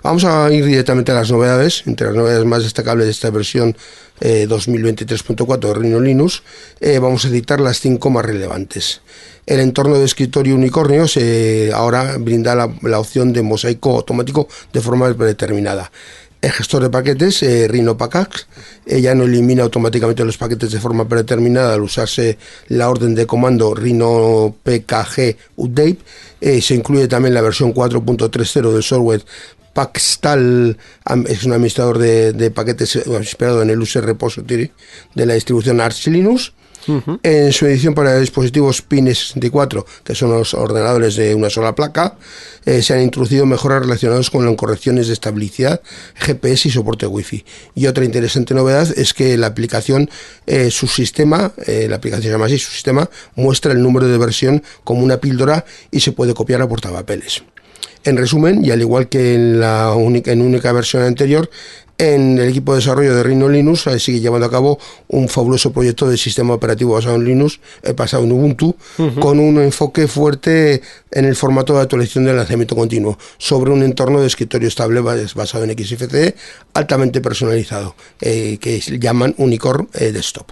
Vamos 0.02 0.26
a 0.26 0.52
ir 0.52 0.66
directamente 0.66 1.12
a 1.12 1.16
las 1.16 1.32
novedades. 1.32 1.84
Entre 1.86 2.08
las 2.08 2.16
novedades 2.16 2.46
más 2.46 2.64
destacables 2.64 3.06
de 3.06 3.12
esta 3.12 3.30
versión 3.30 3.76
2023.4 4.20 5.54
eh, 5.54 5.68
de 5.68 5.74
Rhino 5.74 6.00
Linux, 6.00 6.44
eh, 6.80 7.00
vamos 7.00 7.26
a 7.26 7.30
citar 7.30 7.62
las 7.62 7.80
cinco 7.80 8.10
más 8.10 8.26
relevantes. 8.26 9.02
El 9.46 9.60
entorno 9.60 9.98
de 9.98 10.06
escritorio 10.06 10.56
unicornio 10.56 11.08
se 11.08 11.72
ahora 11.74 12.18
brinda 12.18 12.56
la, 12.56 12.70
la 12.82 13.00
opción 13.00 13.34
de 13.34 13.42
mosaico 13.42 13.98
automático 13.98 14.48
de 14.72 14.80
forma 14.80 15.14
predeterminada 15.14 15.92
el 16.44 16.52
gestor 16.52 16.84
de 16.84 16.90
paquetes, 16.90 17.42
eh, 17.42 17.68
Rhino 17.70 17.98
Pacax, 17.98 18.48
ya 18.86 19.16
no 19.16 19.24
elimina 19.24 19.64
automáticamente 19.64 20.26
los 20.26 20.38
paquetes 20.38 20.72
de 20.72 20.80
forma 20.80 21.08
predeterminada 21.08 21.74
al 21.74 21.82
usarse 21.82 22.38
la 22.68 22.90
orden 22.90 23.16
de 23.16 23.26
comando 23.26 23.74
Rhino 23.74 24.54
PKG 24.62 25.38
Update. 25.56 26.00
Eh, 26.42 26.62
se 26.62 26.76
incluye 26.76 27.08
también 27.08 27.34
la 27.34 27.42
versión 27.42 27.74
4.30 27.74 28.74
del 28.74 28.84
software 28.84 29.24
Paxtal 29.74 30.78
es 31.28 31.44
un 31.46 31.54
administrador 31.54 31.98
de, 31.98 32.52
paquetes 32.52 32.96
eh, 32.96 33.04
inspirado 33.08 33.62
en 33.64 33.72
el 33.72 33.82
user 33.82 34.06
repository 34.06 34.72
de 35.16 35.26
la 35.26 35.34
distribución 35.34 35.82
Arch 35.82 36.08
Linux. 36.08 36.54
En 37.24 37.52
su 37.54 37.66
edición 37.66 37.94
para 37.94 38.18
dispositivos 38.20 38.88
PIN64, 38.88 39.86
que 40.04 40.16
son 40.16 40.32
los 40.32 40.54
ordenadores 40.54 41.16
de 41.16 41.36
una 41.36 41.50
sola 41.50 41.76
placa, 41.76 42.18
eh, 42.66 42.82
se 42.82 42.94
han 42.94 43.02
introducido 43.02 43.46
mejoras 43.46 43.82
relacionadas 43.82 44.30
con 44.30 44.46
las 44.46 44.56
correcciones 44.56 45.08
de 45.08 45.14
estabilidad, 45.14 45.82
GPS 46.16 46.68
y 46.68 46.72
soporte 46.72 47.08
Wi-Fi. 47.08 47.46
Y 47.76 47.88
otra 47.88 48.06
interesante 48.06 48.54
novedad 48.54 48.88
es 48.98 49.14
que 49.14 49.38
la 49.38 49.48
aplicación, 49.48 50.10
eh, 50.46 50.72
su 50.72 50.88
sistema, 50.88 51.54
eh, 51.66 51.88
la 51.90 51.98
aplicación 51.98 52.24
se 52.24 52.30
llama 52.30 52.46
así, 52.46 52.58
su 52.58 52.72
sistema 52.72 53.10
muestra 53.36 53.72
el 53.72 53.82
número 53.82 54.08
de 54.08 54.18
versión 54.18 54.64
como 54.84 55.04
una 55.04 55.18
píldora 55.18 55.66
y 55.92 56.00
se 56.00 56.12
puede 56.12 56.34
copiar 56.34 56.62
a 56.62 56.68
portapapeles. 56.68 57.44
En 58.06 58.18
resumen, 58.18 58.66
y 58.66 58.72
al 58.72 58.82
igual 58.82 59.08
que 59.08 59.36
en 59.36 59.62
la 59.62 59.94
única, 59.94 60.34
en 60.34 60.42
única 60.42 60.74
versión 60.74 61.04
anterior, 61.04 61.50
en 61.98 62.40
el 62.40 62.50
equipo 62.50 62.74
de 62.74 62.80
desarrollo 62.80 63.16
de 63.16 63.24
Rhino 63.24 63.48
Linux 63.48 63.88
eh, 63.88 64.00
sigue 64.00 64.20
llevando 64.20 64.48
a 64.48 64.52
cabo 64.52 64.80
un 65.08 65.30
fabuloso 65.30 65.72
proyecto 65.72 66.10
de 66.10 66.18
sistema 66.18 66.54
operativo 66.54 66.94
basado 66.94 67.16
en 67.16 67.26
Linux, 67.26 67.60
eh, 67.84 67.94
basado 67.94 68.24
en 68.24 68.32
Ubuntu, 68.32 68.76
con 69.20 69.40
un 69.40 69.60
enfoque 69.62 70.08
fuerte 70.08 70.82
en 71.12 71.26
el 71.26 71.36
formato 71.36 71.76
de 71.76 71.82
actualización 71.82 72.26
del 72.26 72.36
lanzamiento 72.36 72.76
continuo, 72.76 73.18
sobre 73.38 73.72
un 73.72 73.84
entorno 73.84 74.20
de 74.22 74.28
escritorio 74.28 74.68
estable 74.68 75.02
basado 75.02 75.64
en 75.64 75.78
XFCE, 75.78 76.36
altamente 76.74 77.22
personalizado, 77.22 77.96
eh, 78.22 78.58
que 78.60 78.80
llaman 78.80 79.36
Unicorn 79.38 79.88
Desktop. 79.94 80.52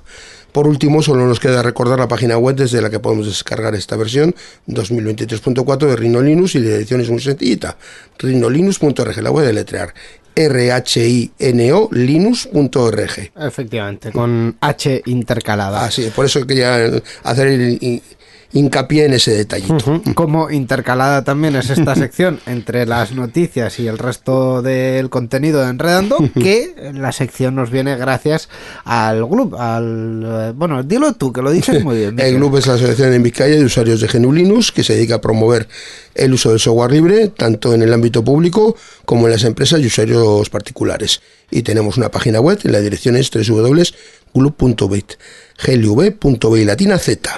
Por 0.51 0.67
último, 0.67 1.01
solo 1.01 1.25
nos 1.27 1.39
queda 1.39 1.63
recordar 1.63 1.97
la 1.97 2.09
página 2.09 2.37
web 2.37 2.57
desde 2.57 2.81
la 2.81 2.89
que 2.89 2.99
podemos 2.99 3.25
descargar 3.25 3.73
esta 3.73 3.95
versión 3.95 4.35
2023.4 4.67 5.87
de 5.87 5.95
Rhino 5.95 6.21
Linux 6.21 6.55
y 6.55 6.59
la 6.59 6.75
edición 6.75 6.99
es 6.99 7.09
muy 7.09 7.21
sencillita, 7.21 7.77
rhinolinux.org, 8.19 9.21
la 9.21 9.29
voy 9.29 9.43
a 9.43 9.47
deletrear 9.47 9.93
R-H-I-N-O 10.35 11.89
linux.org. 11.91 13.31
Efectivamente, 13.35 14.11
con 14.11 14.55
H 14.59 15.01
intercalada. 15.05 15.85
Ah, 15.85 15.91
sí, 15.91 16.11
por 16.15 16.25
eso 16.25 16.45
quería 16.45 16.89
hacer 17.23 17.47
el, 17.47 18.01
hincapié 18.53 19.05
en 19.05 19.13
ese 19.13 19.31
detallito. 19.31 20.01
Como 20.13 20.49
intercalada 20.51 21.23
también 21.23 21.55
es 21.55 21.69
esta 21.69 21.95
sección 22.01 22.39
entre 22.45 22.85
las 22.85 23.13
noticias 23.13 23.79
y 23.79 23.87
el 23.87 23.97
resto 23.97 24.61
del 24.61 25.09
contenido 25.09 25.61
de 25.61 25.69
Enredando, 25.69 26.17
que 26.33 26.91
la 26.93 27.11
sección 27.11 27.55
nos 27.55 27.71
viene 27.71 27.95
gracias 27.95 28.49
al 28.83 29.23
GLUB, 29.25 29.55
al... 29.55 30.23
Eh, 30.25 30.53
bueno, 30.55 30.83
dilo 30.83 31.13
tú, 31.13 31.31
que 31.31 31.41
lo 31.41 31.51
dices 31.51 31.83
muy 31.83 31.97
bien. 31.97 32.19
el 32.19 32.35
GLUB 32.35 32.57
es 32.57 32.67
la 32.67 32.73
Asociación 32.75 33.13
en 33.13 33.23
Vizcaya 33.23 33.55
de 33.55 33.63
Usuarios 33.63 34.01
de 34.01 34.07
GNU 34.07 34.33
Linux, 34.33 34.71
que 34.71 34.83
se 34.83 34.93
dedica 34.93 35.15
a 35.15 35.21
promover 35.21 35.67
el 36.15 36.33
uso 36.33 36.49
del 36.49 36.59
software 36.59 36.91
libre, 36.91 37.29
tanto 37.29 37.73
en 37.73 37.81
el 37.81 37.93
ámbito 37.93 38.23
público 38.23 38.75
como 39.05 39.27
en 39.27 39.31
las 39.33 39.43
empresas 39.43 39.79
y 39.81 39.87
usuarios 39.87 40.49
particulares. 40.49 41.21
Y 41.49 41.63
tenemos 41.63 41.97
una 41.97 42.09
página 42.09 42.39
web, 42.39 42.59
la 42.63 42.79
dirección 42.79 43.15
es 43.15 43.29
www.glub.bit, 43.31 45.13
glv.bit 45.63 46.65
latina 46.65 46.97
z. 46.97 47.37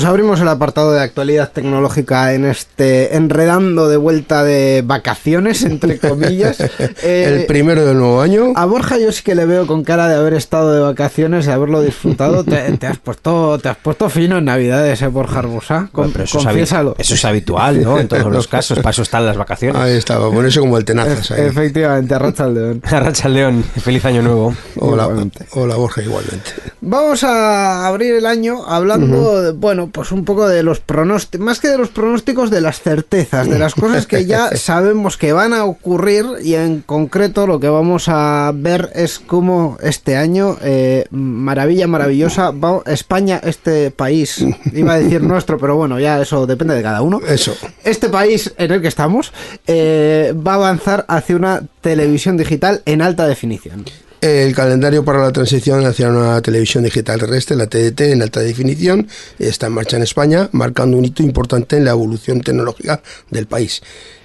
Pues 0.00 0.08
abrimos 0.08 0.40
el 0.40 0.48
apartado 0.48 0.92
de 0.92 1.02
actualidad 1.02 1.52
tecnológica 1.52 2.32
en 2.32 2.46
este 2.46 3.16
enredando 3.16 3.86
de 3.86 3.98
vuelta 3.98 4.42
de 4.44 4.82
vacaciones, 4.82 5.62
entre 5.62 5.98
comillas. 5.98 6.58
el 6.80 6.94
eh, 7.02 7.44
primero 7.46 7.84
del 7.84 7.98
nuevo 7.98 8.22
año. 8.22 8.54
A 8.56 8.64
Borja 8.64 8.96
yo 8.96 9.12
sí 9.12 9.22
que 9.22 9.34
le 9.34 9.44
veo 9.44 9.66
con 9.66 9.84
cara 9.84 10.08
de 10.08 10.14
haber 10.14 10.32
estado 10.32 10.72
de 10.72 10.80
vacaciones 10.80 11.46
y 11.46 11.50
haberlo 11.50 11.82
disfrutado. 11.82 12.44
te, 12.78 12.86
has 12.86 12.96
puesto 12.96 13.58
te 13.58 13.68
has 13.68 13.76
puesto 13.76 14.08
fino 14.08 14.38
en 14.38 14.46
Navidades, 14.46 15.02
¿eh, 15.02 15.08
Borja 15.08 15.40
Arbusa? 15.40 15.90
eso, 16.24 16.38
es 16.48 16.72
eso 16.96 17.14
es 17.14 17.24
habitual, 17.26 17.82
¿no? 17.82 17.98
En 17.98 18.08
todos 18.08 18.32
los 18.32 18.48
casos, 18.48 18.78
para 18.78 18.92
eso 18.92 19.02
están 19.02 19.26
las 19.26 19.36
vacaciones. 19.36 19.82
Ahí 19.82 19.98
estaba, 19.98 20.30
eso 20.46 20.60
como 20.60 20.78
el 20.78 20.86
tenazas 20.86 21.30
ahí. 21.32 21.42
Efectivamente, 21.42 22.14
arracha 22.14 22.44
al 22.44 22.54
león. 22.54 22.82
arracha 22.90 23.26
al 23.26 23.34
león, 23.34 23.62
feliz 23.62 24.02
año 24.06 24.22
nuevo. 24.22 24.54
Hola, 24.76 25.10
hola 25.50 25.76
Borja, 25.76 26.00
igualmente. 26.00 26.52
Vamos 26.80 27.22
a 27.22 27.86
abrir 27.86 28.14
el 28.14 28.24
año 28.24 28.64
hablando, 28.66 29.42
de, 29.42 29.52
bueno, 29.52 29.89
pues 29.92 30.12
un 30.12 30.24
poco 30.24 30.48
de 30.48 30.62
los 30.62 30.80
pronósticos, 30.80 31.44
más 31.44 31.60
que 31.60 31.68
de 31.68 31.78
los 31.78 31.88
pronósticos, 31.88 32.50
de 32.50 32.60
las 32.60 32.80
certezas, 32.80 33.48
de 33.48 33.58
las 33.58 33.74
cosas 33.74 34.06
que 34.06 34.26
ya 34.26 34.50
sabemos 34.56 35.16
que 35.16 35.32
van 35.32 35.52
a 35.52 35.64
ocurrir 35.64 36.26
y 36.42 36.54
en 36.54 36.80
concreto 36.80 37.46
lo 37.46 37.60
que 37.60 37.68
vamos 37.68 38.08
a 38.08 38.52
ver 38.54 38.90
es 38.94 39.18
cómo 39.18 39.78
este 39.82 40.16
año, 40.16 40.56
eh, 40.62 41.06
maravilla 41.10 41.86
maravillosa, 41.86 42.52
España, 42.86 43.40
este 43.42 43.90
país, 43.90 44.44
iba 44.72 44.94
a 44.94 44.98
decir 44.98 45.22
nuestro, 45.22 45.58
pero 45.58 45.76
bueno, 45.76 45.98
ya 45.98 46.20
eso 46.20 46.46
depende 46.46 46.74
de 46.74 46.82
cada 46.82 47.02
uno. 47.02 47.20
Eso. 47.26 47.54
Este 47.84 48.08
país 48.08 48.52
en 48.56 48.72
el 48.72 48.82
que 48.82 48.88
estamos 48.88 49.32
eh, 49.66 50.34
va 50.46 50.52
a 50.52 50.56
avanzar 50.56 51.04
hacia 51.08 51.36
una 51.36 51.62
televisión 51.80 52.36
digital 52.36 52.82
en 52.86 53.02
alta 53.02 53.26
definición. 53.26 53.84
El 54.20 54.54
calendario 54.54 55.02
para 55.02 55.20
la 55.20 55.32
transición 55.32 55.86
hacia 55.86 56.10
una 56.10 56.42
televisión 56.42 56.84
digital 56.84 57.20
terrestre, 57.20 57.56
la 57.56 57.68
TDT, 57.68 58.00
en 58.02 58.20
alta 58.20 58.40
definición, 58.40 59.08
está 59.38 59.68
en 59.68 59.72
marcha 59.72 59.96
en 59.96 60.02
España, 60.02 60.50
marcando 60.52 60.98
un 60.98 61.06
hito 61.06 61.22
importante 61.22 61.78
en 61.78 61.86
la 61.86 61.92
evolución 61.92 62.42
tecnológica 62.42 63.00
del 63.30 63.46
país. 63.46 63.80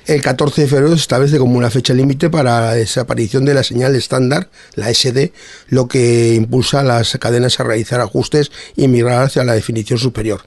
El 0.06 0.22
14 0.22 0.62
de 0.62 0.68
febrero 0.68 0.90
se 0.90 1.02
establece 1.02 1.40
como 1.40 1.58
una 1.58 1.72
fecha 1.72 1.92
límite 1.92 2.30
para 2.30 2.62
la 2.62 2.74
desaparición 2.76 3.44
de 3.44 3.56
la 3.56 3.64
señal 3.64 3.96
estándar, 3.96 4.50
la 4.76 4.94
SD, 4.94 5.32
lo 5.70 5.88
que 5.88 6.36
impulsa 6.36 6.82
a 6.82 6.84
las 6.84 7.18
cadenas 7.18 7.60
a 7.60 7.64
realizar 7.64 8.00
ajustes 8.02 8.52
y 8.76 8.88
migrar 8.88 9.24
hacia 9.24 9.44
la 9.44 9.54
definición 9.54 9.98
superior. 9.98 10.42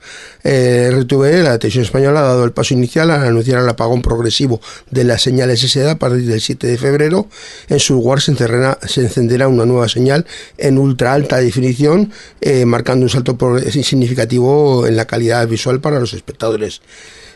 La 0.44 1.58
televisión 1.58 1.84
española, 1.84 2.20
ha 2.20 2.22
dado 2.22 2.44
el 2.44 2.52
paso 2.52 2.72
inicial 2.74 3.10
al 3.10 3.24
anunciar 3.24 3.60
el 3.60 3.68
apagón 3.68 4.00
progresivo 4.00 4.60
de 4.92 5.02
las 5.02 5.22
señales 5.22 5.60
SD 5.60 5.90
a 5.90 5.98
partir 5.98 6.26
del 6.26 6.40
7 6.40 6.64
de 6.64 6.78
febrero. 6.78 7.26
En 7.68 7.80
su 7.80 7.94
lugar 7.94 8.20
se, 8.20 8.30
encenderá 8.30 9.48
una 9.48 9.66
nueva 9.66 9.88
señal 9.88 10.24
en 10.56 10.78
ultra 10.78 11.14
alta 11.14 11.38
definición, 11.38 12.12
eh, 12.40 12.64
marcando 12.64 13.06
un 13.06 13.10
salto 13.10 13.36
significativo 13.72 14.86
en 14.86 14.94
la 14.94 15.06
calidad 15.06 15.48
visual 15.48 15.80
para 15.80 15.98
los 15.98 16.12
espectadores. 16.12 16.80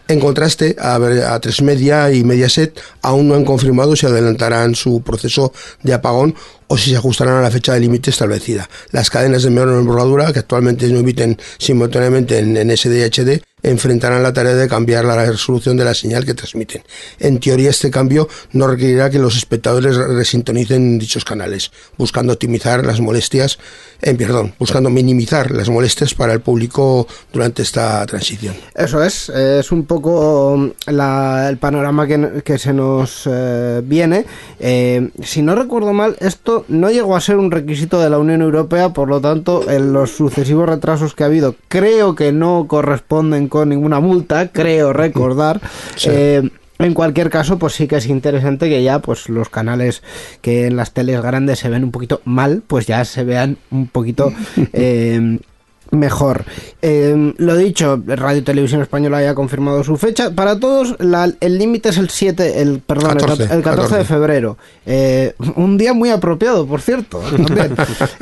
En 0.09 0.21
contraste, 0.21 0.77
a, 0.79 0.97
a 0.97 1.41
Tres 1.41 1.63
Media 1.63 2.13
y 2.13 2.25
Mediaset 2.25 2.79
aún 3.03 3.29
no 3.29 3.35
han 3.35 3.45
confirmado 3.45 3.97
si 3.97 4.07
adelantarán 4.07 4.75
su 4.75 5.03
proceso 5.03 5.53
de 5.83 5.95
apagón 5.95 6.35
o 6.73 6.79
si 6.79 6.89
se 6.89 6.97
ajustarán 6.97 7.37
a 7.37 7.43
la 7.43 7.51
fecha 7.51 7.75
de 7.75 7.81
límite 7.81 8.09
establecida. 8.09 8.67
Las 8.93 9.11
cadenas 9.11 9.43
de 9.43 9.51
menor 9.51 9.79
envergadura, 9.79 10.33
que 10.33 10.39
actualmente 10.39 10.89
no 10.89 11.01
emiten 11.01 11.39
simultáneamente 11.59 12.39
en, 12.39 12.57
en 12.57 12.75
SDHD, 12.75 13.43
enfrentarán 13.63 14.23
la 14.23 14.33
tarea 14.33 14.55
de 14.55 14.69
cambiar 14.69 15.05
la 15.05 15.25
resolución 15.25 15.77
de 15.77 15.85
la 15.85 15.95
señal 15.95 16.25
que 16.25 16.35
transmiten. 16.35 16.83
En 17.19 17.39
teoría, 17.39 17.71
este 17.71 17.91
cambio 17.91 18.29
no 18.53 18.67
requerirá 18.67 19.11
que 19.11 19.19
los 19.19 19.37
espectadores 19.37 19.97
resintonicen 19.97 20.99
dichos 20.99 21.25
canales, 21.25 21.71
buscando 21.97 22.33
optimizar 22.33 22.85
las 22.85 23.01
molestias, 23.01 23.59
en 24.01 24.17
perdón, 24.17 24.55
buscando 24.59 24.91
minimizar 24.91 25.51
las 25.53 25.69
molestias 25.69 26.15
para 26.15 26.33
el 26.33 26.41
público 26.41 27.07
durante 27.33 27.63
esta 27.63 28.05
transición. 28.07 28.57
Eso 28.75 29.03
es, 29.03 29.29
es 29.29 29.71
un 29.71 29.85
poco 29.85 30.53
um, 30.53 30.73
el 30.87 31.59
panorama 31.59 32.07
que, 32.07 32.59
se 32.59 32.73
nos 32.73 33.23
eh, 33.27 33.81
viene. 33.85 34.25
Eh, 34.59 35.11
si 35.23 35.43
no 35.43 35.55
recuerdo 35.55 35.93
mal, 35.93 36.17
esto 36.21 36.62
no 36.69 36.91
llegó 36.91 37.17
a 37.17 37.21
ser 37.21 37.37
un 37.37 37.51
requisito 37.51 38.01
de 38.01 38.11
la 38.11 38.19
Unión 38.19 38.43
Europea, 38.43 38.93
por 38.93 39.09
lo 39.09 39.21
tanto, 39.21 39.71
en 39.71 39.93
los 39.93 40.11
sucesivos 40.11 40.69
retrasos 40.69 41.15
que 41.15 41.25
ha 41.25 41.27
habido, 41.27 41.57
creo 41.69 42.15
que 42.15 42.33
no 42.33 42.67
corresponden 42.69 43.49
con 43.49 43.69
ninguna 43.69 44.01
multa, 44.01 44.49
creo 44.49 44.93
recordar. 44.93 45.61
Eh, 46.05 46.51
en 46.79 46.95
cualquier 46.95 47.31
caso, 47.31 47.59
pues 47.59 47.75
sí 47.75 47.87
que 47.87 47.97
es 47.97 48.07
interesante 48.07 48.69
que 48.69 48.83
ya 48.83 48.99
pues 48.99 49.29
los 49.29 49.49
canales 49.49 50.03
que 50.41 50.67
en 50.67 50.77
las 50.77 50.93
teles 50.93 51.23
grandes 51.23 51.61
se 51.61 51.69
ven 51.69 51.85
un 51.85 51.93
poquito 51.93 52.21
mal, 52.25 52.63
pues 52.67 52.87
ya 52.87 53.05
se 53.05 53.23
vean 53.23 53.57
un 53.71 53.87
poquito 53.87 54.33
eh, 54.73 55.39
mejor. 55.93 56.45
Eh, 56.81 57.35
lo 57.37 57.57
dicho, 57.57 58.03
Radio 58.07 58.43
Televisión 58.43 58.81
Española 58.81 59.23
ya 59.23 59.31
ha 59.31 59.35
confirmado 59.35 59.85
su 59.85 59.97
fecha. 59.97 60.31
Para 60.31 60.59
todos, 60.59 60.97
el 60.99 61.59
límite 61.59 61.91
es 61.91 61.99
el 61.99 62.09
7, 62.09 62.61
el, 62.61 62.81
perdón, 62.81 63.19
el, 63.51 63.63
14, 63.63 63.99
de 63.99 64.05
febrero. 64.05 64.59
Eh, 64.87 65.35
un 65.55 65.79
día 65.79 65.93
muy 65.93 66.11
apropiado, 66.11 66.67
por 66.67 66.81
cierto. 66.81 67.23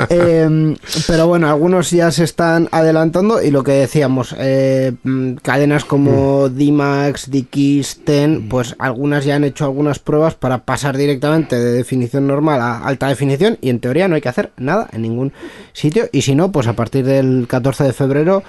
Eh, 0.09 0.77
pero 1.07 1.27
bueno, 1.29 1.49
algunos 1.49 1.91
ya 1.91 2.11
se 2.11 2.25
están 2.25 2.69
adelantando 2.73 3.41
y 3.41 3.51
lo 3.51 3.63
que 3.63 3.73
decíamos, 3.73 4.35
mm, 4.35 5.35
cadenas 5.37 5.85
como 5.85 6.49
mm. 6.49 6.57
D-Max, 6.57 7.31
DX, 7.31 8.01
Ten, 8.05 8.49
pues 8.49 8.75
algunas 8.79 9.25
ya 9.25 9.37
han 9.37 9.45
hecho 9.45 9.65
algunas 9.65 10.01
pruebas 10.01 10.35
para 10.35 10.65
pasar 10.65 10.97
directamente 10.97 11.57
de 11.57 11.73
definición 11.73 12.27
normal 12.27 12.61
a 12.61 12.85
alta 12.85 13.09
definición 13.09 13.59
y 13.61 13.71
en 13.71 13.79
teoría 13.79 14.09
no 14.09 14.17
hay 14.17 14.21
que 14.21 14.29
hacer 14.29 14.51
nada 14.57 14.89
en 14.93 15.03
ningún 15.03 15.33
sitio 15.73 16.09
y 16.13 16.23
si 16.23 16.35
no, 16.35 16.51
pues 16.51 16.67
a 16.67 16.75
partir 16.75 17.05
del 17.05 17.47
14 17.49 17.60
14 17.61 17.85
de 17.85 17.93
febrero, 17.93 18.43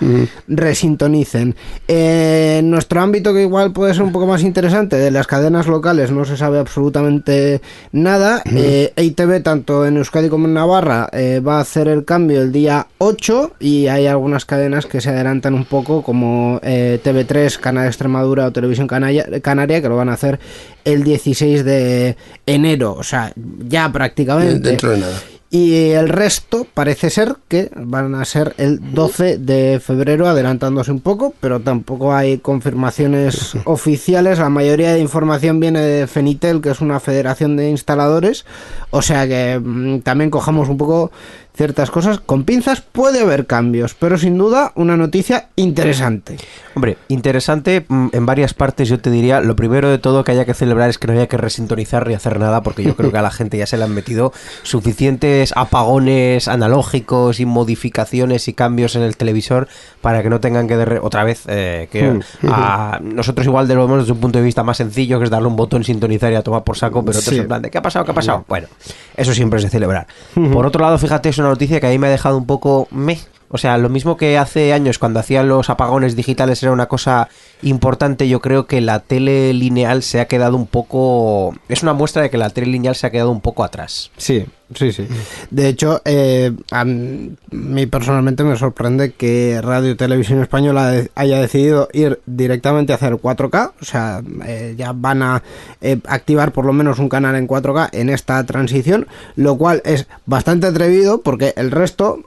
resintonicen. 0.48 1.56
en 1.88 2.70
nuestro 2.70 3.02
ámbito, 3.02 3.34
que 3.34 3.42
igual 3.42 3.74
puede 3.74 3.94
ser 3.94 4.04
un 4.04 4.12
poco 4.12 4.26
más 4.26 4.42
interesante, 4.42 4.96
de 4.96 5.12
las 5.12 5.28
cadenas 5.28 5.68
locales 5.68 6.12
no 6.12 6.24
se 6.24 6.38
sabe 6.38 6.60
absolutamente 6.60 7.62
nada. 7.92 8.42
Eh, 8.46 8.94
EITV, 8.96 9.44
tanto 9.44 9.86
en 9.86 9.98
Euskadi 9.98 10.30
como 10.30 10.48
en 10.48 10.54
Navarra, 10.54 11.10
eh, 11.12 11.42
va 11.46 11.58
a 11.58 11.62
hacer 11.62 11.88
el 11.88 12.06
cambio 12.06 12.42
el 12.42 12.52
día 12.52 12.88
8 13.00 13.54
y 13.60 13.88
hay 13.88 14.08
algunas 14.08 14.46
cadenas 14.46 14.86
que 14.86 15.02
se 15.02 15.10
adelantan 15.10 15.54
un 15.54 15.66
poco, 15.66 16.04
como 16.04 16.60
eh, 16.64 17.00
TV3, 17.04 17.60
Canal 17.60 17.88
Extremadura 17.88 18.48
o 18.48 18.52
Televisión 18.52 18.88
Canaria, 18.88 19.26
Canaria, 19.42 19.82
que 19.82 19.90
lo 19.90 19.98
van 19.98 20.10
a 20.10 20.14
hacer 20.14 20.40
el 20.86 21.04
16 21.04 21.66
de 21.66 22.16
enero, 22.46 22.94
o 22.94 23.04
sea, 23.04 23.34
ya 23.68 23.92
prácticamente. 23.92 24.70
Dentro 24.70 24.92
de 24.92 25.00
nada. 25.00 25.20
Y 25.54 25.90
el 25.90 26.08
resto 26.08 26.66
parece 26.74 27.10
ser 27.10 27.36
que 27.50 27.70
van 27.76 28.16
a 28.16 28.24
ser 28.24 28.56
el 28.58 28.94
12 28.94 29.38
de 29.38 29.82
febrero, 29.84 30.30
adelantándose 30.30 30.94
un 30.94 31.02
poco, 31.02 31.34
pero 31.42 31.60
tampoco 31.60 32.14
hay 32.14 32.38
confirmaciones 32.38 33.58
oficiales. 33.66 34.40
La 34.40 34.48
mayoría 34.48 34.94
de 34.94 35.02
información 35.02 35.60
viene 35.60 35.82
de 35.82 36.08
Fenitel, 36.08 36.62
que 36.62 36.70
es 36.70 36.80
una 36.80 37.02
federación 37.02 37.58
de 37.58 37.70
instaladores. 37.70 38.46
O 38.92 39.02
sea 39.02 39.28
que 39.28 39.60
mm, 39.62 40.00
también 40.00 40.30
cojamos 40.30 40.70
un 40.70 40.78
poco 40.78 41.12
ciertas 41.56 41.92
cosas 41.92 42.20
con 42.20 42.44
pinzas 42.44 42.82
puede 42.82 43.22
haber 43.22 43.46
cambios, 43.46 43.94
pero 43.94 44.18
sin 44.18 44.38
duda 44.38 44.72
una 44.76 44.98
noticia 44.98 45.50
interesante. 45.56 46.38
Hombre, 46.76 46.98
interesante 47.10 47.86
mm, 47.88 48.08
en 48.14 48.26
varias 48.26 48.54
partes 48.54 48.88
yo 48.90 49.00
te 49.00 49.12
diría, 49.12 49.42
lo 49.42 49.56
primero 49.56 49.90
de 49.90 49.98
todo 49.98 50.24
que 50.24 50.32
haya 50.32 50.46
que 50.46 50.54
celebrar 50.54 50.90
es 50.90 50.98
que 50.98 51.08
no 51.08 51.14
haya 51.14 51.28
que 51.28 51.38
resintonizar 51.38 52.08
ni 52.08 52.14
hacer 52.14 52.40
nada, 52.40 52.64
porque 52.64 52.84
yo 52.84 52.96
creo 52.96 53.12
que 53.12 53.18
a 53.18 53.22
la 53.22 53.32
gente 53.32 53.58
ya 53.58 53.66
se 53.66 53.78
le 53.78 53.84
han 53.84 53.94
metido 53.94 54.32
suficientes 54.64 55.54
apagones 55.56 56.48
analógicos 56.48 57.40
y 57.40 57.46
modificaciones 57.46 58.48
y 58.48 58.54
cambios 58.54 58.96
en 58.96 59.02
el 59.02 59.18
televisor 59.18 59.68
para 60.02 60.24
que 60.24 60.30
no 60.30 60.40
tengan 60.40 60.68
que 60.68 60.82
otra 61.02 61.24
vez 61.24 61.44
eh, 61.48 61.90
que 61.92 62.12
hmm. 62.12 62.22
a, 62.48 63.00
nosotros 63.02 63.46
igual 63.46 63.68
de 63.68 63.76
lo 63.76 63.86
vemos 63.86 64.00
desde 64.00 64.14
un 64.14 64.20
punto 64.20 64.40
de 64.40 64.46
vista 64.46 64.64
más 64.64 64.78
sencillo 64.78 65.20
que 65.20 65.26
es 65.26 65.30
darle 65.30 65.48
un 65.48 65.56
botón 65.56 65.84
sintonizar 65.84 66.32
y 66.32 66.36
a 66.36 66.42
tomar 66.42 66.64
por 66.64 66.78
saco, 66.78 67.04
pero 67.04 67.20
otros 67.20 67.38
en 67.38 67.48
plan 67.48 67.62
de 67.62 67.70
¿qué 67.70 67.78
ha 67.78 67.82
pasado? 67.82 68.06
¿qué 68.06 68.12
ha 68.12 68.16
pasado? 68.16 68.46
Bueno, 68.48 68.68
eso 69.16 69.34
siempre 69.34 69.58
es 69.58 69.64
de 69.64 69.70
celebrar. 69.70 70.08
Por 70.34 70.66
otro 70.66 70.82
lado, 70.82 70.98
fíjate, 70.98 71.30
es 71.30 71.38
una 71.42 71.50
noticia 71.50 71.80
que 71.80 71.88
ahí 71.88 72.00
me 72.00 72.08
ha 72.08 72.12
dejado 72.12 72.38
un 72.38 72.46
poco 72.46 72.88
me. 72.92 73.20
O 73.54 73.58
sea, 73.58 73.78
lo 73.78 73.90
mismo 73.90 74.16
que 74.16 74.38
hace 74.38 74.72
años 74.72 74.98
cuando 74.98 75.20
hacían 75.20 75.50
los 75.50 75.70
apagones 75.70 76.16
digitales 76.16 76.64
era 76.64 76.72
una 76.72 76.88
cosa 76.88 77.28
importante, 77.62 78.30
yo 78.30 78.40
creo 78.40 78.66
que 78.66 78.80
la 78.80 79.00
tele 79.00 79.52
lineal 79.52 80.04
se 80.04 80.22
ha 80.22 80.28
quedado 80.28 80.56
un 80.56 80.68
poco... 80.68 81.54
Es 81.68 81.84
una 81.84 81.92
muestra 81.92 82.22
de 82.22 82.30
que 82.30 82.38
la 82.38 82.50
tele 82.50 82.68
lineal 82.68 82.96
se 82.96 83.08
ha 83.08 83.12
quedado 83.12 83.30
un 83.30 83.42
poco 83.42 83.66
atrás. 83.66 84.10
Sí, 84.16 84.46
Sí, 84.76 84.92
sí. 84.92 85.08
De 85.50 85.68
hecho, 85.68 86.02
eh, 86.06 86.54
a 86.72 86.86
mí 86.86 87.86
personalmente 87.88 88.44
me 88.44 88.56
sorprende 88.56 89.12
que 89.12 89.60
Radio 89.62 89.98
Televisión 89.98 90.42
Española 90.42 91.04
haya 91.16 91.42
decidido 91.42 91.90
ir 91.92 92.22
directamente 92.26 92.94
a 92.94 92.96
hacer 92.96 93.14
4K. 93.14 93.74
O 93.82 93.86
sea, 93.86 94.22
eh, 94.46 94.76
ya 94.78 94.94
van 94.94 95.24
a 95.24 95.44
eh, 95.82 96.00
activar 96.08 96.54
por 96.54 96.66
lo 96.66 96.74
menos 96.74 97.00
un 97.00 97.10
canal 97.10 97.36
en 97.36 97.48
4K 97.48 97.90
en 97.92 98.10
esta 98.10 98.44
transición, 98.46 99.08
lo 99.36 99.58
cual 99.58 99.82
es 99.84 100.08
bastante 100.26 100.68
atrevido 100.68 101.22
porque 101.22 101.54
el 101.58 101.72
resto 101.72 102.20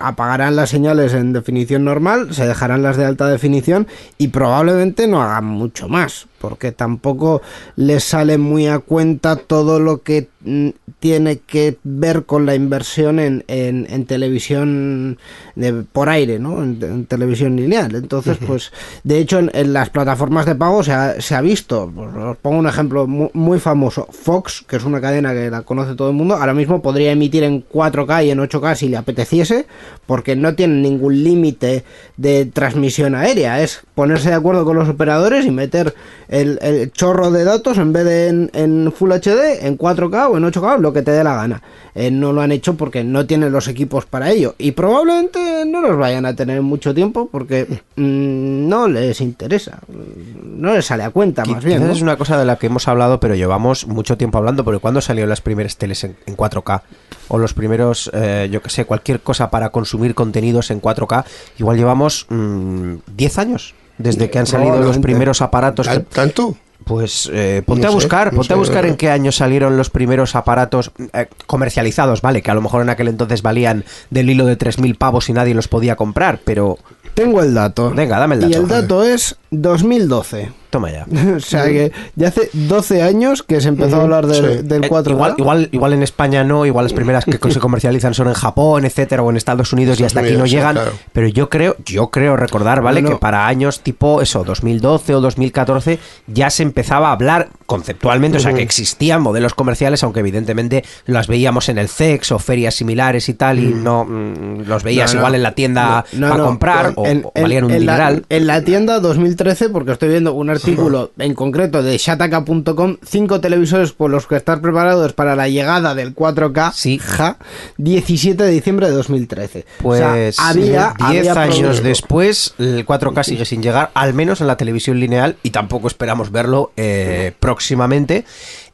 apagarán 0.00 0.56
las 0.56 0.70
señales 0.70 1.12
en 1.14 1.32
definición 1.32 1.84
normal, 1.84 2.34
se 2.34 2.46
dejarán 2.46 2.82
las 2.82 2.96
de 2.96 3.04
alta 3.04 3.26
definición 3.26 3.86
y 4.18 4.28
probablemente 4.28 5.06
no 5.06 5.22
hagan 5.22 5.44
mucho 5.44 5.88
más 5.88 6.26
porque 6.44 6.72
tampoco 6.72 7.40
les 7.74 8.04
sale 8.04 8.36
muy 8.36 8.66
a 8.66 8.80
cuenta 8.80 9.36
todo 9.36 9.80
lo 9.80 10.02
que 10.02 10.28
mm, 10.42 10.68
tiene 11.00 11.38
que 11.38 11.78
ver 11.84 12.24
con 12.24 12.44
la 12.44 12.54
inversión 12.54 13.18
en, 13.18 13.44
en, 13.48 14.04
televisión 14.04 15.16
de, 15.54 15.72
por 15.72 16.10
aire, 16.10 16.38
¿no? 16.38 16.62
En, 16.62 17.06
televisión 17.06 17.56
lineal. 17.56 17.94
Entonces, 17.94 18.36
pues, 18.46 18.72
de 19.04 19.18
hecho, 19.18 19.38
en, 19.38 19.72
las 19.72 19.88
plataformas 19.88 20.44
de 20.44 20.54
pago 20.54 20.82
se 20.82 20.92
ha, 20.92 21.18
se 21.20 21.34
ha 21.34 21.40
visto, 21.40 21.90
os 21.94 22.36
pongo 22.36 22.58
un 22.58 22.66
ejemplo 22.66 23.06
muy, 23.06 23.58
famoso, 23.58 24.06
Fox, 24.10 24.64
que 24.68 24.76
es 24.76 24.84
una 24.84 25.00
cadena 25.00 25.32
que 25.32 25.48
la 25.48 25.62
conoce 25.62 25.94
todo 25.94 26.10
el 26.10 26.14
mundo, 26.14 26.34
ahora 26.34 26.52
mismo 26.52 26.82
podría 26.82 27.12
emitir 27.12 27.42
en 27.42 27.66
4K 27.66 28.26
y 28.26 28.30
en 28.30 28.38
8K 28.38 28.74
si 28.74 28.88
le 28.88 28.98
apeteciese, 28.98 29.66
porque 30.06 30.36
no 30.36 30.54
tiene 30.54 30.74
ningún 30.74 31.24
límite 31.24 31.84
de 32.18 32.44
transmisión 32.46 33.14
aérea, 33.14 33.62
es 33.62 33.80
ponerse 33.94 34.28
de 34.28 34.34
acuerdo 34.34 34.64
con 34.64 34.76
los 34.76 34.88
operadores 34.88 35.46
y 35.46 35.50
meter 35.50 35.94
el, 36.34 36.92
chorro 36.92 37.30
de 37.30 37.44
datos 37.44 37.78
en 37.78 37.92
vez 37.92 38.04
de 38.04 38.48
en, 38.52 38.92
Full 38.92 39.12
HD, 39.12 39.66
en 39.66 39.78
4K 39.78 40.30
o 40.30 40.36
en 40.36 40.44
8K, 40.44 40.78
lo 40.80 40.92
que 40.92 41.02
te 41.02 41.12
dé 41.12 41.22
la 41.22 41.34
gana. 41.34 41.62
Eh, 41.94 42.10
no 42.10 42.32
lo 42.32 42.40
han 42.40 42.50
hecho 42.50 42.74
porque 42.74 43.04
no 43.04 43.24
tienen 43.24 43.52
los 43.52 43.68
equipos 43.68 44.04
para 44.04 44.30
ello 44.32 44.56
y 44.58 44.72
probablemente 44.72 45.64
no 45.64 45.80
los 45.80 45.96
vayan 45.96 46.26
a 46.26 46.34
tener 46.34 46.60
mucho 46.60 46.92
tiempo 46.92 47.28
porque 47.30 47.66
mm, 47.94 48.68
no 48.68 48.88
les 48.88 49.20
interesa, 49.20 49.78
no 49.88 50.74
les 50.74 50.86
sale 50.86 51.04
a 51.04 51.10
cuenta 51.10 51.44
más 51.44 51.62
bien. 51.62 51.88
Es 51.88 52.02
una 52.02 52.16
cosa 52.16 52.36
de 52.36 52.44
la 52.44 52.56
que 52.56 52.66
hemos 52.66 52.88
hablado, 52.88 53.20
pero 53.20 53.36
llevamos 53.36 53.86
mucho 53.86 54.16
tiempo 54.16 54.38
hablando, 54.38 54.64
porque 54.64 54.80
cuando 54.80 55.00
salieron 55.00 55.30
las 55.30 55.40
primeras 55.40 55.76
teles 55.76 56.02
en, 56.02 56.16
4K 56.26 56.82
o 57.28 57.38
los 57.38 57.54
primeros, 57.54 58.10
eh, 58.12 58.48
yo 58.50 58.60
que 58.60 58.70
sé, 58.70 58.84
cualquier 58.86 59.20
cosa 59.20 59.50
para 59.50 59.70
consumir 59.70 60.16
contenidos 60.16 60.72
en 60.72 60.82
4K, 60.82 61.24
igual 61.58 61.76
llevamos 61.76 62.26
10 62.28 62.36
mm, 62.36 63.40
años 63.40 63.74
desde 63.98 64.30
que 64.30 64.38
han 64.38 64.46
salido 64.46 64.80
los 64.80 64.98
primeros 64.98 65.42
aparatos. 65.42 65.88
¿Tanto? 66.12 66.56
Pues 66.84 67.30
eh, 67.32 67.62
ponte 67.64 67.86
a 67.86 67.90
buscar, 67.90 68.34
ponte 68.34 68.52
a 68.52 68.56
buscar 68.56 68.84
en 68.84 68.96
qué 68.96 69.08
año 69.10 69.32
salieron 69.32 69.76
los 69.76 69.88
primeros 69.88 70.34
aparatos 70.34 70.92
eh, 71.14 71.28
comercializados, 71.46 72.20
vale, 72.20 72.42
que 72.42 72.50
a 72.50 72.54
lo 72.54 72.60
mejor 72.60 72.82
en 72.82 72.90
aquel 72.90 73.08
entonces 73.08 73.40
valían 73.40 73.84
del 74.10 74.28
hilo 74.28 74.44
de 74.44 74.58
3.000 74.58 74.98
pavos 74.98 75.30
y 75.30 75.32
nadie 75.32 75.54
los 75.54 75.68
podía 75.68 75.96
comprar, 75.96 76.40
pero... 76.44 76.78
Tengo 77.14 77.42
el 77.42 77.54
dato. 77.54 77.90
Venga, 77.90 78.18
dame 78.18 78.34
el 78.34 78.42
dato. 78.42 78.52
Y 78.52 78.56
el 78.56 78.68
dato 78.68 79.02
es 79.02 79.36
2012. 79.50 80.52
Toma 80.74 80.90
ya. 80.90 81.06
o 81.36 81.38
sea 81.38 81.66
que 81.66 81.92
ya 82.16 82.26
hace 82.26 82.50
12 82.52 83.00
años 83.00 83.44
que 83.44 83.60
se 83.60 83.68
empezó 83.68 83.94
a 83.94 84.02
hablar 84.02 84.26
del, 84.26 84.66
4K. 84.66 85.06
Eh, 85.06 85.10
igual, 85.12 85.34
igual, 85.38 85.68
igual 85.70 85.92
en 85.92 86.02
España 86.02 86.42
no, 86.42 86.66
igual 86.66 86.86
las 86.86 86.92
primeras 86.92 87.24
que 87.24 87.38
se 87.38 87.60
comercializan 87.60 88.12
son 88.12 88.26
en 88.26 88.34
Japón, 88.34 88.84
etcétera, 88.84 89.22
o 89.22 89.30
en 89.30 89.36
Estados 89.36 89.72
Unidos 89.72 90.00
y 90.00 90.04
hasta 90.04 90.18
aquí 90.18 90.32
no 90.32 90.46
llegan. 90.46 90.76
Pero 91.12 91.28
yo 91.28 91.48
creo, 91.48 91.76
yo 91.84 92.08
creo 92.08 92.36
recordar, 92.36 92.82
¿vale? 92.82 93.04
Que 93.04 93.14
para 93.14 93.46
años 93.46 93.82
tipo 93.82 94.20
eso, 94.20 94.42
2012 94.42 95.14
o 95.14 95.20
2014, 95.20 96.00
ya 96.26 96.50
se 96.50 96.64
empezaba 96.64 97.10
a 97.10 97.12
hablar 97.12 97.50
conceptualmente, 97.66 98.38
o 98.38 98.40
sea 98.40 98.52
que 98.52 98.62
existían 98.62 99.22
modelos 99.22 99.54
comerciales, 99.54 100.02
aunque 100.02 100.20
evidentemente 100.20 100.84
las 101.06 101.28
veíamos 101.28 101.68
en 101.68 101.78
el 101.78 101.88
CEX 101.88 102.32
o 102.32 102.40
ferias 102.40 102.74
similares 102.74 103.28
y 103.28 103.34
tal, 103.34 103.60
y 103.60 103.66
no 103.68 104.04
mm, 104.04 104.62
los 104.66 104.82
veías 104.82 105.14
igual 105.14 105.36
en 105.36 105.44
la 105.44 105.52
tienda 105.52 106.04
para 106.20 106.38
comprar 106.42 106.94
o, 106.96 107.04
valían 107.40 107.64
un 107.64 107.78
dineral. 107.78 108.24
en 108.28 108.46
la 108.48 108.62
tienda 108.62 108.98
2013, 108.98 109.68
porque 109.68 109.92
estoy 109.92 110.08
viendo 110.08 110.32
un 110.32 110.50
artículo 110.50 110.63
artículo 110.64 111.12
en 111.18 111.34
concreto 111.34 111.82
de 111.82 111.96
shataka.com, 111.98 112.96
cinco 113.04 113.40
televisores 113.40 113.92
por 113.92 114.10
los 114.10 114.26
que 114.26 114.36
estar 114.36 114.60
preparados 114.60 115.12
para 115.12 115.36
la 115.36 115.48
llegada 115.48 115.94
del 115.94 116.14
4K, 116.14 116.72
sí. 116.72 116.98
ja, 116.98 117.36
17 117.76 118.42
de 118.42 118.50
diciembre 118.50 118.88
de 118.88 118.94
2013. 118.94 119.66
Pues 119.82 120.38
había 120.38 120.94
10 121.10 121.28
años 121.36 121.82
después, 121.82 122.54
el 122.58 122.86
4K 122.86 123.22
sigue 123.24 123.44
sin 123.44 123.62
llegar, 123.62 123.90
al 123.94 124.14
menos 124.14 124.40
en 124.40 124.46
la 124.46 124.56
televisión 124.56 124.98
lineal, 125.00 125.36
y 125.42 125.50
tampoco 125.50 125.88
esperamos 125.88 126.30
verlo 126.30 126.72
eh, 126.76 127.32
próximamente. 127.38 128.24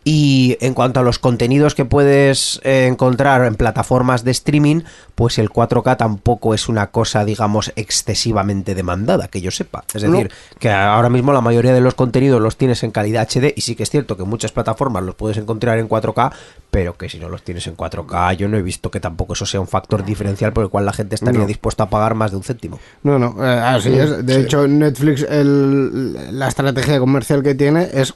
Y 0.03 0.57
en 0.61 0.73
cuanto 0.73 1.01
a 1.01 1.03
los 1.03 1.19
contenidos 1.19 1.75
que 1.75 1.85
puedes 1.85 2.59
eh, 2.65 2.87
encontrar 2.87 3.45
en 3.45 3.55
plataformas 3.55 4.25
de 4.25 4.31
streaming, 4.31 4.81
pues 5.15 5.39
el 5.39 5.51
4K 5.51 5.99
tampoco 5.99 6.55
es 6.55 6.71
una 6.71 6.87
cosa, 6.87 7.27
digamos, 7.27 7.71
excesivamente 7.77 8.75
demandada, 8.75 9.29
que 9.29 9.43
yo 9.43 9.51
sepa. 9.51 9.85
Es 9.93 10.01
decir, 10.01 10.31
que 10.59 10.71
ahora 10.71 11.11
mismo 11.11 11.35
la 11.35 11.43
mayoría 11.43 11.75
de 11.75 11.83
los 11.83 11.95
contenidos 11.95 12.41
los 12.41 12.57
tienes 12.57 12.83
en 12.83 12.93
calidad 12.93 13.29
HD 13.29 13.53
y 13.55 13.61
sí 13.61 13.77
que 13.77 13.83
es 13.83 13.91
cierto 13.91 14.17
que 14.17 14.25
muchas 14.25 14.53
plataformas 14.53 15.03
los 15.03 15.17
puedes 15.17 15.37
encontrar 15.37 15.79
en 15.79 15.87
4K, 15.87 16.33
pero 16.71 16.97
que 16.97 17.11
si 17.11 17.19
no 17.19 17.29
los 17.29 17.43
tienes 17.43 17.67
en 17.67 17.77
4K, 17.77 18.37
yo 18.37 18.49
no 18.49 18.57
he 18.57 18.63
visto 18.63 18.91
que 18.91 19.01
tampoco 19.01 19.35
eso 19.35 19.45
sea 19.45 19.61
un 19.61 19.69
factor 19.69 20.03
diferencial 20.03 20.55
por 20.55 20.65
el 20.65 20.71
cual 20.71 20.87
la 20.87 20.95
gente 20.95 21.17
estaría 21.17 21.45
dispuesta 21.45 21.85
a 21.85 21.91
pagar 21.91 22.15
más 22.15 22.31
de 22.31 22.39
un 22.39 22.43
céntimo. 22.43 22.81
No, 23.03 23.19
no, 23.19 23.37
eh, 23.45 23.59
así 23.59 23.93
es. 23.93 24.25
De 24.25 24.41
hecho, 24.41 24.67
Netflix, 24.67 25.27
la 25.29 26.49
estrategia 26.49 26.99
comercial 26.99 27.43
que 27.43 27.55
tiene 27.55 27.87
es 27.93 28.15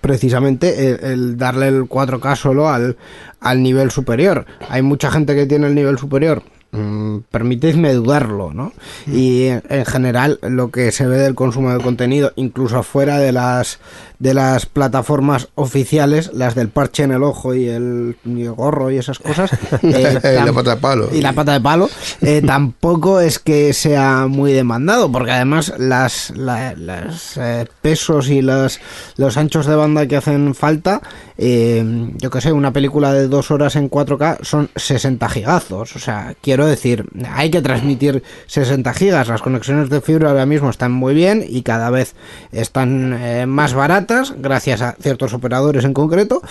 precisamente 0.00 1.12
el, 1.12 1.36
darle 1.36 1.68
el 1.68 1.84
4K 1.84 2.36
solo 2.36 2.68
al, 2.68 2.96
al 3.40 3.62
nivel 3.62 3.90
superior. 3.90 4.46
Hay 4.68 4.82
mucha 4.82 5.10
gente 5.10 5.34
que 5.34 5.46
tiene 5.46 5.66
el 5.66 5.74
nivel 5.74 5.98
superior 5.98 6.42
Mm, 6.74 7.20
permitidme 7.30 7.94
dudarlo, 7.94 8.52
¿no? 8.52 8.72
Y 9.06 9.44
en 9.46 9.86
general 9.86 10.40
lo 10.42 10.72
que 10.72 10.90
se 10.90 11.06
ve 11.06 11.18
del 11.18 11.36
consumo 11.36 11.72
de 11.72 11.80
contenido, 11.80 12.32
incluso 12.34 12.82
fuera 12.82 13.18
de 13.18 13.30
las 13.30 13.78
de 14.24 14.32
las 14.32 14.64
plataformas 14.64 15.48
oficiales, 15.54 16.30
las 16.32 16.54
del 16.54 16.70
parche 16.70 17.02
en 17.02 17.12
el 17.12 17.22
ojo 17.22 17.54
y 17.54 17.68
el, 17.68 18.16
gorro 18.56 18.90
y 18.90 18.96
esas 18.96 19.18
cosas, 19.18 19.50
eh, 19.82 20.40
la 20.42 20.50
pata 20.50 20.70
de 20.70 20.80
palo. 20.80 21.08
y 21.12 21.20
la 21.20 21.34
pata 21.34 21.52
de 21.52 21.60
palo, 21.60 21.90
eh, 22.22 22.40
tampoco 22.46 23.20
es 23.20 23.38
que 23.38 23.74
sea 23.74 24.26
muy 24.26 24.54
demandado, 24.54 25.12
porque 25.12 25.32
además 25.32 25.74
las, 25.76 26.32
las 26.34 27.36
eh, 27.36 27.66
pesos 27.82 28.30
y 28.30 28.40
las, 28.40 28.80
los 29.18 29.36
anchos 29.36 29.66
de 29.66 29.76
banda 29.76 30.06
que 30.06 30.16
hacen 30.16 30.54
falta, 30.54 31.02
yo 31.36 32.30
que 32.30 32.40
sé, 32.40 32.50
una 32.52 32.72
película 32.72 33.12
de 33.12 33.28
dos 33.28 33.50
horas 33.50 33.76
en 33.76 33.90
4K 33.90 34.38
son 34.42 34.70
60 34.74 35.28
gigazos, 35.28 35.96
o 35.96 35.98
sea, 35.98 36.34
quiero 36.40 36.66
decir, 36.66 37.04
hay 37.30 37.50
que 37.50 37.60
transmitir 37.60 38.22
60 38.46 38.94
gigas, 38.94 39.28
las 39.28 39.42
conexiones 39.42 39.90
de 39.90 40.00
fibra 40.00 40.30
ahora 40.30 40.46
mismo 40.46 40.70
están 40.70 40.92
muy 40.92 41.12
bien 41.12 41.44
y 41.46 41.60
cada 41.60 41.90
vez 41.90 42.14
están 42.52 43.18
eh, 43.20 43.44
más 43.44 43.74
baratas 43.74 44.13
gracias 44.38 44.82
a 44.82 44.96
ciertos 45.00 45.34
operadores 45.34 45.84
en 45.84 45.94
concreto, 45.94 46.42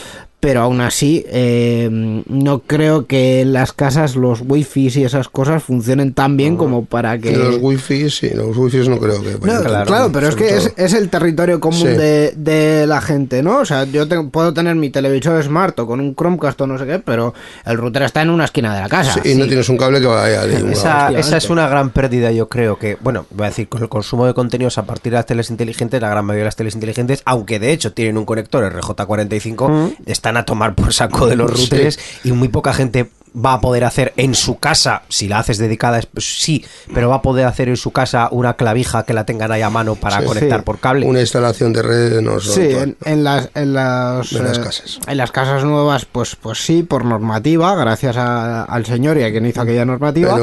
pero 0.43 0.59
aún 0.59 0.81
así 0.81 1.23
eh, 1.29 1.87
no 1.89 2.59
creo 2.59 3.07
que 3.07 3.39
en 3.39 3.53
las 3.53 3.71
casas 3.71 4.17
los 4.17 4.41
wifi 4.45 4.89
y 4.93 5.05
esas 5.05 5.29
cosas 5.29 5.63
funcionen 5.63 6.13
tan 6.13 6.35
bien 6.35 6.57
como 6.57 6.83
para 6.83 7.17
que... 7.17 7.31
Los 7.31 7.59
wifi, 7.61 8.09
sí, 8.09 8.29
los 8.31 8.57
wifi 8.57 8.89
no 8.89 8.99
creo 8.99 9.23
que... 9.23 9.37
claro, 9.39 10.11
pero 10.11 10.27
es 10.27 10.35
que 10.35 10.57
es, 10.75 10.93
el 10.93 11.09
territorio 11.09 11.61
común 11.61 11.95
de, 11.95 12.85
la 12.85 12.99
gente, 12.99 13.41
¿no? 13.41 13.59
O 13.59 13.65
sea, 13.65 13.85
yo 13.85 14.05
puedo 14.31 14.53
tener 14.53 14.75
mi 14.75 14.89
televisor 14.89 15.41
smart 15.41 15.79
o 15.79 15.87
con 15.87 16.01
un 16.01 16.13
Chromecast 16.13 16.59
o 16.59 16.67
no 16.67 16.77
sé 16.77 16.85
qué, 16.85 16.99
pero 16.99 17.33
el 17.65 17.77
router 17.77 18.03
está 18.03 18.21
en 18.21 18.29
una 18.29 18.43
esquina 18.43 18.75
de 18.75 18.81
la 18.81 18.89
casa. 18.89 19.21
y 19.23 19.35
no 19.35 19.47
tienes 19.47 19.69
un 19.69 19.77
cable 19.77 20.01
que 20.01 20.07
vaya 20.07 20.43
esa, 20.45 21.09
esa 21.11 21.37
es 21.37 21.49
una 21.49 21.69
gran 21.69 21.91
pérdida, 21.91 22.33
yo 22.33 22.49
creo 22.49 22.77
que, 22.77 22.97
bueno, 22.99 23.25
voy 23.29 23.45
a 23.45 23.49
decir, 23.49 23.69
con 23.69 23.81
el 23.81 23.87
consumo 23.87 24.25
de 24.25 24.33
contenidos 24.33 24.77
a 24.77 24.85
partir 24.85 25.13
de 25.13 25.19
las 25.19 25.25
teles 25.25 25.49
inteligentes, 25.49 26.01
la 26.01 26.09
gran 26.09 26.25
mayoría 26.25 26.43
de 26.43 26.47
las 26.47 26.55
teles 26.57 26.75
inteligentes, 26.75 27.21
aunque 27.43 27.59
de 27.59 27.73
hecho 27.73 27.91
tienen 27.91 28.17
un 28.17 28.23
conector 28.23 28.63
RJ45, 28.73 29.97
están 30.05 30.37
a 30.37 30.45
tomar 30.45 30.75
por 30.75 30.93
saco 30.93 31.27
de 31.27 31.35
los 31.35 31.51
routers 31.51 31.99
y 32.23 32.31
muy 32.31 32.47
poca 32.47 32.73
gente 32.73 33.09
va 33.33 33.53
a 33.53 33.61
poder 33.61 33.83
hacer 33.83 34.13
en 34.17 34.35
su 34.35 34.59
casa, 34.59 35.03
si 35.09 35.27
la 35.27 35.39
haces 35.39 35.57
dedicada, 35.57 35.99
pues 36.13 36.41
sí, 36.41 36.63
pero 36.93 37.09
va 37.09 37.15
a 37.15 37.21
poder 37.21 37.45
hacer 37.45 37.69
en 37.69 37.77
su 37.77 37.91
casa 37.91 38.27
una 38.31 38.53
clavija 38.55 39.03
que 39.03 39.13
la 39.13 39.25
tengan 39.25 39.51
ahí 39.51 39.61
a 39.61 39.69
mano 39.69 39.95
para 39.95 40.23
conectar 40.23 40.63
por 40.63 40.79
cable. 40.79 41.05
Una 41.05 41.21
instalación 41.21 41.73
de 41.73 41.81
red 41.81 42.21
no 42.21 42.39
Sí, 42.39 42.69
en, 43.05 43.23
las, 43.23 43.49
en, 43.55 43.73
las, 43.73 44.31
las, 44.31 44.57
eh, 44.57 44.61
casas. 44.61 44.99
En 45.07 45.17
las 45.17 45.31
casas 45.31 45.63
nuevas, 45.63 46.05
pues, 46.05 46.35
pues 46.35 46.63
sí, 46.63 46.83
por 46.83 47.05
normativa, 47.05 47.75
gracias 47.75 48.17
al 48.17 48.85
señor 48.85 49.17
y 49.17 49.23
a 49.23 49.31
quien 49.31 49.45
hizo 49.45 49.61
aquella 49.61 49.85
normativa. 49.85 50.35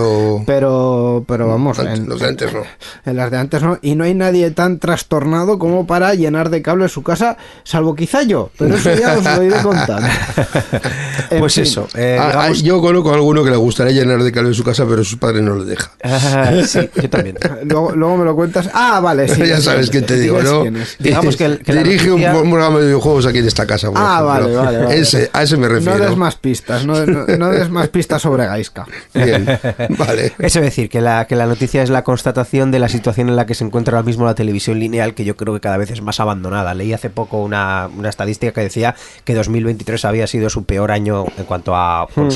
Pero, 0.47 1.24
pero, 1.26 1.49
vamos, 1.49 1.78
en, 1.78 2.09
los 2.09 2.20
de 2.20 2.28
antes 2.28 2.53
no. 2.53 2.62
En 3.05 3.16
las 3.16 3.30
de 3.30 3.38
antes 3.38 3.62
no. 3.62 3.78
Y 3.82 3.95
no 3.95 4.05
hay 4.05 4.14
nadie 4.14 4.51
tan 4.51 4.78
trastornado 4.78 5.59
como 5.59 5.86
para 5.86 6.14
llenar 6.14 6.51
de 6.51 6.62
cable 6.62 6.88
su 6.88 7.03
casa, 7.03 7.36
salvo 7.64 7.95
quizá 7.95 8.22
yo, 8.22 8.51
pero 8.59 8.74
eso 8.76 8.95
ya 8.95 9.16
os 9.16 9.24
lo 9.24 9.43
iré 9.43 9.62
contando. 9.62 10.09
pues 11.38 11.59
eso. 11.59 11.88
Eh, 11.95 12.18
ah, 12.20 12.32
ah, 12.34 12.53
yo 12.53 12.80
conozco 12.81 13.11
a 13.11 13.14
alguno 13.14 13.45
que 13.45 13.51
le 13.51 13.57
gustaría 13.57 13.93
llenar 13.93 14.22
de 14.22 14.33
cable 14.33 14.55
su 14.55 14.64
casa, 14.64 14.87
pero 14.89 15.05
sus 15.05 15.18
padres 15.18 15.43
no 15.43 15.55
lo 15.55 15.64
dejan. 15.64 15.91
sí, 16.66 16.89
yo 16.95 17.11
también. 17.11 17.39
luego, 17.64 18.16
me 18.16 18.24
lo 18.24 18.35
cuentas. 18.35 18.70
Ah, 18.72 19.01
vale, 19.01 19.28
sí. 19.28 19.43
ya 19.47 19.61
sabes 19.61 19.91
quién 19.91 20.07
te 20.07 20.18
digo, 20.18 20.43
¿no? 20.43 20.64
Digamos 20.99 21.37
que, 21.37 21.49
dirige 21.49 22.11
un 22.11 22.22
programa 22.22 22.78
de 22.78 22.87
videojuegos 22.87 23.26
aquí 23.26 23.39
en 23.39 23.47
esta 23.47 23.66
casa. 23.66 23.89
ah, 23.95 24.22
vale, 24.22 24.55
vale, 24.55 24.99
Ese, 24.99 25.31
a 25.33 25.43
ese 25.43 25.57
me 25.57 25.68
refiero. 25.68 25.99
No 25.99 26.05
des 26.05 26.16
más 26.16 26.37
pistas, 26.37 26.85
no, 26.85 26.99
des 26.99 27.70
más 27.70 27.89
pistas 27.89 28.22
sobre 28.22 28.47
Gaiska. 28.47 28.87
Bien, 29.14 29.47
vale. 29.99 30.33
Eso 30.39 30.59
es 30.61 30.64
decir, 30.64 30.89
que 30.89 31.01
la, 31.01 31.26
que 31.26 31.37
la 31.37 31.47
noticia 31.47 31.83
es 31.83 31.91
la 31.91 32.05
constatación 32.05 32.70
de 32.70 32.78
la 32.78 32.89
situación 32.89 33.28
en 33.28 33.37
la 33.37 33.47
que 33.47 33.55
se 33.55 33.64
encuentra 33.64 33.97
ahora 33.97 34.07
mismo 34.07 34.24
la 34.26 34.35
televisión 34.35 34.78
lineal, 34.78 35.14
que 35.14 35.24
yo 35.24 35.37
creo 35.37 35.55
que 35.55 35.61
cada 35.61 35.76
vez 35.76 35.91
es 35.91 36.03
más 36.03 36.20
abandonada. 36.20 36.74
Leí 36.74 36.93
hace 36.93 37.11
poco 37.11 37.43
una, 37.43 37.89
una 37.97 38.09
estadística 38.09 38.53
que 38.53 38.62
decía 38.62 38.95
que 39.24 39.35
2023 39.35 40.05
había 40.05 40.26
sido 40.26 40.51
su 40.51 40.64
peor 40.64 40.91
año 40.91 41.24
en 41.37 41.45
cuanto 41.45 41.74
a 41.74 42.07
hmm. 42.14 42.31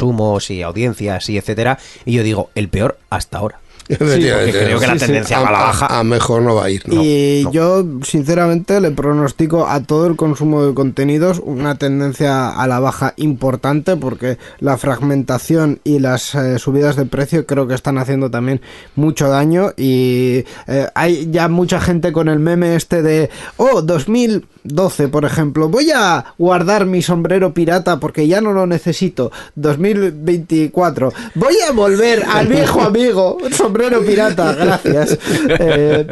Y 0.51 0.63
audiencias 0.63 1.29
y 1.29 1.39
etcétera. 1.39 1.79
Y 2.05 2.13
yo 2.13 2.23
digo, 2.23 2.51
el 2.55 2.69
peor 2.69 2.99
hasta 3.11 3.39
ahora. 3.39 3.61
creo 3.89 4.81
que 4.81 4.87
la 4.87 4.97
tendencia 4.97 5.41
va 5.41 5.49
a 5.49 5.53
la 5.53 5.59
baja. 5.59 5.99
A, 5.99 6.05
mejor 6.05 6.43
no 6.43 6.55
va 6.55 6.65
a 6.65 6.71
ir. 6.71 6.83
y 6.91 7.45
yo, 7.51 7.85
sinceramente, 8.03 8.81
le 8.81 8.91
pronostico 8.91 9.67
a 9.69 9.83
todo 9.83 10.07
el 10.07 10.17
consumo 10.17 10.65
de 10.65 10.75
contenidos 10.75 11.41
una 11.45 11.77
tendencia 11.77 12.49
a 12.49 12.67
la 12.67 12.81
baja 12.81 13.13
importante 13.17 13.97
porque 13.97 14.39
la 14.59 14.79
fragmentación 14.79 15.81
y 15.85 15.99
las 15.99 16.35
eh, 16.35 16.59
subidas 16.59 16.97
de 16.97 17.05
precio 17.05 17.45
creo 17.47 17.69
que 17.69 17.75
están 17.75 17.99
haciendo 17.99 18.31
también 18.31 18.63
mucho 18.97 19.29
daño. 19.29 19.73
Y 19.77 20.45
eh, 20.67 20.89
hay 20.95 21.31
ya 21.31 21.49
mucha 21.49 21.79
gente 21.81 22.13
con 22.13 22.29
el 22.29 22.39
meme 22.39 22.77
este 22.77 23.03
de, 23.03 23.29
oh, 23.59 23.83
2012, 24.65 25.09
por 25.09 25.25
ejemplo, 25.25 25.69
voy 25.69 25.91
a 25.95 26.25
guardar 26.39 26.87
mi 26.87 27.03
sombrero 27.03 27.53
pirata 27.53 28.01
porque 28.01 28.27
ya 28.27 28.41
no 28.41 28.53
lo 28.53 28.67
necesito. 28.67 29.31
2024, 29.57 31.13
voy 31.35 31.55
a 31.69 31.73
volver 31.73 32.25
al 32.25 32.47
viejo 32.47 32.81
amigo 32.81 33.39
sombrero 33.53 34.03
pirata, 34.03 34.53
gracias. 34.55 35.19
Eh, 35.57 36.07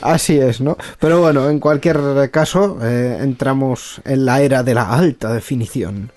así 0.00 0.38
es, 0.38 0.60
¿no? 0.60 0.76
Pero 0.98 1.20
bueno, 1.20 1.48
en 1.48 1.60
cualquier 1.60 2.30
caso, 2.30 2.78
eh, 2.82 3.18
entramos 3.20 4.00
en 4.04 4.24
la 4.24 4.40
era 4.40 4.62
de 4.62 4.74
la 4.74 4.90
alta 4.90 5.32
definición. 5.32 6.10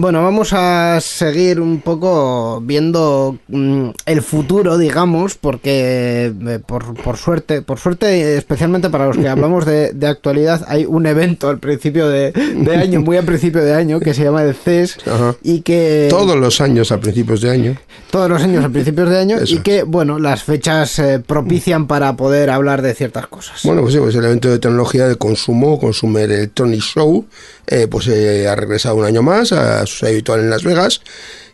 Bueno, 0.00 0.22
vamos 0.22 0.54
a 0.54 0.98
seguir 1.02 1.60
un 1.60 1.82
poco 1.82 2.62
viendo 2.62 3.36
mm, 3.48 3.90
el 4.06 4.22
futuro, 4.22 4.78
digamos, 4.78 5.34
porque 5.34 6.32
eh, 6.34 6.58
por, 6.64 7.18
suerte, 7.18 7.60
por 7.60 7.78
suerte, 7.78 8.38
especialmente 8.38 8.88
para 8.88 9.08
los 9.08 9.18
que 9.18 9.28
hablamos 9.28 9.66
de, 9.66 9.94
actualidad, 10.06 10.64
hay 10.68 10.86
un 10.86 11.04
evento 11.04 11.50
al 11.50 11.58
principio 11.58 12.08
de, 12.08 12.32
año, 12.74 13.02
muy 13.02 13.18
al 13.18 13.26
principio 13.26 13.62
de 13.62 13.74
año, 13.74 14.00
que 14.00 14.14
se 14.14 14.24
llama 14.24 14.42
el 14.42 14.54
CES 14.54 14.96
y 15.42 15.60
que... 15.60 16.06
Todos 16.08 16.34
los 16.34 16.62
años 16.62 16.92
a 16.92 16.98
principios 16.98 17.42
de 17.42 17.50
año. 17.50 17.76
Todos 18.10 18.30
los 18.30 18.42
años 18.42 18.64
a 18.64 18.70
principios 18.70 19.10
de 19.10 19.18
año 19.18 19.36
y 19.44 19.58
que, 19.58 19.82
bueno, 19.82 20.18
las 20.18 20.44
fechas 20.44 20.98
eh, 20.98 21.22
propician 21.24 21.86
para 21.86 22.16
poder 22.16 22.48
hablar 22.48 22.80
de 22.80 22.94
ciertas 22.94 23.26
cosas. 23.26 23.60
Bueno, 23.64 23.82
pues 23.82 23.92
sí, 23.92 24.00
pues 24.00 24.14
el 24.14 24.24
evento 24.24 24.48
de 24.48 24.58
tecnología 24.58 25.06
de 25.06 25.16
consumo, 25.16 25.78
Consumer 25.78 26.30
Electronic 26.30 26.80
Show, 26.80 27.26
eh, 27.66 27.86
pues 27.86 28.08
ha 28.08 28.56
regresado 28.56 28.96
un 28.96 29.04
año 29.04 29.22
más 29.22 29.52
a 29.52 29.84
habitual 30.02 30.40
en 30.40 30.50
Las 30.50 30.64
Vegas. 30.64 31.00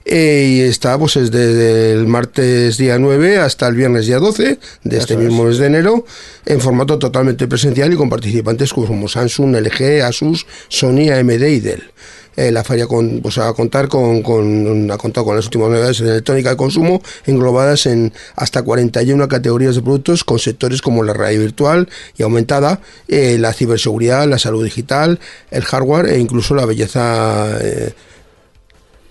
Eh, 0.08 0.58
y 0.58 0.60
está 0.60 0.96
pues 0.96 1.14
desde 1.14 1.90
el 1.90 2.06
martes 2.06 2.76
día 2.76 2.96
9 2.96 3.38
hasta 3.38 3.66
el 3.66 3.74
viernes 3.74 4.06
día 4.06 4.20
12 4.20 4.60
de 4.84 4.96
este 4.96 5.16
mismo 5.16 5.42
mes 5.42 5.58
de 5.58 5.66
enero 5.66 6.04
en 6.44 6.60
formato 6.60 6.96
totalmente 6.96 7.48
presencial 7.48 7.92
y 7.92 7.96
con 7.96 8.08
participantes 8.08 8.72
como 8.72 9.08
Samsung, 9.08 9.56
LG, 9.56 10.04
Asus, 10.04 10.46
Sony, 10.68 11.10
AMD 11.10 11.42
y 11.48 11.58
Dell. 11.58 11.82
Eh, 12.36 12.52
la 12.52 12.62
feria 12.62 12.86
con, 12.86 13.20
pues, 13.20 13.38
a 13.38 13.52
contar 13.54 13.88
con, 13.88 14.22
con, 14.22 14.90
ha 14.90 14.98
contado 14.98 15.24
con 15.24 15.36
las 15.36 15.46
últimas 15.46 15.70
novedades 15.70 16.00
en 16.00 16.08
electrónica 16.08 16.50
de 16.50 16.56
consumo 16.56 17.02
englobadas 17.24 17.86
en 17.86 18.12
hasta 18.36 18.62
41 18.62 19.26
categorías 19.26 19.74
de 19.74 19.82
productos 19.82 20.22
con 20.22 20.38
sectores 20.38 20.82
como 20.82 21.02
la 21.02 21.14
realidad 21.14 21.40
virtual 21.40 21.88
y 22.16 22.22
aumentada, 22.22 22.80
eh, 23.08 23.38
la 23.40 23.54
ciberseguridad, 23.54 24.28
la 24.28 24.38
salud 24.38 24.62
digital, 24.62 25.18
el 25.50 25.64
hardware 25.64 26.10
e 26.10 26.18
incluso 26.18 26.54
la 26.54 26.66
belleza 26.66 27.58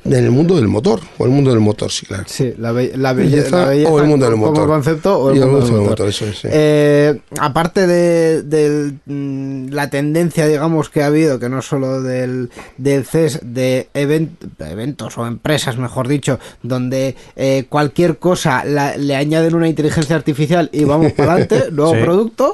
en 0.05 0.13
el 0.13 0.29
mundo 0.29 0.55
del 0.55 0.67
motor, 0.67 1.01
o 1.17 1.25
el 1.25 1.31
mundo 1.31 1.49
del 1.49 1.59
motor, 1.59 1.91
sí, 1.91 2.05
claro. 2.05 2.23
Sí, 2.27 2.53
la, 2.59 2.71
belleza, 2.71 3.69
o 3.89 3.99
el 3.99 4.05
mundo 4.07 4.27
del 4.27 4.35
motor. 4.35 4.53
Como 4.55 4.67
concepto 4.67 5.17
o 5.17 5.31
el, 5.31 5.39
mundo, 5.39 5.65
del 5.65 5.81
motor. 5.81 6.07
eso 6.09 6.25
es, 6.25 6.41
eh, 6.43 7.19
aparte 7.39 7.87
de, 7.87 8.93
mm, 9.05 9.69
la 9.69 9.89
tendencia, 9.89 10.45
digamos, 10.45 10.89
que 10.89 11.01
ha 11.01 11.07
habido, 11.07 11.39
que 11.39 11.49
no 11.49 11.63
solo 11.63 12.03
del, 12.03 12.51
del 12.77 13.05
CES, 13.05 13.39
de 13.41 13.89
eventos 13.95 15.17
o 15.17 15.25
empresas, 15.25 15.77
mejor 15.77 16.07
dicho, 16.07 16.39
donde 16.61 17.15
eh, 17.35 17.65
cualquier 17.67 18.19
cosa 18.19 18.63
le 18.63 19.15
añaden 19.15 19.55
una 19.55 19.67
inteligencia 19.67 20.15
artificial 20.15 20.69
y 20.71 20.83
vamos 20.83 21.13
para 21.13 21.33
adelante, 21.33 21.65
nuevo 21.71 21.93
producto. 21.93 22.53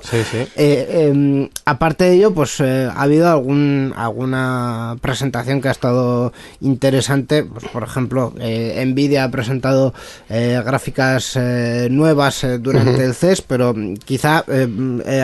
Eh, 0.56 1.10
em, 1.12 1.50
aparte 1.66 2.06
de 2.06 2.14
ello, 2.14 2.34
pues 2.34 2.62
ha 2.62 2.92
habido 2.94 3.30
algún, 3.30 3.94
alguna 3.98 4.96
presentación 5.02 5.60
que 5.60 5.68
ha 5.68 5.72
estado 5.72 6.32
interesante 6.62 7.41
pues, 7.44 7.66
por 7.66 7.84
ejemplo, 7.84 8.34
eh, 8.40 8.84
Nvidia 8.86 9.24
ha 9.24 9.32
presentado 9.32 9.94
eh, 10.30 10.62
gráficas 10.66 11.36
eh, 11.36 11.88
nuevas 11.92 12.46
durante 12.60 13.04
el 13.04 13.14
CES, 13.14 13.42
pero 13.42 13.74
quizá 14.06 14.44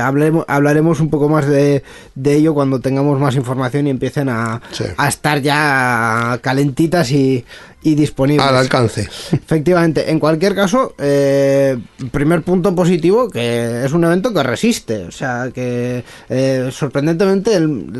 hablemos, 0.01 0.45
hablaremos 0.47 0.99
un 0.99 1.09
poco 1.09 1.30
más 1.30 1.47
de, 1.47 1.84
ello 2.24 2.53
cuando 2.53 2.80
tengamos 2.80 3.20
más 3.20 3.36
información 3.36 3.88
y 3.88 3.89
empiecen 3.89 4.30
a, 4.30 4.61
estar 5.07 5.41
ya 5.41 6.39
calentitas 6.41 7.11
y, 7.11 7.45
y 7.88 7.96
disponibles. 7.96 8.46
Al 8.46 8.58
alcance. 8.58 9.08
Efectivamente, 9.32 10.12
en 10.12 10.20
cualquier 10.20 10.54
caso, 10.54 10.94
eh, 10.98 11.78
primer 12.12 12.42
punto 12.42 12.76
positivo, 12.76 13.30
que 13.30 13.86
es 13.86 13.94
un 13.94 14.04
evento 14.04 14.34
que 14.34 14.44
resiste, 14.44 15.06
o 15.06 15.12
sea, 15.12 15.52
que 15.54 16.04
eh, 16.28 16.70
sorprendentemente 16.72 17.56
el, 17.56 17.94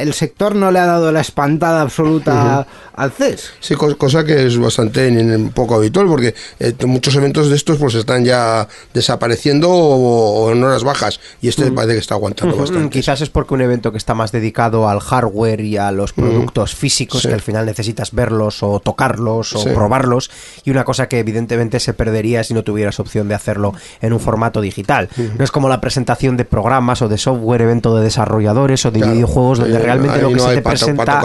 el, 0.00 0.14
sector 0.14 0.54
no 0.54 0.70
le 0.70 0.78
ha 0.78 0.86
dado 0.86 1.12
la 1.12 1.20
espantada 1.20 1.82
absoluta 1.82 2.66
al 2.94 3.12
CES. 3.12 3.50
Sí, 3.60 3.74
cosa 3.74 4.24
que 4.24 4.46
es 4.46 4.58
bastante 4.58 5.10
poco 5.54 5.74
habitual, 5.74 6.06
porque 6.06 6.34
eh, 6.58 6.74
muchos 6.86 7.14
eventos 7.14 7.50
de 7.50 7.56
estos 7.56 7.76
pues 7.76 7.94
están 7.96 8.24
ya 8.24 8.66
desapareciendo 8.94 9.68
o, 9.70 10.50
en 10.52 10.64
horas 10.64 10.84
bajas, 10.84 11.20
y 11.42 11.48
este 11.48 11.70
parece 11.70 11.94
que 11.94 12.00
está 12.00 12.14
aguantando 12.14 12.56
bastante. 12.56 12.88
Quizás 12.88 13.20
es 13.20 13.28
porque 13.28 13.52
un 13.52 13.60
evento 13.60 13.92
que 13.92 13.98
está 13.98 14.14
más 14.14 14.32
dedicado 14.32 14.88
al 14.88 15.00
hardware 15.00 15.60
y 15.60 15.76
a 15.76 15.92
los 15.92 16.14
productos 16.14 16.74
físicos, 16.74 17.26
que 17.26 17.34
al 17.34 17.42
final 17.42 17.66
necesitas 17.66 18.12
verlos 18.12 18.62
o 18.62 18.80
tocarlos 18.80 19.17
o 19.18 19.64
probarlos, 19.74 20.30
y 20.64 20.70
una 20.70 20.84
cosa 20.84 21.08
que 21.08 21.18
evidentemente 21.18 21.80
se 21.80 21.94
perdería 21.94 22.44
si 22.44 22.54
no 22.54 22.64
tuvieras 22.64 23.00
opción 23.00 23.28
de 23.28 23.34
hacerlo 23.34 23.74
en 24.00 24.12
un 24.12 24.20
formato 24.20 24.60
digital. 24.60 25.08
No 25.36 25.44
es 25.44 25.50
como 25.50 25.68
la 25.68 25.80
presentación 25.80 26.36
de 26.36 26.44
programas 26.44 27.02
o 27.02 27.08
de 27.08 27.18
software, 27.18 27.62
evento 27.62 27.96
de 27.96 28.04
desarrolladores 28.04 28.84
o 28.86 28.90
de 28.90 29.00
videojuegos, 29.00 29.58
donde 29.58 29.78
realmente 29.78 30.22
lo 30.22 30.32
que 30.32 30.40
se 30.40 30.54
te 30.54 30.62
presenta 30.62 31.20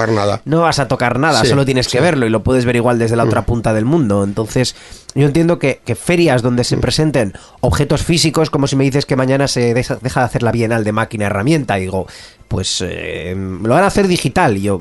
no 0.46 0.62
vas 0.62 0.80
a 0.80 0.88
tocar 0.88 1.20
nada, 1.20 1.44
solo 1.46 1.66
tienes 1.66 1.88
que 1.88 2.00
verlo 2.00 2.26
y 2.26 2.30
lo 2.30 2.44
puedes 2.44 2.66
ver 2.66 2.76
igual 2.76 3.00
desde 3.00 3.16
la 3.16 3.24
otra 3.24 3.46
punta 3.46 3.74
del 3.74 3.86
mundo. 3.86 4.24
Entonces, 4.24 4.76
yo 5.16 5.28
entiendo 5.28 5.60
que, 5.60 5.80
ferias 5.96 6.42
donde 6.42 6.64
se 6.64 6.78
presenten 6.78 7.34
objetos 7.62 8.04
físicos, 8.04 8.50
como 8.50 8.68
si 8.68 8.76
me 8.76 8.84
dices 8.84 9.06
que 9.06 9.16
mañana 9.16 9.48
se 9.48 9.74
deja, 9.74 9.96
de 9.96 10.10
hacer 10.14 10.44
la 10.44 10.52
Bienal 10.52 10.84
de 10.84 10.92
máquina 10.92 11.28
herramienta, 11.28 11.76
digo, 11.76 12.08
pues 12.54 12.84
eh, 12.88 13.34
lo 13.36 13.74
van 13.74 13.84
a 13.84 13.88
hacer 13.88 14.08
digital. 14.08 14.56
Yo, 14.62 14.80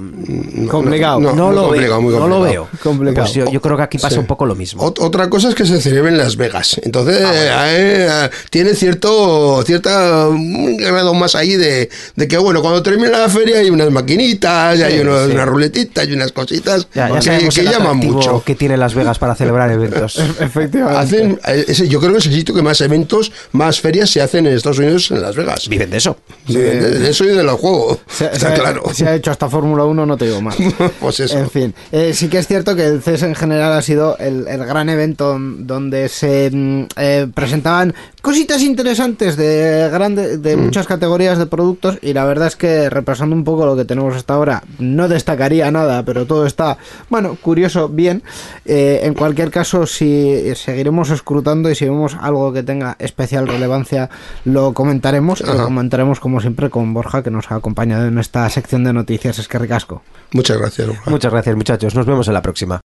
complicado. 0.69 1.19
No, 1.19 1.51
lo, 1.51 1.71
veo, 1.71 2.03
no 2.03 2.29
lo 2.29 2.43
veo. 2.43 2.69
Pues 3.15 3.33
yo, 3.33 3.63
creo 3.63 3.79
que 3.79 3.83
aquí 3.83 3.97
pasa 3.97 4.21
un 4.21 4.27
poco 4.27 4.45
lo 4.45 4.55
mismo. 4.55 4.85
otra 4.85 5.31
cosa 5.31 5.49
es 5.49 5.55
que 5.55 5.65
se 5.65 5.81
celebra 5.81 6.11
en 6.11 6.19
Las 6.19 6.37
Vegas. 6.37 6.79
Entonces, 6.83 7.23
ah, 7.25 7.65
eh, 7.71 8.29
tiene 8.51 8.75
cierto 8.75 9.63
cierta 9.65 10.29
un 10.29 10.77
grado 10.77 11.15
más 11.15 11.35
ahí 11.35 11.57
de, 11.57 11.89
que, 12.29 12.37
bueno, 12.37 12.61
cuando 12.61 12.83
termina 12.83 13.17
la 13.17 13.31
feria 13.31 13.61
hay 13.61 13.71
unas 13.71 13.91
maquinitas, 13.91 14.79
hay 14.79 15.01
unas 15.01 15.47
ruletitas 15.47 16.07
y 16.07 16.13
unas 16.13 16.31
cositas 16.33 16.87
que, 16.93 17.65
llaman 17.65 17.97
mucho. 17.97 18.43
que 18.45 18.55
tiene 18.55 18.77
Las 18.77 18.95
Vegas 18.95 19.19
para 19.19 19.35
celebrar 19.35 19.71
eventos. 19.71 20.19
Efectivamente. 20.41 21.39
Eh, 21.47 21.89
yo 21.89 22.01
creo 22.01 22.13
que 22.13 22.19
es 22.19 22.27
el 22.27 22.35
sitio 22.35 22.55
que 22.55 22.61
más 22.61 22.83
eventos, 22.83 23.33
más 23.53 23.81
ferias 23.81 24.11
se 24.11 24.21
hacen 24.21 24.47
en 24.47 24.53
Estados 24.53 24.79
Unidos, 24.79 25.11
en 25.11 25.23
Las 25.23 25.37
Vegas. 25.37 25.71
Viven 25.71 25.89
de 25.89 25.97
eso. 25.97 26.19
de, 26.49 27.09
eso 27.09 27.25
y 27.25 27.29
de 27.29 27.43
los 27.43 27.62
juegos. 27.63 27.99
Se, 28.09 28.27
está 28.27 28.53
claro. 28.55 28.83
Se 28.93 29.09
ha 29.09 29.15
hecho 29.15 29.31
hasta 29.31 29.49
Fórmula 29.49 29.85
1, 29.85 30.05
no 30.05 30.17
te 30.17 30.27
digo 30.27 30.43
más. 30.43 30.57
pues 31.01 31.21
eso. 31.21 31.39
En 31.39 31.49
fin, 31.49 31.75
eh, 31.93 32.13
sí 32.13 32.29
que 32.29 32.39
es 32.39 32.47
cierto 32.47 32.75
que 32.77 32.85
el 32.85 33.03
CES 33.03 33.23
en 33.23 33.35
general 33.35 33.73
ha 33.73 33.83
sido 33.83 34.19
el, 34.19 34.45
gran 34.45 34.89
evento 34.89 35.39
donde 35.39 36.09
se 36.09 36.51
mm, 36.53 36.87
eh, 36.97 37.29
presentaban 37.33 37.95
cositas 38.21 38.63
interesantes 38.63 39.37
de, 39.37 39.89
grande, 39.91 40.39
de 40.39 40.57
mm. 40.57 40.61
muchas 40.61 40.87
categorías 40.87 41.39
de 41.39 41.47
productos 41.47 41.99
y 42.03 42.13
la 42.13 42.25
verdad 42.25 42.49
es 42.49 42.57
que 42.57 42.91
repasando 42.91 43.35
un 43.35 43.45
poco 43.45 43.65
lo 43.67 43.77
que 43.77 43.85
tenemos 43.85 44.15
hasta 44.17 44.35
ahora, 44.35 44.63
no 44.79 45.09
destacaría 45.09 45.71
nada, 45.71 46.05
pero 46.05 46.27
todo 46.27 46.47
está, 46.47 46.79
bueno, 47.09 47.37
curioso, 47.41 47.89
bien. 47.89 48.23
en 48.65 49.15
cualquier 49.15 49.51
caso, 49.51 49.87
si 49.87 50.55
seguiremos 50.55 51.11
escrutando 51.11 51.71
y 51.71 51.75
si 51.75 51.85
vemos 51.85 52.17
algo 52.21 52.53
que 52.53 52.63
tenga 52.63 52.97
especial 52.99 53.49
relevancia, 53.49 54.11
lo 54.45 54.73
comentaremos. 54.73 55.41
Lo 55.41 55.65
comentaremos 55.65 56.21
como 56.21 56.41
siempre 56.41 56.71
con 56.71 56.95
Borja, 56.95 57.23
que 57.23 57.31
nos 57.31 57.42
ha 57.51 57.57
acompañado 57.57 58.07
en 58.07 58.19
esta 58.19 58.49
sección 58.49 58.85
de 58.85 58.93
noticias. 58.93 59.39
Es 59.39 59.49
que 59.49 59.59
ricasco. 59.59 60.03
Muchas 60.33 60.59
gracias. 60.59 60.89
Muchas 61.07 61.33
gracias, 61.33 61.57
muchachos. 61.57 61.95
Nos 61.95 62.07
vemos 62.07 62.29
en 62.29 62.35
la 62.35 62.43
próxima. 62.43 62.81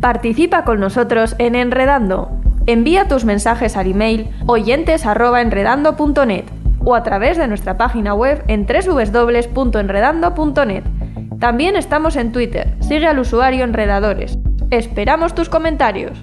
Participa 0.00 0.64
con 0.64 0.80
nosotros 0.80 1.36
en 1.38 1.54
Enredando. 1.54 2.30
Envía 2.66 3.06
tus 3.08 3.24
mensajes 3.24 3.76
al 3.76 3.90
email 3.90 4.30
oyentes@enredando.net 4.46 6.44
o 6.84 6.94
a 6.94 7.02
través 7.02 7.36
de 7.36 7.48
nuestra 7.48 7.76
página 7.76 8.14
web 8.14 8.44
en 8.46 8.64
www.enredando.net. 8.66 10.84
También 11.40 11.74
estamos 11.76 12.16
en 12.16 12.32
Twitter. 12.32 12.74
Sigue 12.80 13.06
al 13.06 13.18
usuario 13.18 13.64
Enredadores. 13.64 14.38
Esperamos 14.70 15.34
tus 15.34 15.48
comentarios. 15.48 16.22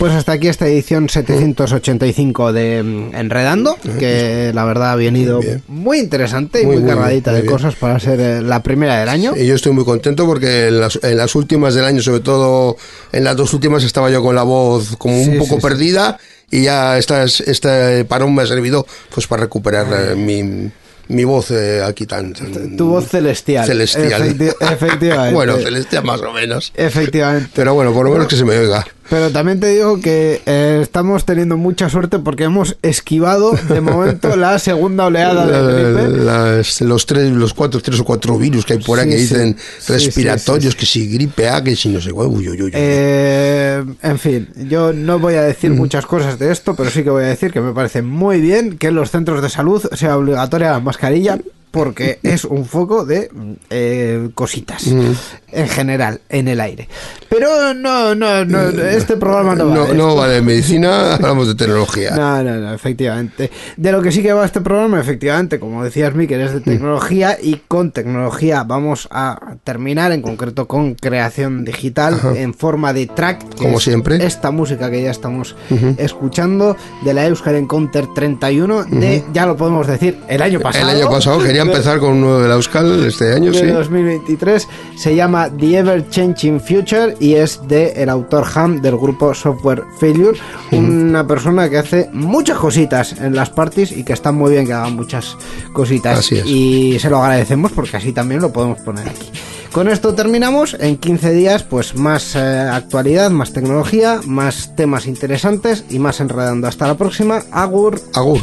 Pues 0.00 0.14
hasta 0.14 0.32
aquí 0.32 0.48
esta 0.48 0.66
edición 0.66 1.10
785 1.10 2.54
de 2.54 2.82
mm, 2.82 3.14
Enredando, 3.14 3.76
que 3.98 4.50
la 4.54 4.64
verdad 4.64 4.92
ha 4.92 4.96
venido 4.96 5.40
muy 5.68 5.98
interesante 5.98 6.62
y 6.62 6.64
muy, 6.66 6.82
cargadita 6.82 7.34
de 7.34 7.44
cosas 7.44 7.74
para 7.74 8.00
ser 8.00 8.18
eh, 8.18 8.40
la 8.40 8.62
primera 8.62 8.98
del 8.98 9.10
año. 9.10 9.34
Y 9.36 9.46
yo 9.46 9.54
estoy 9.54 9.72
muy 9.72 9.84
contento 9.84 10.24
porque 10.24 10.68
en 10.68 10.80
las, 10.80 11.34
últimas 11.34 11.74
del 11.74 11.84
año, 11.84 12.00
sobre 12.00 12.20
todo 12.20 12.78
en 13.12 13.24
las 13.24 13.36
dos 13.36 13.52
últimas, 13.52 13.84
estaba 13.84 14.10
yo 14.10 14.22
con 14.22 14.34
la 14.34 14.42
voz 14.42 14.96
como 14.96 15.20
un 15.20 15.36
poco 15.36 15.58
perdida 15.58 16.18
y 16.50 16.62
ya 16.62 16.96
este 16.96 18.06
parón 18.06 18.34
me 18.34 18.40
ha 18.40 18.46
servido 18.46 18.86
pues 19.14 19.26
para 19.26 19.42
recuperar 19.42 19.86
eh, 19.92 20.14
mi 20.16 20.70
mi 21.08 21.24
voz 21.24 21.50
eh, 21.50 21.82
aquí 21.84 22.06
tan, 22.06 22.32
Tu 22.32 22.86
voz 22.86 23.08
celestial. 23.08 23.66
Celestial. 23.66 24.54
efectivamente. 24.60 25.34
bueno, 25.34 25.56
celestial 25.58 26.04
más 26.04 26.22
o 26.22 26.32
menos. 26.32 26.72
Efectivamente. 26.74 27.50
Pero 27.54 27.74
bueno, 27.74 27.92
por 27.92 28.06
lo 28.06 28.12
menos 28.12 28.28
que 28.28 28.36
se 28.36 28.44
me 28.44 28.56
oiga. 28.56 28.86
Pero 29.10 29.32
también 29.32 29.58
te 29.58 29.66
digo 29.66 30.00
que 30.00 30.40
eh, 30.46 30.78
estamos 30.80 31.24
teniendo 31.24 31.56
mucha 31.56 31.90
suerte 31.90 32.20
porque 32.20 32.44
hemos 32.44 32.76
esquivado 32.82 33.50
de 33.68 33.80
momento 33.80 34.36
la 34.36 34.60
segunda 34.60 35.06
oleada 35.06 35.46
de 35.46 35.92
gripe. 35.92 36.84
los 36.84 37.06
tres, 37.06 37.32
los 37.32 37.52
cuatro, 37.52 37.80
tres 37.82 37.98
o 37.98 38.04
cuatro 38.04 38.38
virus 38.38 38.64
que 38.64 38.74
hay 38.74 38.78
por 38.78 39.00
ahí 39.00 39.10
que 39.10 39.16
dicen 39.16 39.56
respiratorios, 39.88 40.76
que 40.76 40.86
si 40.86 41.08
gripe 41.08 41.48
A, 41.48 41.62
que 41.62 41.74
si 41.74 41.88
no 41.88 42.00
sé 42.00 42.12
cuál. 42.12 42.30
Eh, 42.72 43.84
en 44.00 44.18
fin, 44.20 44.48
yo 44.68 44.92
no 44.92 45.18
voy 45.18 45.34
a 45.34 45.42
decir 45.42 45.72
mm. 45.72 45.76
muchas 45.76 46.06
cosas 46.06 46.38
de 46.38 46.52
esto, 46.52 46.76
pero 46.76 46.88
sí 46.88 47.02
que 47.02 47.10
voy 47.10 47.24
a 47.24 47.26
decir 47.26 47.52
que 47.52 47.60
me 47.60 47.72
parece 47.72 48.02
muy 48.02 48.40
bien 48.40 48.78
que 48.78 48.86
en 48.86 48.94
los 48.94 49.10
centros 49.10 49.42
de 49.42 49.48
salud 49.48 49.82
sea 49.92 50.16
obligatoria 50.16 50.70
la 50.70 50.80
mascarilla 50.80 51.40
porque 51.70 52.18
es 52.22 52.44
un 52.44 52.64
foco 52.64 53.04
de 53.04 53.30
eh, 53.70 54.30
cositas 54.34 54.86
mm. 54.86 55.12
en 55.52 55.68
general 55.68 56.20
en 56.28 56.48
el 56.48 56.60
aire. 56.60 56.88
Pero 57.28 57.74
no, 57.74 58.14
no, 58.14 58.44
no 58.44 58.68
este 58.68 59.16
programa 59.16 59.54
no 59.54 59.68
va. 59.68 59.86
de 59.86 59.94
no 59.94 60.16
va 60.16 60.28
de 60.28 60.42
medicina, 60.42 61.14
hablamos 61.14 61.46
de 61.46 61.54
tecnología. 61.54 62.10
No, 62.16 62.42
no, 62.42 62.56
no, 62.56 62.74
efectivamente. 62.74 63.50
De 63.76 63.92
lo 63.92 64.02
que 64.02 64.10
sí 64.10 64.22
que 64.22 64.32
va 64.32 64.44
este 64.44 64.60
programa, 64.60 65.00
efectivamente, 65.00 65.60
como 65.60 65.84
decías, 65.84 66.14
Miquel, 66.14 66.40
es 66.40 66.52
de 66.52 66.60
tecnología 66.60 67.38
y 67.40 67.60
con 67.68 67.92
tecnología 67.92 68.64
vamos 68.64 69.06
a 69.12 69.56
terminar 69.62 70.12
en 70.12 70.22
concreto 70.22 70.66
con 70.66 70.94
creación 70.94 71.64
digital 71.64 72.18
en 72.34 72.52
forma 72.54 72.92
de 72.92 73.06
track. 73.06 73.56
Como 73.56 73.78
siempre. 73.78 74.24
Esta 74.24 74.50
música 74.50 74.90
que 74.90 75.02
ya 75.02 75.10
estamos 75.10 75.54
escuchando 75.98 76.76
de 77.02 77.14
la 77.14 77.26
Euskal 77.26 77.56
Encounter 77.56 78.06
31 78.12 78.84
de, 78.84 79.24
ya 79.32 79.46
lo 79.46 79.56
podemos 79.56 79.86
decir, 79.86 80.18
el 80.28 80.42
año 80.42 80.60
pasado. 80.60 80.90
El 80.90 80.96
año 80.96 81.10
pasado 81.10 81.38
quería 81.42 81.59
empezar 81.62 81.98
con 81.98 82.12
uno 82.12 82.38
de 82.38 82.48
la 82.48 82.54
Euskal 82.54 83.04
este 83.04 83.32
año, 83.32 83.52
de 83.52 83.72
2023. 83.72 84.68
Se 84.96 85.14
llama 85.14 85.50
The 85.50 85.78
Ever 85.78 86.08
Changing 86.08 86.60
Future 86.60 87.16
y 87.20 87.34
es 87.34 87.60
de 87.68 87.92
el 87.92 88.08
autor 88.08 88.46
Ham 88.54 88.80
del 88.80 88.96
grupo 88.96 89.34
Software 89.34 89.82
Failure, 89.98 90.38
una 90.72 91.26
persona 91.26 91.68
que 91.68 91.78
hace 91.78 92.08
muchas 92.12 92.58
cositas 92.58 93.20
en 93.20 93.34
las 93.34 93.50
parties 93.50 93.92
y 93.92 94.04
que 94.04 94.12
está 94.12 94.32
muy 94.32 94.52
bien 94.52 94.66
que 94.66 94.72
hagan 94.72 94.96
muchas 94.96 95.36
cositas. 95.72 96.30
Y 96.32 96.98
se 96.98 97.10
lo 97.10 97.22
agradecemos 97.22 97.72
porque 97.72 97.96
así 97.96 98.12
también 98.12 98.40
lo 98.40 98.52
podemos 98.52 98.78
poner 98.80 99.08
aquí. 99.08 99.30
Con 99.72 99.88
esto 99.88 100.14
terminamos. 100.14 100.76
En 100.80 100.96
15 100.96 101.32
días, 101.32 101.62
pues 101.62 101.94
más 101.94 102.34
eh, 102.34 102.40
actualidad, 102.40 103.30
más 103.30 103.52
tecnología, 103.52 104.20
más 104.26 104.74
temas 104.74 105.06
interesantes 105.06 105.84
y 105.88 105.98
más 106.00 106.20
enredando. 106.20 106.66
Hasta 106.66 106.88
la 106.88 106.96
próxima. 106.96 107.42
Agur. 107.52 108.00
Agur. 108.14 108.40